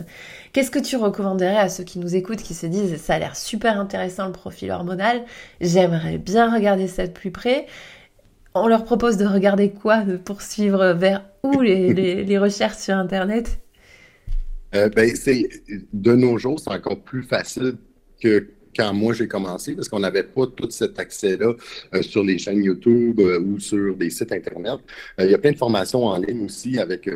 Qu'est-ce 0.53 0.71
que 0.71 0.79
tu 0.79 0.95
recommanderais 0.95 1.57
à 1.57 1.67
ceux 1.69 1.83
qui 1.83 1.99
nous 1.99 2.15
écoutent, 2.15 2.41
qui 2.41 2.53
se 2.53 2.67
disent, 2.67 2.95
ça 3.01 3.15
a 3.15 3.19
l'air 3.19 3.35
super 3.35 3.79
intéressant 3.79 4.27
le 4.27 4.31
profil 4.31 4.71
hormonal, 4.71 5.23
j'aimerais 5.59 6.17
bien 6.17 6.53
regarder 6.53 6.87
ça 6.87 7.05
de 7.05 7.11
plus 7.11 7.31
près. 7.31 7.65
On 8.53 8.67
leur 8.67 8.85
propose 8.85 9.17
de 9.17 9.25
regarder 9.25 9.71
quoi, 9.71 10.03
de 10.03 10.15
poursuivre 10.15 10.93
vers 10.93 11.23
où 11.43 11.59
les, 11.59 11.93
les 12.23 12.37
recherches 12.37 12.77
sur 12.77 12.95
Internet? 12.95 13.59
Euh, 14.75 14.89
ben, 14.89 15.15
c'est, 15.15 15.47
de 15.93 16.13
nos 16.13 16.37
jours, 16.37 16.59
c'est 16.59 16.71
encore 16.71 17.01
plus 17.01 17.23
facile 17.23 17.75
que 18.21 18.47
quand 18.75 18.93
moi 18.93 19.13
j'ai 19.13 19.27
commencé, 19.27 19.73
parce 19.73 19.87
qu'on 19.87 20.01
n'avait 20.01 20.23
pas 20.23 20.47
tout 20.47 20.69
cet 20.69 20.99
accès-là 20.99 21.53
euh, 21.93 22.01
sur 22.01 22.23
les 22.23 22.37
chaînes 22.37 22.63
YouTube 22.63 23.19
euh, 23.21 23.39
ou 23.39 23.59
sur 23.59 23.95
des 23.95 24.09
sites 24.09 24.33
Internet. 24.33 24.79
il 25.19 25.29
y 25.29 25.33
a 25.33 25.37
plein 25.37 25.53
de 25.53 25.57
formations 25.57 26.05
en 26.05 26.17
ligne 26.17 26.43
aussi 26.43 26.77
avec 26.77 27.09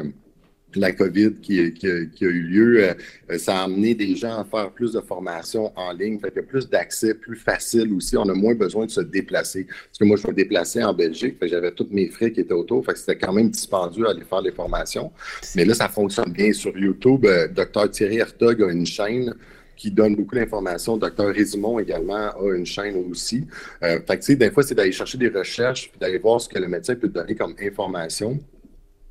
la 0.75 0.91
COVID 0.91 1.35
qui, 1.41 1.59
a 1.59 1.63
eu 1.63 2.41
lieu, 2.43 2.83
euh, 2.83 3.37
ça 3.37 3.59
a 3.59 3.63
amené 3.63 3.95
des 3.95 4.15
gens 4.15 4.39
à 4.39 4.45
faire 4.45 4.71
plus 4.71 4.93
de 4.93 5.01
formations 5.01 5.71
en 5.75 5.91
ligne, 5.91 6.19
fait 6.19 6.31
que 6.31 6.41
plus 6.41 6.69
d'accès, 6.69 7.13
plus 7.13 7.35
facile 7.35 7.91
aussi. 7.93 8.15
On 8.17 8.27
a 8.29 8.33
moins 8.33 8.55
besoin 8.55 8.85
de 8.85 8.91
se 8.91 9.01
déplacer. 9.01 9.65
Parce 9.65 9.97
que 9.99 10.05
moi, 10.05 10.17
je 10.17 10.27
me 10.27 10.33
déplaçais 10.33 10.83
en 10.83 10.93
Belgique, 10.93 11.37
j'avais 11.41 11.71
tous 11.71 11.87
mes 11.91 12.09
frais 12.09 12.31
qui 12.31 12.41
étaient 12.41 12.53
autour, 12.53 12.85
fait 12.85 12.93
que 12.93 12.99
c'était 12.99 13.17
quand 13.17 13.33
même 13.33 13.49
dispendieux 13.49 14.07
à 14.07 14.11
aller 14.11 14.23
faire 14.23 14.41
les 14.41 14.51
formations. 14.51 15.11
Mais 15.55 15.65
là, 15.65 15.73
ça 15.73 15.89
fonctionne 15.89 16.31
bien 16.31 16.53
sur 16.53 16.77
YouTube. 16.77 17.25
Euh, 17.25 17.47
Dr 17.47 17.89
Thierry 17.89 18.17
Hertog 18.17 18.61
a 18.61 18.71
une 18.71 18.85
chaîne 18.85 19.33
qui 19.75 19.89
donne 19.89 20.15
beaucoup 20.15 20.35
d'informations. 20.35 20.97
Docteur 20.97 21.33
Résimon 21.33 21.79
également 21.79 22.31
a 22.37 22.55
une 22.55 22.65
chaîne 22.65 22.97
aussi. 23.09 23.47
Euh, 23.81 23.99
fait 24.05 24.19
que, 24.19 24.33
des 24.33 24.51
fois, 24.51 24.61
c'est 24.61 24.75
d'aller 24.75 24.91
chercher 24.91 25.17
des 25.17 25.29
recherches, 25.29 25.89
puis 25.89 25.99
d'aller 25.99 26.19
voir 26.19 26.41
ce 26.41 26.49
que 26.49 26.59
le 26.59 26.67
médecin 26.67 26.95
peut 26.95 27.07
donner 27.07 27.33
comme 27.33 27.55
information. 27.59 28.39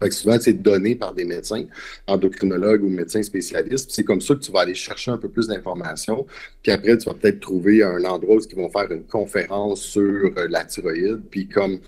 Fait 0.00 0.08
que 0.08 0.14
souvent, 0.14 0.38
c'est 0.40 0.52
donné 0.52 0.94
par 0.94 1.12
des 1.12 1.24
médecins, 1.24 1.64
endocrinologues 2.06 2.82
ou 2.84 2.88
médecins 2.88 3.22
spécialistes. 3.22 3.90
C'est 3.90 4.04
comme 4.04 4.20
ça 4.20 4.34
que 4.34 4.40
tu 4.40 4.52
vas 4.52 4.60
aller 4.60 4.74
chercher 4.74 5.10
un 5.10 5.18
peu 5.18 5.28
plus 5.28 5.48
d'informations. 5.48 6.26
Puis 6.62 6.72
après, 6.72 6.96
tu 6.98 7.08
vas 7.08 7.14
peut-être 7.14 7.40
trouver 7.40 7.82
un 7.82 8.04
endroit 8.04 8.36
où 8.36 8.40
ils 8.40 8.56
vont 8.56 8.70
faire 8.70 8.90
une 8.92 9.04
conférence 9.04 9.82
sur 9.82 10.02
euh, 10.02 10.46
la 10.48 10.64
thyroïde. 10.64 11.22
Puis 11.30 11.48
comme 11.48 11.80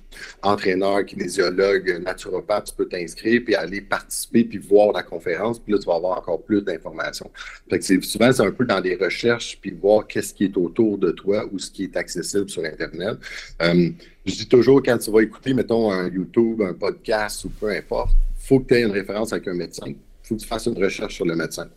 entraîneur, 0.42 1.04
kinésiologue, 1.04 2.00
naturopathe, 2.02 2.66
tu 2.66 2.74
peux 2.74 2.88
t'inscrire 2.88 3.42
puis 3.44 3.54
aller 3.54 3.80
participer 3.80 4.44
puis 4.44 4.58
voir 4.58 4.92
la 4.92 5.02
conférence. 5.02 5.58
Puis 5.58 5.72
là, 5.72 5.78
tu 5.78 5.86
vas 5.86 5.94
avoir 5.94 6.18
encore 6.18 6.42
plus 6.42 6.62
d'informations. 6.62 7.30
Fait 7.68 7.78
que 7.78 8.00
souvent, 8.02 8.32
c'est 8.32 8.42
un 8.42 8.52
peu 8.52 8.64
dans 8.64 8.80
des 8.80 8.96
recherches 8.96 9.58
puis 9.60 9.70
voir 9.70 10.06
qu'est-ce 10.06 10.34
qui 10.34 10.44
est 10.44 10.56
autour 10.56 10.98
de 10.98 11.10
toi 11.12 11.46
ou 11.52 11.58
ce 11.58 11.70
qui 11.70 11.84
est 11.84 11.96
accessible 11.96 12.48
sur 12.48 12.64
Internet. 12.64 13.18
Euh, 13.62 13.90
je 14.30 14.36
dis 14.36 14.48
toujours, 14.48 14.82
quand 14.82 14.98
tu 14.98 15.10
vas 15.10 15.22
écouter, 15.22 15.54
mettons, 15.54 15.90
un 15.90 16.08
YouTube, 16.08 16.62
un 16.62 16.74
podcast 16.74 17.44
ou 17.44 17.50
peu 17.50 17.70
importe, 17.70 18.12
il 18.40 18.46
faut 18.46 18.60
que 18.60 18.68
tu 18.68 18.74
aies 18.74 18.82
une 18.82 18.92
référence 18.92 19.32
avec 19.32 19.46
un 19.48 19.54
médecin. 19.54 19.86
Il 19.86 19.96
faut 20.22 20.34
que 20.36 20.40
tu 20.40 20.46
fasses 20.46 20.66
une 20.66 20.82
recherche 20.82 21.14
sur 21.14 21.26
le 21.26 21.36
médecin. 21.36 21.68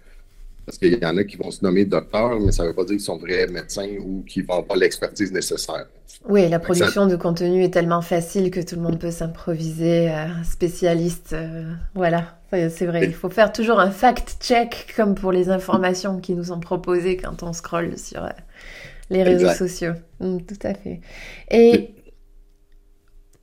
Parce 0.65 0.77
qu'il 0.77 0.93
y 0.93 1.05
en 1.05 1.17
a 1.17 1.23
qui 1.25 1.35
vont 1.35 1.51
se 1.51 1.63
nommer 1.63 1.83
docteur, 1.83 2.39
mais 2.39 2.51
ça 2.51 2.63
ne 2.63 2.69
veut 2.69 2.73
pas 2.73 2.85
dire 2.85 2.95
qu'ils 2.95 3.01
sont 3.01 3.17
vrais 3.17 3.47
médecins 3.47 3.89
ou 3.99 4.23
qu'ils 4.25 4.45
vont 4.45 4.63
pas 4.63 4.75
l'expertise 4.75 5.31
nécessaire. 5.31 5.87
Oui, 6.29 6.47
la 6.47 6.59
production 6.59 7.05
de 7.05 7.17
contenu 7.17 7.63
est 7.63 7.73
tellement 7.73 8.01
facile 8.01 8.49
que 8.49 8.61
tout 8.61 8.75
le 8.75 8.81
monde 8.81 8.97
peut 8.97 9.11
s'improviser 9.11 10.09
euh, 10.09 10.27
spécialiste. 10.45 11.33
Euh, 11.33 11.73
voilà, 11.95 12.37
c'est 12.51 12.85
vrai. 12.85 13.03
Il 13.03 13.13
faut 13.13 13.29
faire 13.29 13.51
toujours 13.51 13.79
un 13.79 13.91
fact-check 13.91 14.93
comme 14.95 15.15
pour 15.15 15.33
les 15.33 15.49
informations 15.49 16.19
qui 16.19 16.33
nous 16.33 16.45
sont 16.45 16.61
proposées 16.61 17.17
quand 17.17 17.43
on 17.43 17.51
scrolle 17.51 17.97
sur 17.97 18.23
euh, 18.23 18.29
les 19.09 19.23
réseaux 19.23 19.49
sociaux. 19.49 19.93
Mm, 20.21 20.37
tout 20.47 20.67
à 20.67 20.73
fait. 20.73 21.01
Et 21.51 21.89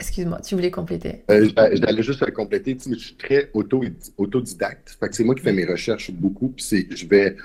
Excuse-moi, 0.00 0.40
tu 0.40 0.54
voulais 0.54 0.70
compléter? 0.70 1.22
Euh, 1.30 1.46
J'allais 1.54 2.02
juste 2.02 2.28
compléter. 2.32 2.76
je 2.90 2.94
suis 2.94 3.16
très 3.16 3.50
auto, 3.52 3.84
autodidacte. 4.16 4.96
c'est 5.10 5.24
moi 5.24 5.34
qui 5.34 5.42
fais 5.42 5.52
mes 5.52 5.66
recherches 5.66 6.10
beaucoup. 6.10 6.48
Puis 6.48 6.88
je 6.90 7.06
vais 7.06 7.36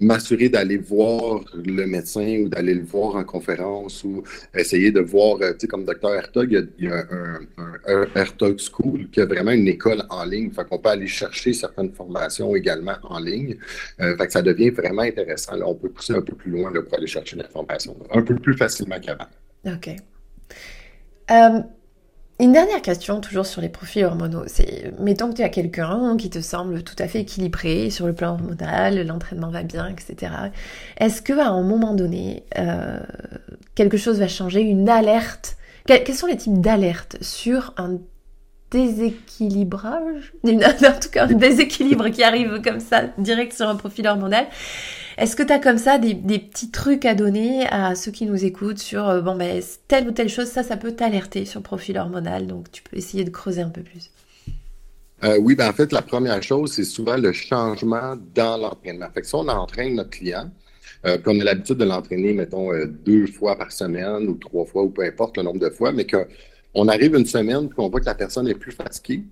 m'assurer 0.00 0.48
d'aller 0.48 0.78
voir 0.78 1.44
le 1.54 1.86
médecin 1.86 2.40
ou 2.40 2.48
d'aller 2.48 2.74
le 2.74 2.82
voir 2.82 3.16
en 3.16 3.24
conférence 3.24 4.02
ou 4.04 4.22
essayer 4.54 4.90
de 4.90 5.00
voir, 5.00 5.36
euh, 5.42 5.52
tu 5.52 5.60
sais, 5.60 5.66
comme 5.68 5.84
Dr. 5.84 6.14
Hertog, 6.14 6.66
il 6.78 6.86
y 6.86 6.88
a, 6.88 7.04
un, 7.10 7.40
un, 7.86 8.06
Hertog 8.16 8.58
School 8.58 9.10
qui 9.10 9.20
a 9.20 9.26
vraiment 9.26 9.52
une 9.52 9.68
école 9.68 10.02
en 10.08 10.24
ligne. 10.24 10.50
Fait 10.50 10.64
qu'on 10.66 10.78
peut 10.78 10.88
aller 10.88 11.06
chercher 11.06 11.52
certaines 11.52 11.92
formations 11.92 12.56
également 12.56 12.96
en 13.02 13.20
ligne. 13.20 13.58
Euh, 14.00 14.16
fait 14.16 14.26
que 14.26 14.32
ça 14.32 14.42
devient 14.42 14.70
vraiment 14.70 15.02
intéressant. 15.02 15.52
on 15.64 15.74
peut 15.74 15.90
pousser 15.90 16.14
un 16.14 16.22
peu 16.22 16.34
plus 16.34 16.50
loin 16.50 16.72
pour 16.72 16.94
aller 16.94 17.06
chercher 17.06 17.36
l'information 17.36 17.94
un 18.12 18.22
peu 18.22 18.34
plus 18.36 18.56
facilement 18.56 18.98
qu'avant. 18.98 19.28
OK. 19.66 19.90
Une 22.42 22.52
dernière 22.52 22.82
question, 22.82 23.20
toujours 23.20 23.46
sur 23.46 23.60
les 23.60 23.68
profils 23.68 24.04
hormonaux. 24.04 24.42
C'est, 24.48 24.92
mettons 24.98 25.30
que 25.30 25.36
tu 25.36 25.42
as 25.42 25.48
quelqu'un 25.48 26.16
qui 26.16 26.28
te 26.28 26.40
semble 26.40 26.82
tout 26.82 26.96
à 26.98 27.06
fait 27.06 27.20
équilibré 27.20 27.88
sur 27.88 28.08
le 28.08 28.14
plan 28.14 28.32
hormonal, 28.32 29.06
l'entraînement 29.06 29.48
va 29.48 29.62
bien, 29.62 29.86
etc. 29.86 30.32
Est-ce 30.98 31.22
que 31.22 31.38
à 31.38 31.46
un 31.46 31.62
moment 31.62 31.94
donné, 31.94 32.42
euh, 32.58 32.98
quelque 33.76 33.96
chose 33.96 34.18
va 34.18 34.26
changer, 34.26 34.60
une 34.60 34.88
alerte? 34.88 35.56
Quels 35.86 36.14
sont 36.14 36.26
les 36.26 36.36
types 36.36 36.60
d'alertes 36.60 37.16
sur 37.20 37.74
un 37.76 37.98
déséquilibrage, 38.72 40.32
en 40.44 40.50
tout 41.00 41.10
cas 41.12 41.26
un 41.26 41.34
déséquilibre 41.34 42.08
qui 42.08 42.24
arrive 42.24 42.60
comme 42.62 42.80
ça 42.80 43.02
direct 43.18 43.52
sur 43.52 43.68
un 43.68 43.76
profil 43.76 44.08
hormonal 44.08 44.46
est-ce 45.18 45.36
que 45.36 45.42
tu 45.42 45.52
as 45.52 45.58
comme 45.58 45.78
ça 45.78 45.98
des, 45.98 46.14
petits 46.14 46.70
trucs 46.70 47.04
à 47.04 47.14
donner 47.14 47.66
à 47.66 47.94
ceux 47.94 48.10
qui 48.10 48.26
nous 48.26 48.44
écoutent 48.44 48.78
sur, 48.78 49.08
euh, 49.08 49.20
bon, 49.20 49.36
ben, 49.36 49.62
telle 49.88 50.08
ou 50.08 50.12
telle 50.12 50.28
chose, 50.28 50.46
ça, 50.46 50.62
ça 50.62 50.76
peut 50.76 50.92
t'alerter 50.92 51.44
sur 51.44 51.60
le 51.60 51.64
profil 51.64 51.98
hormonal, 51.98 52.46
donc 52.46 52.70
tu 52.72 52.82
peux 52.82 52.96
essayer 52.96 53.24
de 53.24 53.30
creuser 53.30 53.62
un 53.62 53.68
peu 53.68 53.82
plus. 53.82 54.10
Euh, 55.24 55.38
oui, 55.38 55.54
ben 55.54 55.68
en 55.68 55.72
fait, 55.72 55.92
la 55.92 56.02
première 56.02 56.42
chose, 56.42 56.72
c'est 56.72 56.84
souvent 56.84 57.16
le 57.16 57.32
changement 57.32 58.16
dans 58.34 58.56
l'entraînement. 58.56 59.06
Fait 59.14 59.20
que 59.20 59.26
si 59.26 59.34
on 59.34 59.46
entraîne 59.46 59.94
notre 59.94 60.10
client, 60.10 60.50
euh, 61.06 61.18
qu'on 61.18 61.38
a 61.40 61.44
l'habitude 61.44 61.76
de 61.76 61.84
l'entraîner, 61.84 62.32
mettons, 62.32 62.70
deux 63.04 63.26
fois 63.26 63.56
par 63.56 63.70
semaine 63.70 64.28
ou 64.28 64.34
trois 64.34 64.64
fois 64.64 64.82
ou 64.82 64.90
peu 64.90 65.04
importe 65.04 65.36
le 65.36 65.44
nombre 65.44 65.60
de 65.60 65.70
fois, 65.70 65.92
mais 65.92 66.06
qu'on 66.74 66.88
arrive 66.88 67.14
une 67.14 67.26
semaine 67.26 67.66
et 67.66 67.74
qu'on 67.74 67.88
voit 67.88 68.00
que 68.00 68.06
la 68.06 68.14
personne 68.14 68.48
est 68.48 68.54
plus 68.54 68.72
fatiguée, 68.72 69.24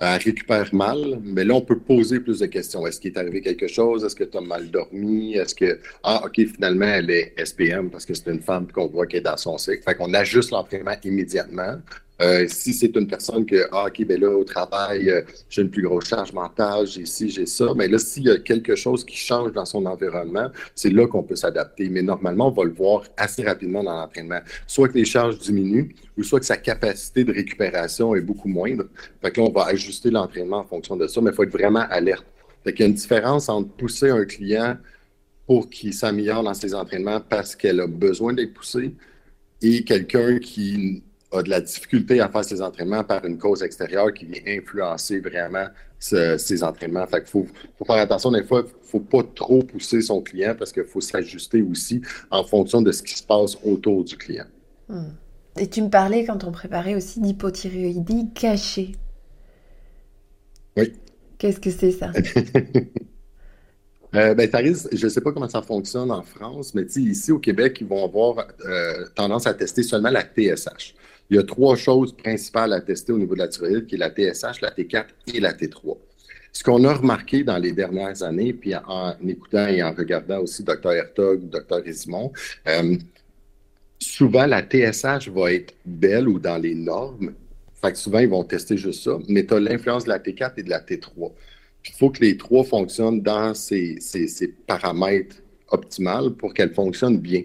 elle 0.00 0.22
récupère 0.22 0.72
mal, 0.72 1.18
mais 1.22 1.44
là, 1.44 1.54
on 1.54 1.60
peut 1.60 1.78
poser 1.78 2.20
plus 2.20 2.38
de 2.38 2.46
questions. 2.46 2.86
Est-ce 2.86 3.00
qu'il 3.00 3.12
est 3.12 3.18
arrivé 3.18 3.40
quelque 3.40 3.66
chose? 3.66 4.04
Est-ce 4.04 4.14
que 4.14 4.24
tu 4.24 4.36
as 4.36 4.40
mal 4.40 4.70
dormi? 4.70 5.34
Est-ce 5.34 5.54
que, 5.56 5.80
ah, 6.04 6.22
OK, 6.24 6.34
finalement, 6.36 6.86
elle 6.86 7.10
est 7.10 7.34
SPM 7.44 7.90
parce 7.90 8.06
que 8.06 8.14
c'est 8.14 8.30
une 8.30 8.40
femme 8.40 8.70
qu'on 8.70 8.86
voit 8.86 9.06
qu'elle 9.06 9.20
est 9.20 9.24
dans 9.24 9.36
son 9.36 9.58
cycle. 9.58 9.82
Fait 9.82 9.96
qu'on 9.96 10.14
ajuste 10.14 10.52
l'entraînement 10.52 10.94
immédiatement. 11.02 11.78
Euh, 12.20 12.46
si 12.48 12.74
c'est 12.74 12.94
une 12.96 13.06
personne 13.06 13.46
que, 13.46 13.68
ah, 13.70 13.86
OK, 13.86 14.04
ben 14.04 14.20
là, 14.20 14.30
au 14.30 14.42
travail, 14.42 15.08
euh, 15.08 15.22
j'ai 15.48 15.62
une 15.62 15.70
plus 15.70 15.82
grosse 15.82 16.06
charge 16.06 16.32
mentale, 16.32 16.86
j'ai 16.86 17.06
ci, 17.06 17.30
j'ai 17.30 17.46
ça, 17.46 17.66
mais 17.76 17.86
là, 17.86 17.98
s'il 17.98 18.24
y 18.24 18.30
a 18.30 18.38
quelque 18.38 18.74
chose 18.74 19.04
qui 19.04 19.16
change 19.16 19.52
dans 19.52 19.64
son 19.64 19.86
environnement, 19.86 20.50
c'est 20.74 20.90
là 20.90 21.06
qu'on 21.06 21.22
peut 21.22 21.36
s'adapter. 21.36 21.88
Mais 21.88 22.02
normalement, 22.02 22.48
on 22.48 22.50
va 22.50 22.64
le 22.64 22.72
voir 22.72 23.04
assez 23.16 23.44
rapidement 23.44 23.84
dans 23.84 23.96
l'entraînement. 23.96 24.40
Soit 24.66 24.88
que 24.88 24.94
les 24.94 25.04
charges 25.04 25.38
diminuent, 25.38 25.94
ou 26.16 26.24
soit 26.24 26.40
que 26.40 26.46
sa 26.46 26.56
capacité 26.56 27.22
de 27.22 27.32
récupération 27.32 28.14
est 28.16 28.20
beaucoup 28.20 28.48
moindre. 28.48 28.84
Fait 29.22 29.30
que 29.30 29.40
là, 29.40 29.46
on 29.46 29.52
va 29.52 29.66
ajuster 29.66 30.10
l'entraînement 30.10 30.58
en 30.58 30.64
fonction 30.64 30.96
de 30.96 31.06
ça, 31.06 31.20
mais 31.20 31.30
il 31.30 31.36
faut 31.36 31.44
être 31.44 31.52
vraiment 31.52 31.86
alerte. 31.88 32.26
Fait 32.64 32.72
qu'il 32.72 32.80
y 32.80 32.84
a 32.84 32.88
une 32.88 32.94
différence 32.94 33.48
entre 33.48 33.70
pousser 33.70 34.10
un 34.10 34.24
client 34.24 34.76
pour 35.46 35.70
qu'il 35.70 35.94
s'améliore 35.94 36.42
dans 36.42 36.54
ses 36.54 36.74
entraînements 36.74 37.20
parce 37.20 37.54
qu'elle 37.56 37.80
a 37.80 37.86
besoin 37.86 38.34
d'être 38.34 38.52
poussée 38.52 38.94
et 39.62 39.84
quelqu'un 39.84 40.38
qui 40.38 41.02
a 41.32 41.42
de 41.42 41.50
la 41.50 41.60
difficulté 41.60 42.20
à 42.20 42.28
faire 42.28 42.44
ses 42.44 42.62
entraînements 42.62 43.04
par 43.04 43.24
une 43.24 43.38
cause 43.38 43.62
extérieure 43.62 44.12
qui 44.12 44.24
vient 44.24 44.40
influencer 44.46 45.20
vraiment 45.20 45.66
ses 45.98 46.62
entraînements. 46.62 47.06
Fait 47.06 47.20
qu'il 47.20 47.28
faut, 47.28 47.46
faire 47.84 47.96
attention, 47.96 48.30
des 48.30 48.44
fois, 48.44 48.64
il 48.64 48.70
ne 48.70 48.88
faut 48.88 49.00
pas 49.00 49.22
trop 49.34 49.62
pousser 49.62 50.00
son 50.00 50.22
client 50.22 50.54
parce 50.58 50.72
qu'il 50.72 50.84
faut 50.84 51.00
s'ajuster 51.00 51.62
aussi 51.62 52.00
en 52.30 52.44
fonction 52.44 52.80
de 52.80 52.92
ce 52.92 53.02
qui 53.02 53.14
se 53.14 53.22
passe 53.22 53.56
autour 53.62 54.04
du 54.04 54.16
client. 54.16 54.46
Hmm. 54.88 55.10
Et 55.58 55.68
tu 55.68 55.82
me 55.82 55.90
parlais 55.90 56.24
quand 56.24 56.44
on 56.44 56.52
préparait 56.52 56.94
aussi 56.94 57.20
d'hypothyroïdie 57.20 58.30
cachée. 58.32 58.92
Oui. 60.76 60.92
Qu'est-ce 61.36 61.60
que 61.60 61.70
c'est 61.70 61.92
ça? 61.92 62.12
Euh, 64.14 64.34
ben, 64.34 64.48
je 64.50 65.04
ne 65.04 65.10
sais 65.10 65.20
pas 65.20 65.32
comment 65.32 65.50
ça 65.50 65.60
fonctionne 65.60 66.10
en 66.10 66.22
France, 66.22 66.74
mais 66.74 66.84
ici 66.96 67.30
au 67.30 67.38
Québec, 67.38 67.76
ils 67.82 67.86
vont 67.86 68.02
avoir 68.02 68.46
euh, 68.64 69.04
tendance 69.14 69.46
à 69.46 69.52
tester 69.52 69.82
seulement 69.82 70.08
la 70.08 70.22
TSH. 70.22 70.94
Il 71.30 71.36
y 71.36 71.38
a 71.38 71.42
trois 71.42 71.76
choses 71.76 72.16
principales 72.16 72.72
à 72.72 72.80
tester 72.80 73.12
au 73.12 73.18
niveau 73.18 73.34
de 73.34 73.40
la 73.40 73.48
thyroïde, 73.48 73.86
qui 73.86 73.96
est 73.96 73.98
la 73.98 74.10
TSH, 74.10 74.60
la 74.62 74.70
T4 74.70 75.06
et 75.34 75.40
la 75.40 75.52
T3. 75.52 75.96
Ce 76.52 76.64
qu'on 76.64 76.82
a 76.84 76.94
remarqué 76.94 77.44
dans 77.44 77.58
les 77.58 77.72
dernières 77.72 78.22
années, 78.22 78.52
puis 78.52 78.74
en 78.74 79.14
écoutant 79.26 79.66
et 79.66 79.82
en 79.82 79.92
regardant 79.92 80.40
aussi 80.40 80.64
Dr. 80.64 80.92
Hertog, 80.92 81.50
Dr. 81.50 81.84
Résimond, 81.84 82.32
euh, 82.66 82.96
souvent 83.98 84.46
la 84.46 84.62
TSH 84.62 85.28
va 85.28 85.52
être 85.52 85.74
belle 85.84 86.28
ou 86.28 86.38
dans 86.38 86.56
les 86.56 86.74
normes. 86.74 87.34
Fait 87.82 87.92
que 87.92 87.98
souvent, 87.98 88.18
ils 88.18 88.28
vont 88.28 88.44
tester 88.44 88.76
juste 88.76 89.04
ça, 89.04 89.18
mais 89.28 89.44
tu 89.44 89.54
as 89.54 89.60
l'influence 89.60 90.04
de 90.04 90.08
la 90.08 90.18
T4 90.18 90.52
et 90.56 90.62
de 90.62 90.70
la 90.70 90.80
T3. 90.80 91.30
il 91.86 91.94
faut 91.94 92.10
que 92.10 92.20
les 92.20 92.36
trois 92.36 92.64
fonctionnent 92.64 93.20
dans 93.20 93.54
ces 93.54 93.98
paramètres 94.66 95.36
optimales 95.70 96.30
pour 96.30 96.54
qu'elles 96.54 96.72
fonctionnent 96.72 97.18
bien. 97.18 97.42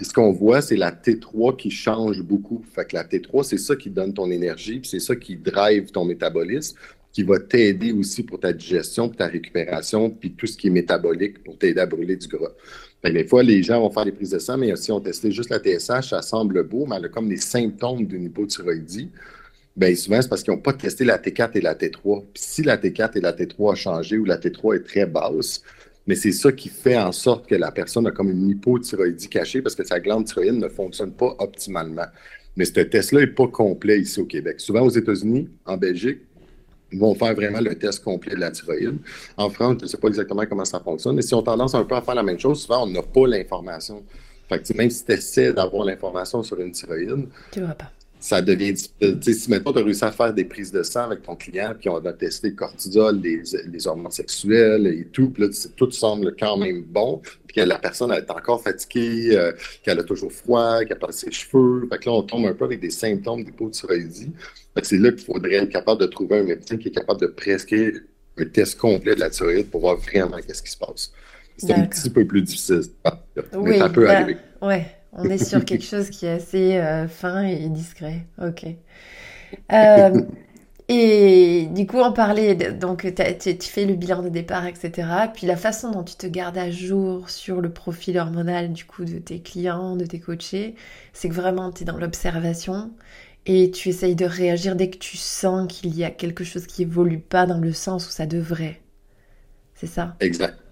ce 0.00 0.12
qu'on 0.12 0.32
voit, 0.32 0.60
c'est 0.60 0.76
la 0.76 0.92
T3 0.92 1.56
qui 1.56 1.70
change 1.70 2.22
beaucoup. 2.22 2.64
Fait 2.74 2.84
que 2.84 2.96
la 2.96 3.04
T3, 3.04 3.42
c'est 3.42 3.58
ça 3.58 3.76
qui 3.76 3.90
donne 3.90 4.12
ton 4.12 4.30
énergie, 4.30 4.80
puis 4.80 4.88
c'est 4.88 5.00
ça 5.00 5.16
qui 5.16 5.36
drive 5.36 5.90
ton 5.90 6.04
métabolisme 6.04 6.76
qui 7.14 7.22
va 7.22 7.38
t'aider 7.38 7.92
aussi 7.92 8.24
pour 8.24 8.40
ta 8.40 8.52
digestion, 8.52 9.08
pour 9.08 9.16
ta 9.16 9.28
récupération, 9.28 10.10
puis 10.10 10.32
tout 10.32 10.48
ce 10.48 10.56
qui 10.56 10.66
est 10.66 10.70
métabolique 10.70 11.44
pour 11.44 11.56
t'aider 11.56 11.80
à 11.80 11.86
brûler 11.86 12.16
du 12.16 12.26
gras. 12.26 12.50
des 13.04 13.24
fois, 13.24 13.44
les 13.44 13.62
gens 13.62 13.80
vont 13.80 13.90
faire 13.90 14.04
des 14.04 14.10
prises 14.10 14.30
de 14.30 14.40
sang, 14.40 14.58
mais 14.58 14.74
si 14.74 14.90
on 14.90 15.00
testé 15.00 15.30
juste 15.30 15.48
la 15.48 15.60
TSH, 15.60 16.08
ça 16.10 16.22
semble 16.22 16.64
beau, 16.64 16.86
mais 16.86 16.96
elle 16.96 17.04
a 17.04 17.08
comme 17.08 17.28
des 17.28 17.36
symptômes 17.36 18.04
d'une 18.04 18.24
hypothyroïdie. 18.24 19.10
Bien, 19.76 19.94
souvent, 19.94 20.20
c'est 20.20 20.28
parce 20.28 20.42
qu'ils 20.42 20.52
n'ont 20.54 20.60
pas 20.60 20.72
testé 20.72 21.04
la 21.04 21.18
T4 21.18 21.50
et 21.54 21.60
la 21.60 21.76
T3. 21.76 22.24
Puis 22.34 22.42
si 22.42 22.62
la 22.64 22.76
T4 22.76 23.16
et 23.16 23.20
la 23.20 23.32
T3 23.32 23.54
ont 23.58 23.74
changé 23.76 24.18
ou 24.18 24.24
la 24.24 24.36
T3 24.36 24.76
est 24.76 24.84
très 24.84 25.06
basse, 25.06 25.62
mais 26.06 26.14
c'est 26.14 26.32
ça 26.32 26.52
qui 26.52 26.68
fait 26.68 26.98
en 26.98 27.12
sorte 27.12 27.46
que 27.46 27.54
la 27.54 27.72
personne 27.72 28.06
a 28.06 28.10
comme 28.10 28.30
une 28.30 28.48
hypothyroïdie 28.50 29.28
cachée 29.28 29.62
parce 29.62 29.74
que 29.74 29.84
sa 29.84 30.00
glande 30.00 30.26
thyroïde 30.26 30.54
ne 30.54 30.68
fonctionne 30.68 31.12
pas 31.12 31.34
optimalement. 31.38 32.06
Mais 32.56 32.64
ce 32.64 32.80
test-là 32.80 33.20
n'est 33.20 33.26
pas 33.26 33.48
complet 33.48 34.00
ici 34.00 34.20
au 34.20 34.26
Québec. 34.26 34.60
Souvent 34.60 34.82
aux 34.82 34.90
États-Unis, 34.90 35.48
en 35.64 35.76
Belgique, 35.76 36.20
vont 36.92 37.14
faire 37.14 37.34
vraiment 37.34 37.60
le 37.60 37.74
test 37.74 38.04
complet 38.04 38.34
de 38.34 38.40
la 38.40 38.50
thyroïde. 38.50 38.98
En 39.36 39.50
France, 39.50 39.76
je 39.80 39.84
ne 39.84 39.88
sais 39.88 39.96
pas 39.96 40.08
exactement 40.08 40.44
comment 40.46 40.64
ça 40.64 40.78
fonctionne, 40.78 41.16
mais 41.16 41.22
si 41.22 41.34
on 41.34 41.42
tendance 41.42 41.74
un 41.74 41.84
peu 41.84 41.96
à 41.96 42.02
faire 42.02 42.14
la 42.14 42.22
même 42.22 42.38
chose, 42.38 42.62
souvent, 42.62 42.84
on 42.84 42.90
n'a 42.90 43.02
pas 43.02 43.26
l'information. 43.26 44.02
Fait 44.48 44.60
que 44.60 44.76
même 44.76 44.90
si 44.90 45.04
tu 45.04 45.12
essaies 45.12 45.52
d'avoir 45.52 45.84
l'information 45.84 46.42
sur 46.42 46.60
une 46.60 46.70
thyroïde, 46.70 47.28
tu 47.50 47.60
ne 47.60 47.66
pas 47.66 47.90
ça 48.24 48.40
devient 48.40 48.72
difficile. 48.72 49.34
Si 49.34 49.50
maintenant 49.50 49.74
tu 49.74 49.80
as 49.80 49.82
réussi 49.82 50.02
à 50.02 50.10
faire 50.10 50.32
des 50.32 50.46
prises 50.46 50.72
de 50.72 50.82
sang 50.82 51.02
avec 51.02 51.20
ton 51.20 51.36
client, 51.36 51.74
puis 51.78 51.90
on 51.90 51.98
a 52.06 52.12
testé 52.14 52.48
le 52.48 52.54
cortisol, 52.54 53.20
les, 53.20 53.42
les 53.70 53.86
hormones 53.86 54.10
sexuelles 54.10 54.86
et 54.86 55.04
tout, 55.12 55.28
puis 55.28 55.42
là, 55.42 55.48
tout 55.76 55.90
semble 55.90 56.34
quand 56.34 56.56
même 56.56 56.84
bon, 56.84 57.20
puis 57.46 57.56
que 57.56 57.60
la 57.60 57.78
personne 57.78 58.10
est 58.12 58.30
encore 58.30 58.62
fatiguée, 58.62 59.36
euh, 59.36 59.52
qu'elle 59.82 60.00
a 60.00 60.04
toujours 60.04 60.32
froid, 60.32 60.86
qu'elle 60.86 60.98
perd 60.98 61.12
ses 61.12 61.30
cheveux. 61.30 61.86
Fait 61.92 61.98
que 61.98 62.08
là, 62.08 62.12
on 62.12 62.22
tombe 62.22 62.46
un 62.46 62.54
peu 62.54 62.64
avec 62.64 62.80
des 62.80 62.88
symptômes 62.88 63.44
d'hypothyroïdie. 63.44 64.32
C'est 64.82 64.96
là 64.96 65.12
qu'il 65.12 65.26
faudrait 65.26 65.56
être 65.56 65.68
capable 65.68 66.00
de 66.00 66.06
trouver 66.06 66.38
un 66.38 66.44
médecin 66.44 66.78
qui 66.78 66.88
est 66.88 66.92
capable 66.92 67.20
de 67.20 67.26
prescrire 67.26 67.92
un 68.38 68.46
test 68.46 68.78
complet 68.78 69.16
de 69.16 69.20
la 69.20 69.28
thyroïde 69.28 69.68
pour 69.68 69.82
voir 69.82 69.96
vraiment 69.96 70.38
qu'est-ce 70.38 70.62
qui 70.62 70.70
se 70.70 70.78
passe. 70.78 71.12
C'est 71.58 71.74
un 71.74 71.84
petit 71.84 72.08
peu 72.08 72.24
plus 72.24 72.40
difficile, 72.40 72.84
mais 73.62 73.78
ça 73.78 73.90
peut 73.90 74.08
arriver. 74.08 74.38
Ouais. 74.62 74.86
On 75.14 75.28
est 75.30 75.38
sur 75.38 75.64
quelque 75.64 75.84
chose 75.84 76.10
qui 76.10 76.26
est 76.26 76.32
assez 76.32 76.76
euh, 76.76 77.08
fin 77.08 77.42
et 77.42 77.68
discret. 77.68 78.26
Ok. 78.42 78.66
Euh, 79.72 80.20
et 80.88 81.68
du 81.72 81.86
coup, 81.86 81.98
on 81.98 82.12
parlait, 82.12 82.54
donc 82.54 83.06
tu 83.14 83.68
fais 83.70 83.86
le 83.86 83.94
bilan 83.94 84.22
de 84.22 84.28
départ, 84.28 84.66
etc. 84.66 85.08
Puis 85.32 85.46
la 85.46 85.56
façon 85.56 85.90
dont 85.90 86.04
tu 86.04 86.14
te 86.16 86.26
gardes 86.26 86.58
à 86.58 86.70
jour 86.70 87.30
sur 87.30 87.60
le 87.62 87.72
profil 87.72 88.18
hormonal 88.18 88.72
du 88.72 88.84
coup 88.84 89.04
de 89.04 89.18
tes 89.18 89.40
clients, 89.40 89.96
de 89.96 90.04
tes 90.04 90.20
coachés, 90.20 90.74
c'est 91.14 91.28
que 91.30 91.34
vraiment 91.34 91.72
tu 91.72 91.82
es 91.82 91.86
dans 91.86 91.96
l'observation 91.96 92.92
et 93.46 93.70
tu 93.70 93.88
essayes 93.90 94.16
de 94.16 94.26
réagir 94.26 94.76
dès 94.76 94.90
que 94.90 94.98
tu 94.98 95.16
sens 95.16 95.72
qu'il 95.72 95.96
y 95.96 96.04
a 96.04 96.10
quelque 96.10 96.44
chose 96.44 96.66
qui 96.66 96.82
évolue 96.82 97.20
pas 97.20 97.46
dans 97.46 97.58
le 97.58 97.72
sens 97.72 98.06
où 98.08 98.10
ça 98.10 98.26
devrait. 98.26 98.80
C'est 99.74 99.86
ça? 99.86 100.16
Exact. 100.20 100.63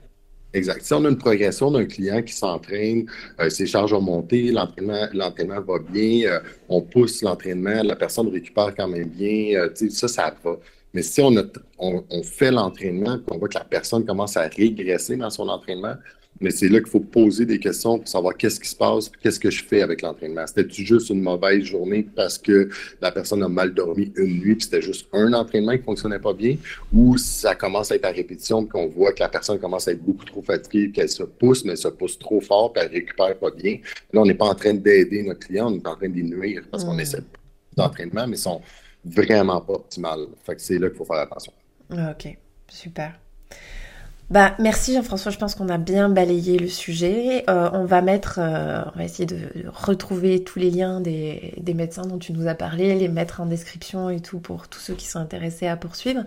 Exact. 0.55 0.83
Si 0.85 0.93
on 0.93 1.05
a 1.07 1.09
une 1.09 1.17
progression 1.17 1.71
d'un 1.71 1.87
client 1.87 2.23
qui 2.23 2.35
s'entraîne, 2.35 3.07
euh, 3.41 3.49
ses 3.49 3.67
charges 3.67 3.95
ont 3.95 4.03
monté, 4.03 4.51
l'entraînement, 4.53 5.07
l'entraînement 5.15 5.61
va 5.63 5.79
bien, 5.79 6.27
euh, 6.31 6.41
on 6.69 6.83
pousse 6.83 7.23
l'entraînement, 7.23 7.83
la 7.83 7.97
personne 7.97 8.29
récupère 8.29 8.75
quand 8.77 8.89
même 8.89 9.09
bien, 9.09 9.59
euh, 9.59 9.71
ça, 9.91 10.09
ça 10.09 10.35
va. 10.45 10.57
Mais 10.93 11.03
si 11.03 11.23
on, 11.23 11.35
a, 11.39 11.43
on, 11.79 12.05
on 12.11 12.23
fait 12.23 12.51
l'entraînement, 12.51 13.19
qu'on 13.27 13.39
voit 13.39 13.49
que 13.49 13.55
la 13.55 13.65
personne 13.65 14.05
commence 14.05 14.37
à 14.37 14.43
régresser 14.43 15.17
dans 15.17 15.31
son 15.31 15.49
entraînement, 15.49 15.95
mais 16.43 16.51
c'est 16.51 16.69
là 16.69 16.81
qu'il 16.81 16.91
faut 16.91 17.01
poser 17.01 17.47
des 17.47 17.59
questions 17.59 17.99
pour 17.99 18.09
savoir 18.09 18.37
qu'est-ce 18.37 18.61
qui 18.61 18.69
se 18.69 18.77
passe, 18.77 19.11
qu'est-ce 19.23 19.41
que 19.41 19.51
je 19.51 19.65
fais 19.65 19.83
avec 19.83 20.03
l'entraînement. 20.03 20.47
C'était-tu 20.47 20.85
juste 20.85 21.11
une 21.11 21.23
mauvaise 21.23 21.63
journée 21.63 22.03
parce 22.03 22.39
que 22.39 22.69
la 23.01 23.13
personne 23.13 23.43
a 23.43 23.49
mal 23.49 23.73
dormi 23.73 24.13
une 24.17 24.41
nuit, 24.41 24.55
puis 24.57 24.65
c'était 24.65 24.83
juste 24.83 25.09
un 25.13 25.33
entraînement 25.33 25.77
qui 25.77 25.83
fonctionnait 25.83 26.19
pas 26.19 26.33
bien, 26.33 26.57
ou 26.93 27.17
ça 27.17 27.55
commence 27.55 27.93
à 27.93 27.97
être 27.97 28.05
à 28.05 28.11
répétition, 28.11 28.65
puis 28.65 28.73
qu'on 28.73 28.89
voit 28.89 29.13
que 29.13 29.21
la 29.21 29.29
personne 29.29 29.59
commence 29.59 29.89
à 29.89 29.93
être 29.93 30.03
beaucoup 30.03 30.25
trop 30.25 30.43
fatiguée, 30.43 30.91
qu'elle 30.91 31.09
se 31.09 31.23
pousse, 31.23 31.65
mais 31.65 31.77
se 31.77 31.89
pousse 31.89 32.19
trop 32.19 32.41
fort, 32.41 32.73
puis 32.73 32.83
elle 32.85 32.91
récupère 32.91 33.37
pas 33.39 33.51
bien. 33.51 33.79
Là, 34.13 34.21
on 34.21 34.27
n'est 34.27 34.35
pas 34.35 34.47
en 34.47 34.55
train 34.55 34.75
d'aider 34.75 35.23
notre 35.23 35.47
client, 35.47 35.73
on 35.73 35.77
est 35.77 35.87
en 35.87 35.97
train 35.97 36.09
d'y 36.09 36.25
nuire 36.25 36.63
parce 36.71 36.85
qu'on 36.85 36.95
mm. 36.95 37.01
essaie 37.01 37.23
d'entraînement, 37.77 38.27
mais 38.27 38.37
ils 38.37 38.41
sont 38.41 38.61
vraiment 39.05 39.61
pas 39.61 39.75
optimales. 39.75 40.27
Fait 40.45 40.55
que 40.55 40.61
c'est 40.63 40.79
là 40.79 40.89
qu'il 40.89 40.99
faut 40.99 41.05
faire 41.05 41.17
attention. 41.17 41.53
OK, 41.91 42.37
super. 42.69 43.19
Bah, 44.31 44.55
merci 44.59 44.95
Jean-François, 44.95 45.31
je 45.31 45.37
pense 45.37 45.55
qu'on 45.55 45.69
a 45.69 45.77
bien 45.77 46.09
balayé 46.09 46.59
le 46.59 46.69
sujet. 46.69 47.45
Euh, 47.51 47.69
on 47.75 47.85
va 47.85 48.01
mettre, 48.01 48.39
euh, 48.39 48.83
on 48.95 48.99
va 48.99 49.05
essayer 49.05 49.27
de 49.27 49.37
retrouver 49.69 50.43
tous 50.43 50.59
les 50.59 50.71
liens 50.71 51.01
des, 51.01 51.55
médecins 51.75 52.03
dont 52.03 52.19
tu 52.19 52.33
nous 52.33 52.47
as 52.47 52.55
parlé, 52.55 52.95
les 52.95 53.09
mettre 53.09 53.43
en 53.43 53.47
description 53.47 54.09
et 54.09 54.21
tout 54.21 54.39
pour 54.39 54.69
tous 54.69 54.81
ceux 54.81 54.95
qui 54.95 55.07
sont 55.07 55.19
intéressés 55.19 55.67
à 55.67 55.77
poursuivre. 55.77 56.23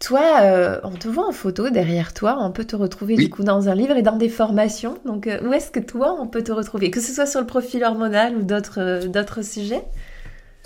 Toi, 0.00 0.40
euh, 0.42 0.80
on 0.82 0.92
te 0.92 1.08
voit 1.08 1.26
en 1.26 1.32
photo 1.32 1.70
derrière 1.70 2.12
toi, 2.12 2.38
on 2.40 2.50
peut 2.50 2.64
te 2.64 2.76
retrouver 2.76 3.16
du 3.16 3.30
coup 3.30 3.42
dans 3.42 3.68
un 3.68 3.74
livre 3.74 3.96
et 3.96 4.02
dans 4.02 4.16
des 4.16 4.30
formations. 4.30 4.98
Donc 5.06 5.28
où 5.42 5.52
est-ce 5.52 5.70
que 5.70 5.80
toi 5.80 6.16
on 6.20 6.26
peut 6.26 6.42
te 6.42 6.52
retrouver? 6.52 6.90
Que 6.90 7.00
ce 7.00 7.12
soit 7.12 7.26
sur 7.26 7.40
le 7.40 7.46
profil 7.46 7.84
hormonal 7.84 8.36
ou 8.36 8.42
d'autres 8.42 9.06
d'autres 9.06 9.42
sujets? 9.42 9.82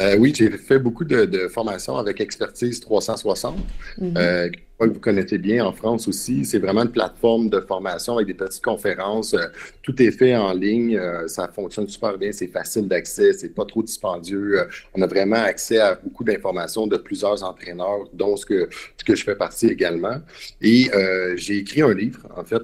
Euh, 0.01 0.17
oui, 0.19 0.33
j'ai 0.37 0.51
fait 0.51 0.79
beaucoup 0.79 1.05
de, 1.05 1.49
formations 1.49 1.97
avec 1.97 2.21
Expertise 2.21 2.81
360, 2.81 3.57
mm 3.99 4.17
euh, 4.17 4.51
que 4.81 4.87
vous 4.87 5.01
connaissez 5.01 5.39
bien 5.39 5.65
en 5.65 5.73
France 5.73 6.09
aussi. 6.09 6.45
C'est 6.45 6.59
vraiment 6.59 6.83
une 6.83 6.91
plateforme 6.91 7.49
de 7.49 7.61
formation 7.61 8.15
avec 8.15 8.27
des 8.27 8.35
petites 8.35 8.63
conférences. 8.63 9.35
Euh, 9.35 9.47
tout 9.83 10.01
est 10.03 10.11
fait 10.11 10.37
en 10.37 10.53
ligne. 10.53 10.97
Euh, 10.97 11.29
ça 11.29 11.49
fonctionne 11.49 11.89
super 11.89 12.19
bien. 12.19 12.33
C'est 12.33 12.49
facile 12.49 12.89
d'accès. 12.89 13.33
C'est 13.33 13.55
pas 13.55 13.65
trop 13.65 13.83
dispendieux. 13.83 14.69
on 14.95 15.03
a 15.03 15.07
vraiment 15.07 15.37
accès 15.37 15.79
à 15.79 15.95
beaucoup 15.95 16.25
d'informations 16.25 16.87
de 16.87 16.97
plusieurs 16.97 17.43
entraîneurs, 17.45 18.09
dont 18.13 18.37
ce 18.37 18.47
que, 18.47 18.69
que 19.05 19.15
je 19.15 19.25
fais 19.25 19.37
partie 19.37 19.67
également. 19.67 20.17
Et 20.61 20.91
j'ai 21.37 21.59
écrit 21.59 21.83
un 21.83 21.95
livre, 21.95 22.27
en 22.37 22.45
fait, 22.45 22.63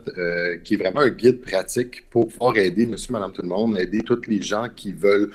qui 0.65 0.75
est 0.75 0.77
vraiment 0.77 1.01
un 1.01 1.11
guide 1.11 1.41
pratique 1.41 2.09
pour 2.11 2.29
pouvoir 2.29 2.57
aider 2.57 2.87
monsieur, 2.87 3.13
madame, 3.13 3.33
tout 3.33 3.43
le 3.43 3.49
monde, 3.49 3.79
aider 3.79 4.01
tous 4.01 4.23
les 4.27 4.43
gens 4.43 4.67
qui 4.75 4.93
veulent 4.93 5.31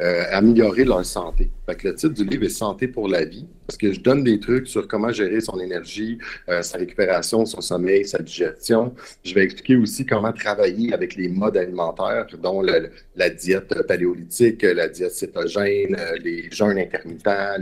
euh, 0.00 0.24
améliorer 0.30 0.84
leur 0.84 1.04
santé. 1.04 1.50
Fait 1.66 1.82
le 1.82 1.94
titre 1.94 2.14
du 2.14 2.24
livre 2.24 2.44
est 2.44 2.48
Santé 2.48 2.88
pour 2.88 3.06
la 3.06 3.24
vie, 3.24 3.46
parce 3.66 3.76
que 3.76 3.92
je 3.92 4.00
donne 4.00 4.24
des 4.24 4.40
trucs 4.40 4.66
sur 4.66 4.88
comment 4.88 5.12
gérer 5.12 5.40
son 5.40 5.60
énergie, 5.60 6.16
euh, 6.48 6.62
sa 6.62 6.78
récupération, 6.78 7.44
son 7.44 7.60
sommeil, 7.60 8.06
sa 8.06 8.18
digestion. 8.18 8.94
Je 9.24 9.34
vais 9.34 9.44
expliquer 9.44 9.76
aussi 9.76 10.06
comment 10.06 10.32
travailler 10.32 10.94
avec 10.94 11.16
les 11.16 11.28
modes 11.28 11.58
alimentaires, 11.58 12.26
dont 12.42 12.62
la 12.62 13.30
diète 13.30 13.82
paléolithique, 13.86 14.62
la 14.62 14.88
diète 14.88 15.12
cétogène, 15.12 15.94
euh, 15.98 16.16
les 16.24 16.50
jeûnes 16.50 16.78
intermittents, 16.78 17.56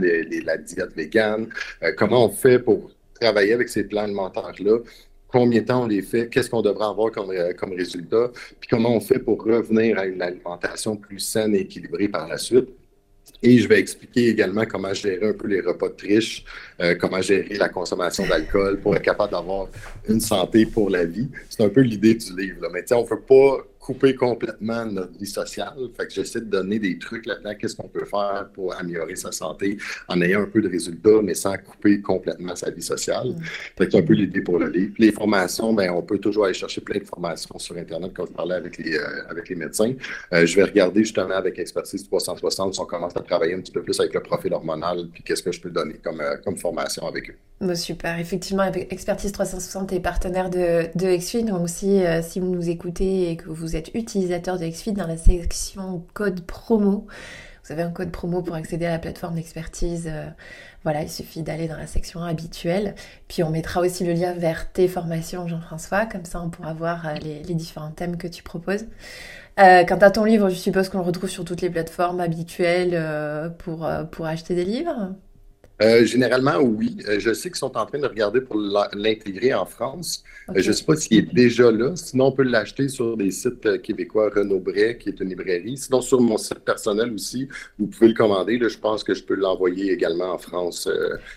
la 0.45 0.57
diète 0.57 0.95
végane. 0.95 1.49
comment 1.97 2.25
on 2.25 2.29
fait 2.29 2.59
pour 2.59 2.89
travailler 3.19 3.53
avec 3.53 3.67
ces 3.67 3.83
plans 3.83 4.03
alimentaires-là 4.03 4.77
combien 5.31 5.61
de 5.61 5.65
temps 5.65 5.83
on 5.83 5.87
les 5.87 6.01
fait, 6.01 6.29
qu'est-ce 6.29 6.49
qu'on 6.49 6.61
devrait 6.61 6.85
avoir 6.85 7.11
comme, 7.11 7.31
euh, 7.31 7.53
comme 7.53 7.73
résultat, 7.73 8.31
puis 8.59 8.69
comment 8.69 8.95
on 8.95 8.99
fait 8.99 9.19
pour 9.19 9.43
revenir 9.43 9.97
à 9.97 10.05
une 10.05 10.21
alimentation 10.21 10.95
plus 10.95 11.19
saine 11.19 11.55
et 11.55 11.59
équilibrée 11.59 12.07
par 12.07 12.27
la 12.27 12.37
suite. 12.37 12.69
Et 13.41 13.57
je 13.59 13.67
vais 13.67 13.79
expliquer 13.79 14.27
également 14.27 14.65
comment 14.65 14.93
gérer 14.93 15.29
un 15.29 15.33
peu 15.33 15.47
les 15.47 15.61
repas 15.61 15.87
de 15.87 15.93
triche, 15.93 16.43
euh, 16.81 16.95
comment 16.95 17.21
gérer 17.21 17.55
la 17.55 17.69
consommation 17.69 18.27
d'alcool 18.27 18.79
pour 18.81 18.95
être 18.95 19.03
capable 19.03 19.31
d'avoir 19.31 19.67
une 20.09 20.19
santé 20.19 20.65
pour 20.65 20.89
la 20.89 21.05
vie. 21.05 21.29
C'est 21.49 21.63
un 21.63 21.69
peu 21.69 21.81
l'idée 21.81 22.15
du 22.15 22.35
livre. 22.35 22.61
Là. 22.63 22.69
Mais 22.73 22.83
on 22.91 23.03
ne 23.03 23.07
veut 23.07 23.21
pas 23.21 23.63
couper 23.89 24.13
complètement 24.13 24.85
notre 24.85 25.17
vie 25.17 25.25
sociale. 25.25 25.73
Fait 25.97 26.05
que 26.05 26.13
j'essaie 26.13 26.41
de 26.41 26.45
donner 26.45 26.77
des 26.77 26.99
trucs 26.99 27.25
là-dedans, 27.25 27.55
qu'est-ce 27.59 27.75
qu'on 27.75 27.87
peut 27.87 28.05
faire 28.05 28.47
pour 28.53 28.75
améliorer 28.75 29.15
sa 29.15 29.31
santé 29.31 29.79
en 30.07 30.21
ayant 30.21 30.43
un 30.43 30.45
peu 30.45 30.61
de 30.61 30.69
résultats, 30.69 31.23
mais 31.23 31.33
sans 31.33 31.57
couper 31.57 31.99
complètement 31.99 32.55
sa 32.55 32.69
vie 32.69 32.83
sociale. 32.83 33.29
Mm. 33.29 33.43
Fait 33.77 33.85
que 33.87 33.91
c'est 33.91 33.97
un 33.97 34.03
peu 34.03 34.13
l'idée 34.13 34.41
pour 34.41 34.59
le 34.59 34.69
livre. 34.69 34.93
Les 34.99 35.11
formations, 35.11 35.73
ben, 35.73 35.89
on 35.89 36.03
peut 36.03 36.19
toujours 36.19 36.45
aller 36.45 36.53
chercher 36.53 36.81
plein 36.81 36.99
de 36.99 37.03
formations 37.03 37.57
sur 37.57 37.75
Internet, 37.77 38.11
quand 38.15 38.27
je 38.27 38.31
parlais 38.31 38.53
avec 38.53 38.77
les, 38.77 38.95
euh, 38.95 39.27
avec 39.27 39.49
les 39.49 39.55
médecins. 39.55 39.91
Euh, 40.33 40.45
je 40.45 40.55
vais 40.55 40.65
regarder 40.65 40.99
justement 40.99 41.33
avec 41.33 41.57
Expertise 41.57 42.03
360 42.03 42.75
si 42.75 42.79
on 42.79 42.85
commence 42.85 43.17
à 43.17 43.21
travailler 43.21 43.55
un 43.55 43.61
petit 43.61 43.71
peu 43.71 43.81
plus 43.81 43.99
avec 43.99 44.13
le 44.13 44.21
profil 44.21 44.53
hormonal, 44.53 45.07
puis 45.11 45.23
qu'est-ce 45.23 45.41
que 45.41 45.51
je 45.51 45.61
peux 45.61 45.71
donner 45.71 45.95
comme, 46.03 46.21
euh, 46.21 46.37
comme 46.45 46.57
formation 46.57 47.07
avec 47.07 47.31
eux. 47.31 47.35
Bah, 47.59 47.73
super. 47.73 48.19
Effectivement, 48.19 48.63
avec 48.63 48.93
Expertise 48.93 49.31
360 49.31 49.93
est 49.93 49.99
partenaire 49.99 50.51
de, 50.51 50.95
de 50.95 51.17
XFIT. 51.17 51.43
Donc, 51.45 51.67
si, 51.69 52.01
si 52.21 52.39
vous 52.39 52.49
nous 52.49 52.69
écoutez 52.69 53.31
et 53.31 53.35
que 53.35 53.49
vous 53.49 53.75
êtes 53.75 53.78
utilisateur 53.93 54.59
de 54.59 54.67
XFIT 54.67 54.93
dans 54.93 55.07
la 55.07 55.17
section 55.17 56.05
code 56.13 56.41
promo, 56.41 57.07
Vous 57.65 57.71
avez 57.71 57.83
un 57.83 57.91
code 57.91 58.11
promo 58.11 58.41
pour 58.41 58.55
accéder 58.55 58.85
à 58.85 58.91
la 58.91 58.99
plateforme 58.99 59.35
d'expertise. 59.35 60.11
voilà, 60.83 61.01
il 61.03 61.09
suffit 61.09 61.43
d'aller 61.43 61.67
dans 61.67 61.77
la 61.77 61.87
section 61.87 62.23
habituelle. 62.23 62.95
Puis 63.27 63.43
on 63.43 63.49
mettra 63.49 63.81
aussi 63.81 64.05
le 64.05 64.13
lien 64.13 64.33
vers 64.33 64.71
tes 64.71 64.87
formations, 64.87 65.47
Jean-François. 65.47 66.05
Comme 66.05 66.25
ça, 66.25 66.41
on 66.41 66.49
pourra 66.49 66.73
voir 66.73 67.13
les, 67.21 67.43
les 67.43 67.55
différents 67.55 67.91
thèmes 67.91 68.17
que 68.17 68.27
tu 68.27 68.43
proposes. 68.43 68.85
Euh, 69.59 69.83
quant 69.83 69.97
à 69.97 70.09
ton 70.09 70.23
livre, 70.23 70.49
je 70.49 70.55
suppose 70.55 70.87
qu'on 70.89 70.99
le 70.99 71.03
retrouve 71.03 71.29
sur 71.29 71.43
toutes 71.43 71.61
les 71.61 71.69
plateformes 71.69 72.21
habituelles 72.21 72.93
euh, 72.93 73.49
pour, 73.49 73.85
euh, 73.85 74.03
pour 74.05 74.25
acheter 74.25 74.55
des 74.55 74.63
livres? 74.63 75.13
Euh, 75.81 76.05
généralement, 76.05 76.57
oui. 76.57 76.97
Euh, 77.07 77.19
je 77.19 77.33
sais 77.33 77.49
qu'ils 77.49 77.57
sont 77.57 77.77
en 77.77 77.85
train 77.85 77.99
de 77.99 78.05
regarder 78.05 78.41
pour 78.41 78.57
l'intégrer 78.57 79.53
en 79.53 79.65
France. 79.65 80.23
Euh, 80.49 80.53
je 80.57 80.69
ne 80.69 80.73
sais 80.73 80.83
pas 80.83 80.95
s'il 80.95 81.17
est 81.17 81.33
déjà 81.33 81.71
là. 81.71 81.95
Sinon, 81.95 82.25
on 82.27 82.31
peut 82.33 82.43
l'acheter 82.43 82.89
sur 82.89 83.15
des 83.15 83.31
sites 83.31 83.81
québécois, 83.81 84.29
Renaud 84.35 84.59
Bray, 84.59 84.97
qui 84.97 85.09
est 85.09 85.19
une 85.21 85.29
librairie. 85.29 85.77
Sinon, 85.77 86.01
sur 86.01 86.19
mon 86.19 86.37
site 86.37 86.59
personnel 86.59 87.13
aussi, 87.13 87.47
vous 87.77 87.87
pouvez 87.87 88.09
le 88.09 88.13
commander. 88.13 88.57
Là, 88.57 88.67
je 88.67 88.77
pense 88.77 89.05
que 89.05 89.13
je 89.13 89.23
peux 89.23 89.35
l'envoyer 89.35 89.93
également 89.93 90.33
en 90.33 90.37
France. 90.37 90.89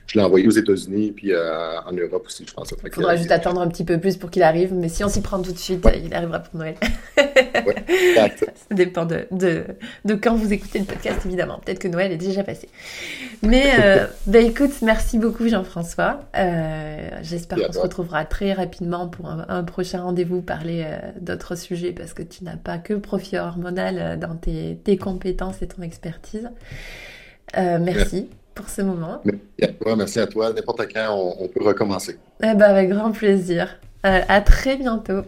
je 0.07 0.19
l'ai 0.19 0.25
envoyé 0.25 0.49
aux 0.49 0.53
États-Unis 0.53 1.13
puis 1.13 1.33
en 1.37 1.93
Europe 1.93 2.25
aussi, 2.27 2.45
je 2.47 2.53
pense. 2.53 2.75
Il 2.85 2.93
faudra 2.93 3.17
juste 3.17 3.31
attendre 3.31 3.61
un 3.61 3.69
petit 3.69 3.85
peu 3.85 3.99
plus 3.99 4.17
pour 4.17 4.31
qu'il 4.31 4.43
arrive. 4.43 4.75
Mais 4.75 4.89
si 4.89 5.05
on 5.05 5.09
s'y 5.09 5.21
prend 5.21 5.41
tout 5.41 5.53
de 5.53 5.59
suite, 5.59 5.87
il 6.05 6.13
arrivera 6.13 6.41
pour 6.41 6.59
Noël. 6.59 6.75
ouais, 7.17 7.85
Ça 8.39 8.47
dépend 8.75 9.05
de, 9.05 9.27
de, 9.31 9.65
de, 10.05 10.15
quand 10.15 10.35
vous 10.35 10.53
écoutez 10.53 10.81
le 10.81 10.85
podcast, 10.85 11.21
évidemment. 11.27 11.61
Peut-être 11.65 11.79
que 11.79 11.89
Noël 11.89 12.11
est 12.11 12.17
déjà 12.17 12.43
passé. 12.43 12.69
Mais... 13.43 13.71
Ben 14.33 14.47
écoute, 14.47 14.81
merci 14.81 15.19
beaucoup 15.19 15.47
Jean-François. 15.47 16.21
Euh, 16.39 17.11
j'espère 17.21 17.59
qu'on 17.67 17.73
se 17.75 17.79
retrouvera 17.79 18.25
très 18.25 18.55
rapidement 18.55 19.07
pour 19.07 19.29
un, 19.29 19.63
prochain 19.63 20.01
rendez-vous, 20.01 20.41
parler 20.41 20.85
euh, 20.87 21.11
d'autres 21.21 21.55
sujets 21.55 21.93
parce 21.93 22.15
que 22.15 22.23
tu 22.23 22.43
n'as 22.43 22.57
pas 22.57 22.79
que 22.79 22.95
profil 22.95 23.41
hormonal 23.41 23.99
euh, 23.99 24.17
dans 24.17 24.35
tes, 24.35 24.97
compétences 24.97 25.61
et 25.61 25.69
ton 25.69 25.83
expertise. 25.83 26.49
merci 27.55 28.31
pour 28.55 28.71
ce 28.71 28.81
moment. 28.81 29.21
Merci 29.99 30.21
à 30.21 30.27
toi. 30.27 30.51
N'importe 30.55 30.91
quand, 30.91 31.35
on, 31.39 31.49
peut 31.49 31.63
recommencer. 31.63 32.19
Eh 32.43 32.55
ben, 32.55 32.63
avec 32.63 32.89
grand 32.89 33.13
plaisir. 33.13 33.79
à 34.03 34.41
très 34.41 34.79
bientôt. 34.79 35.25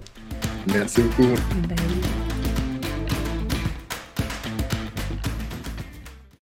Merci 0.73 1.03
beaucoup. 1.03 1.35
Bye. 1.69 2.24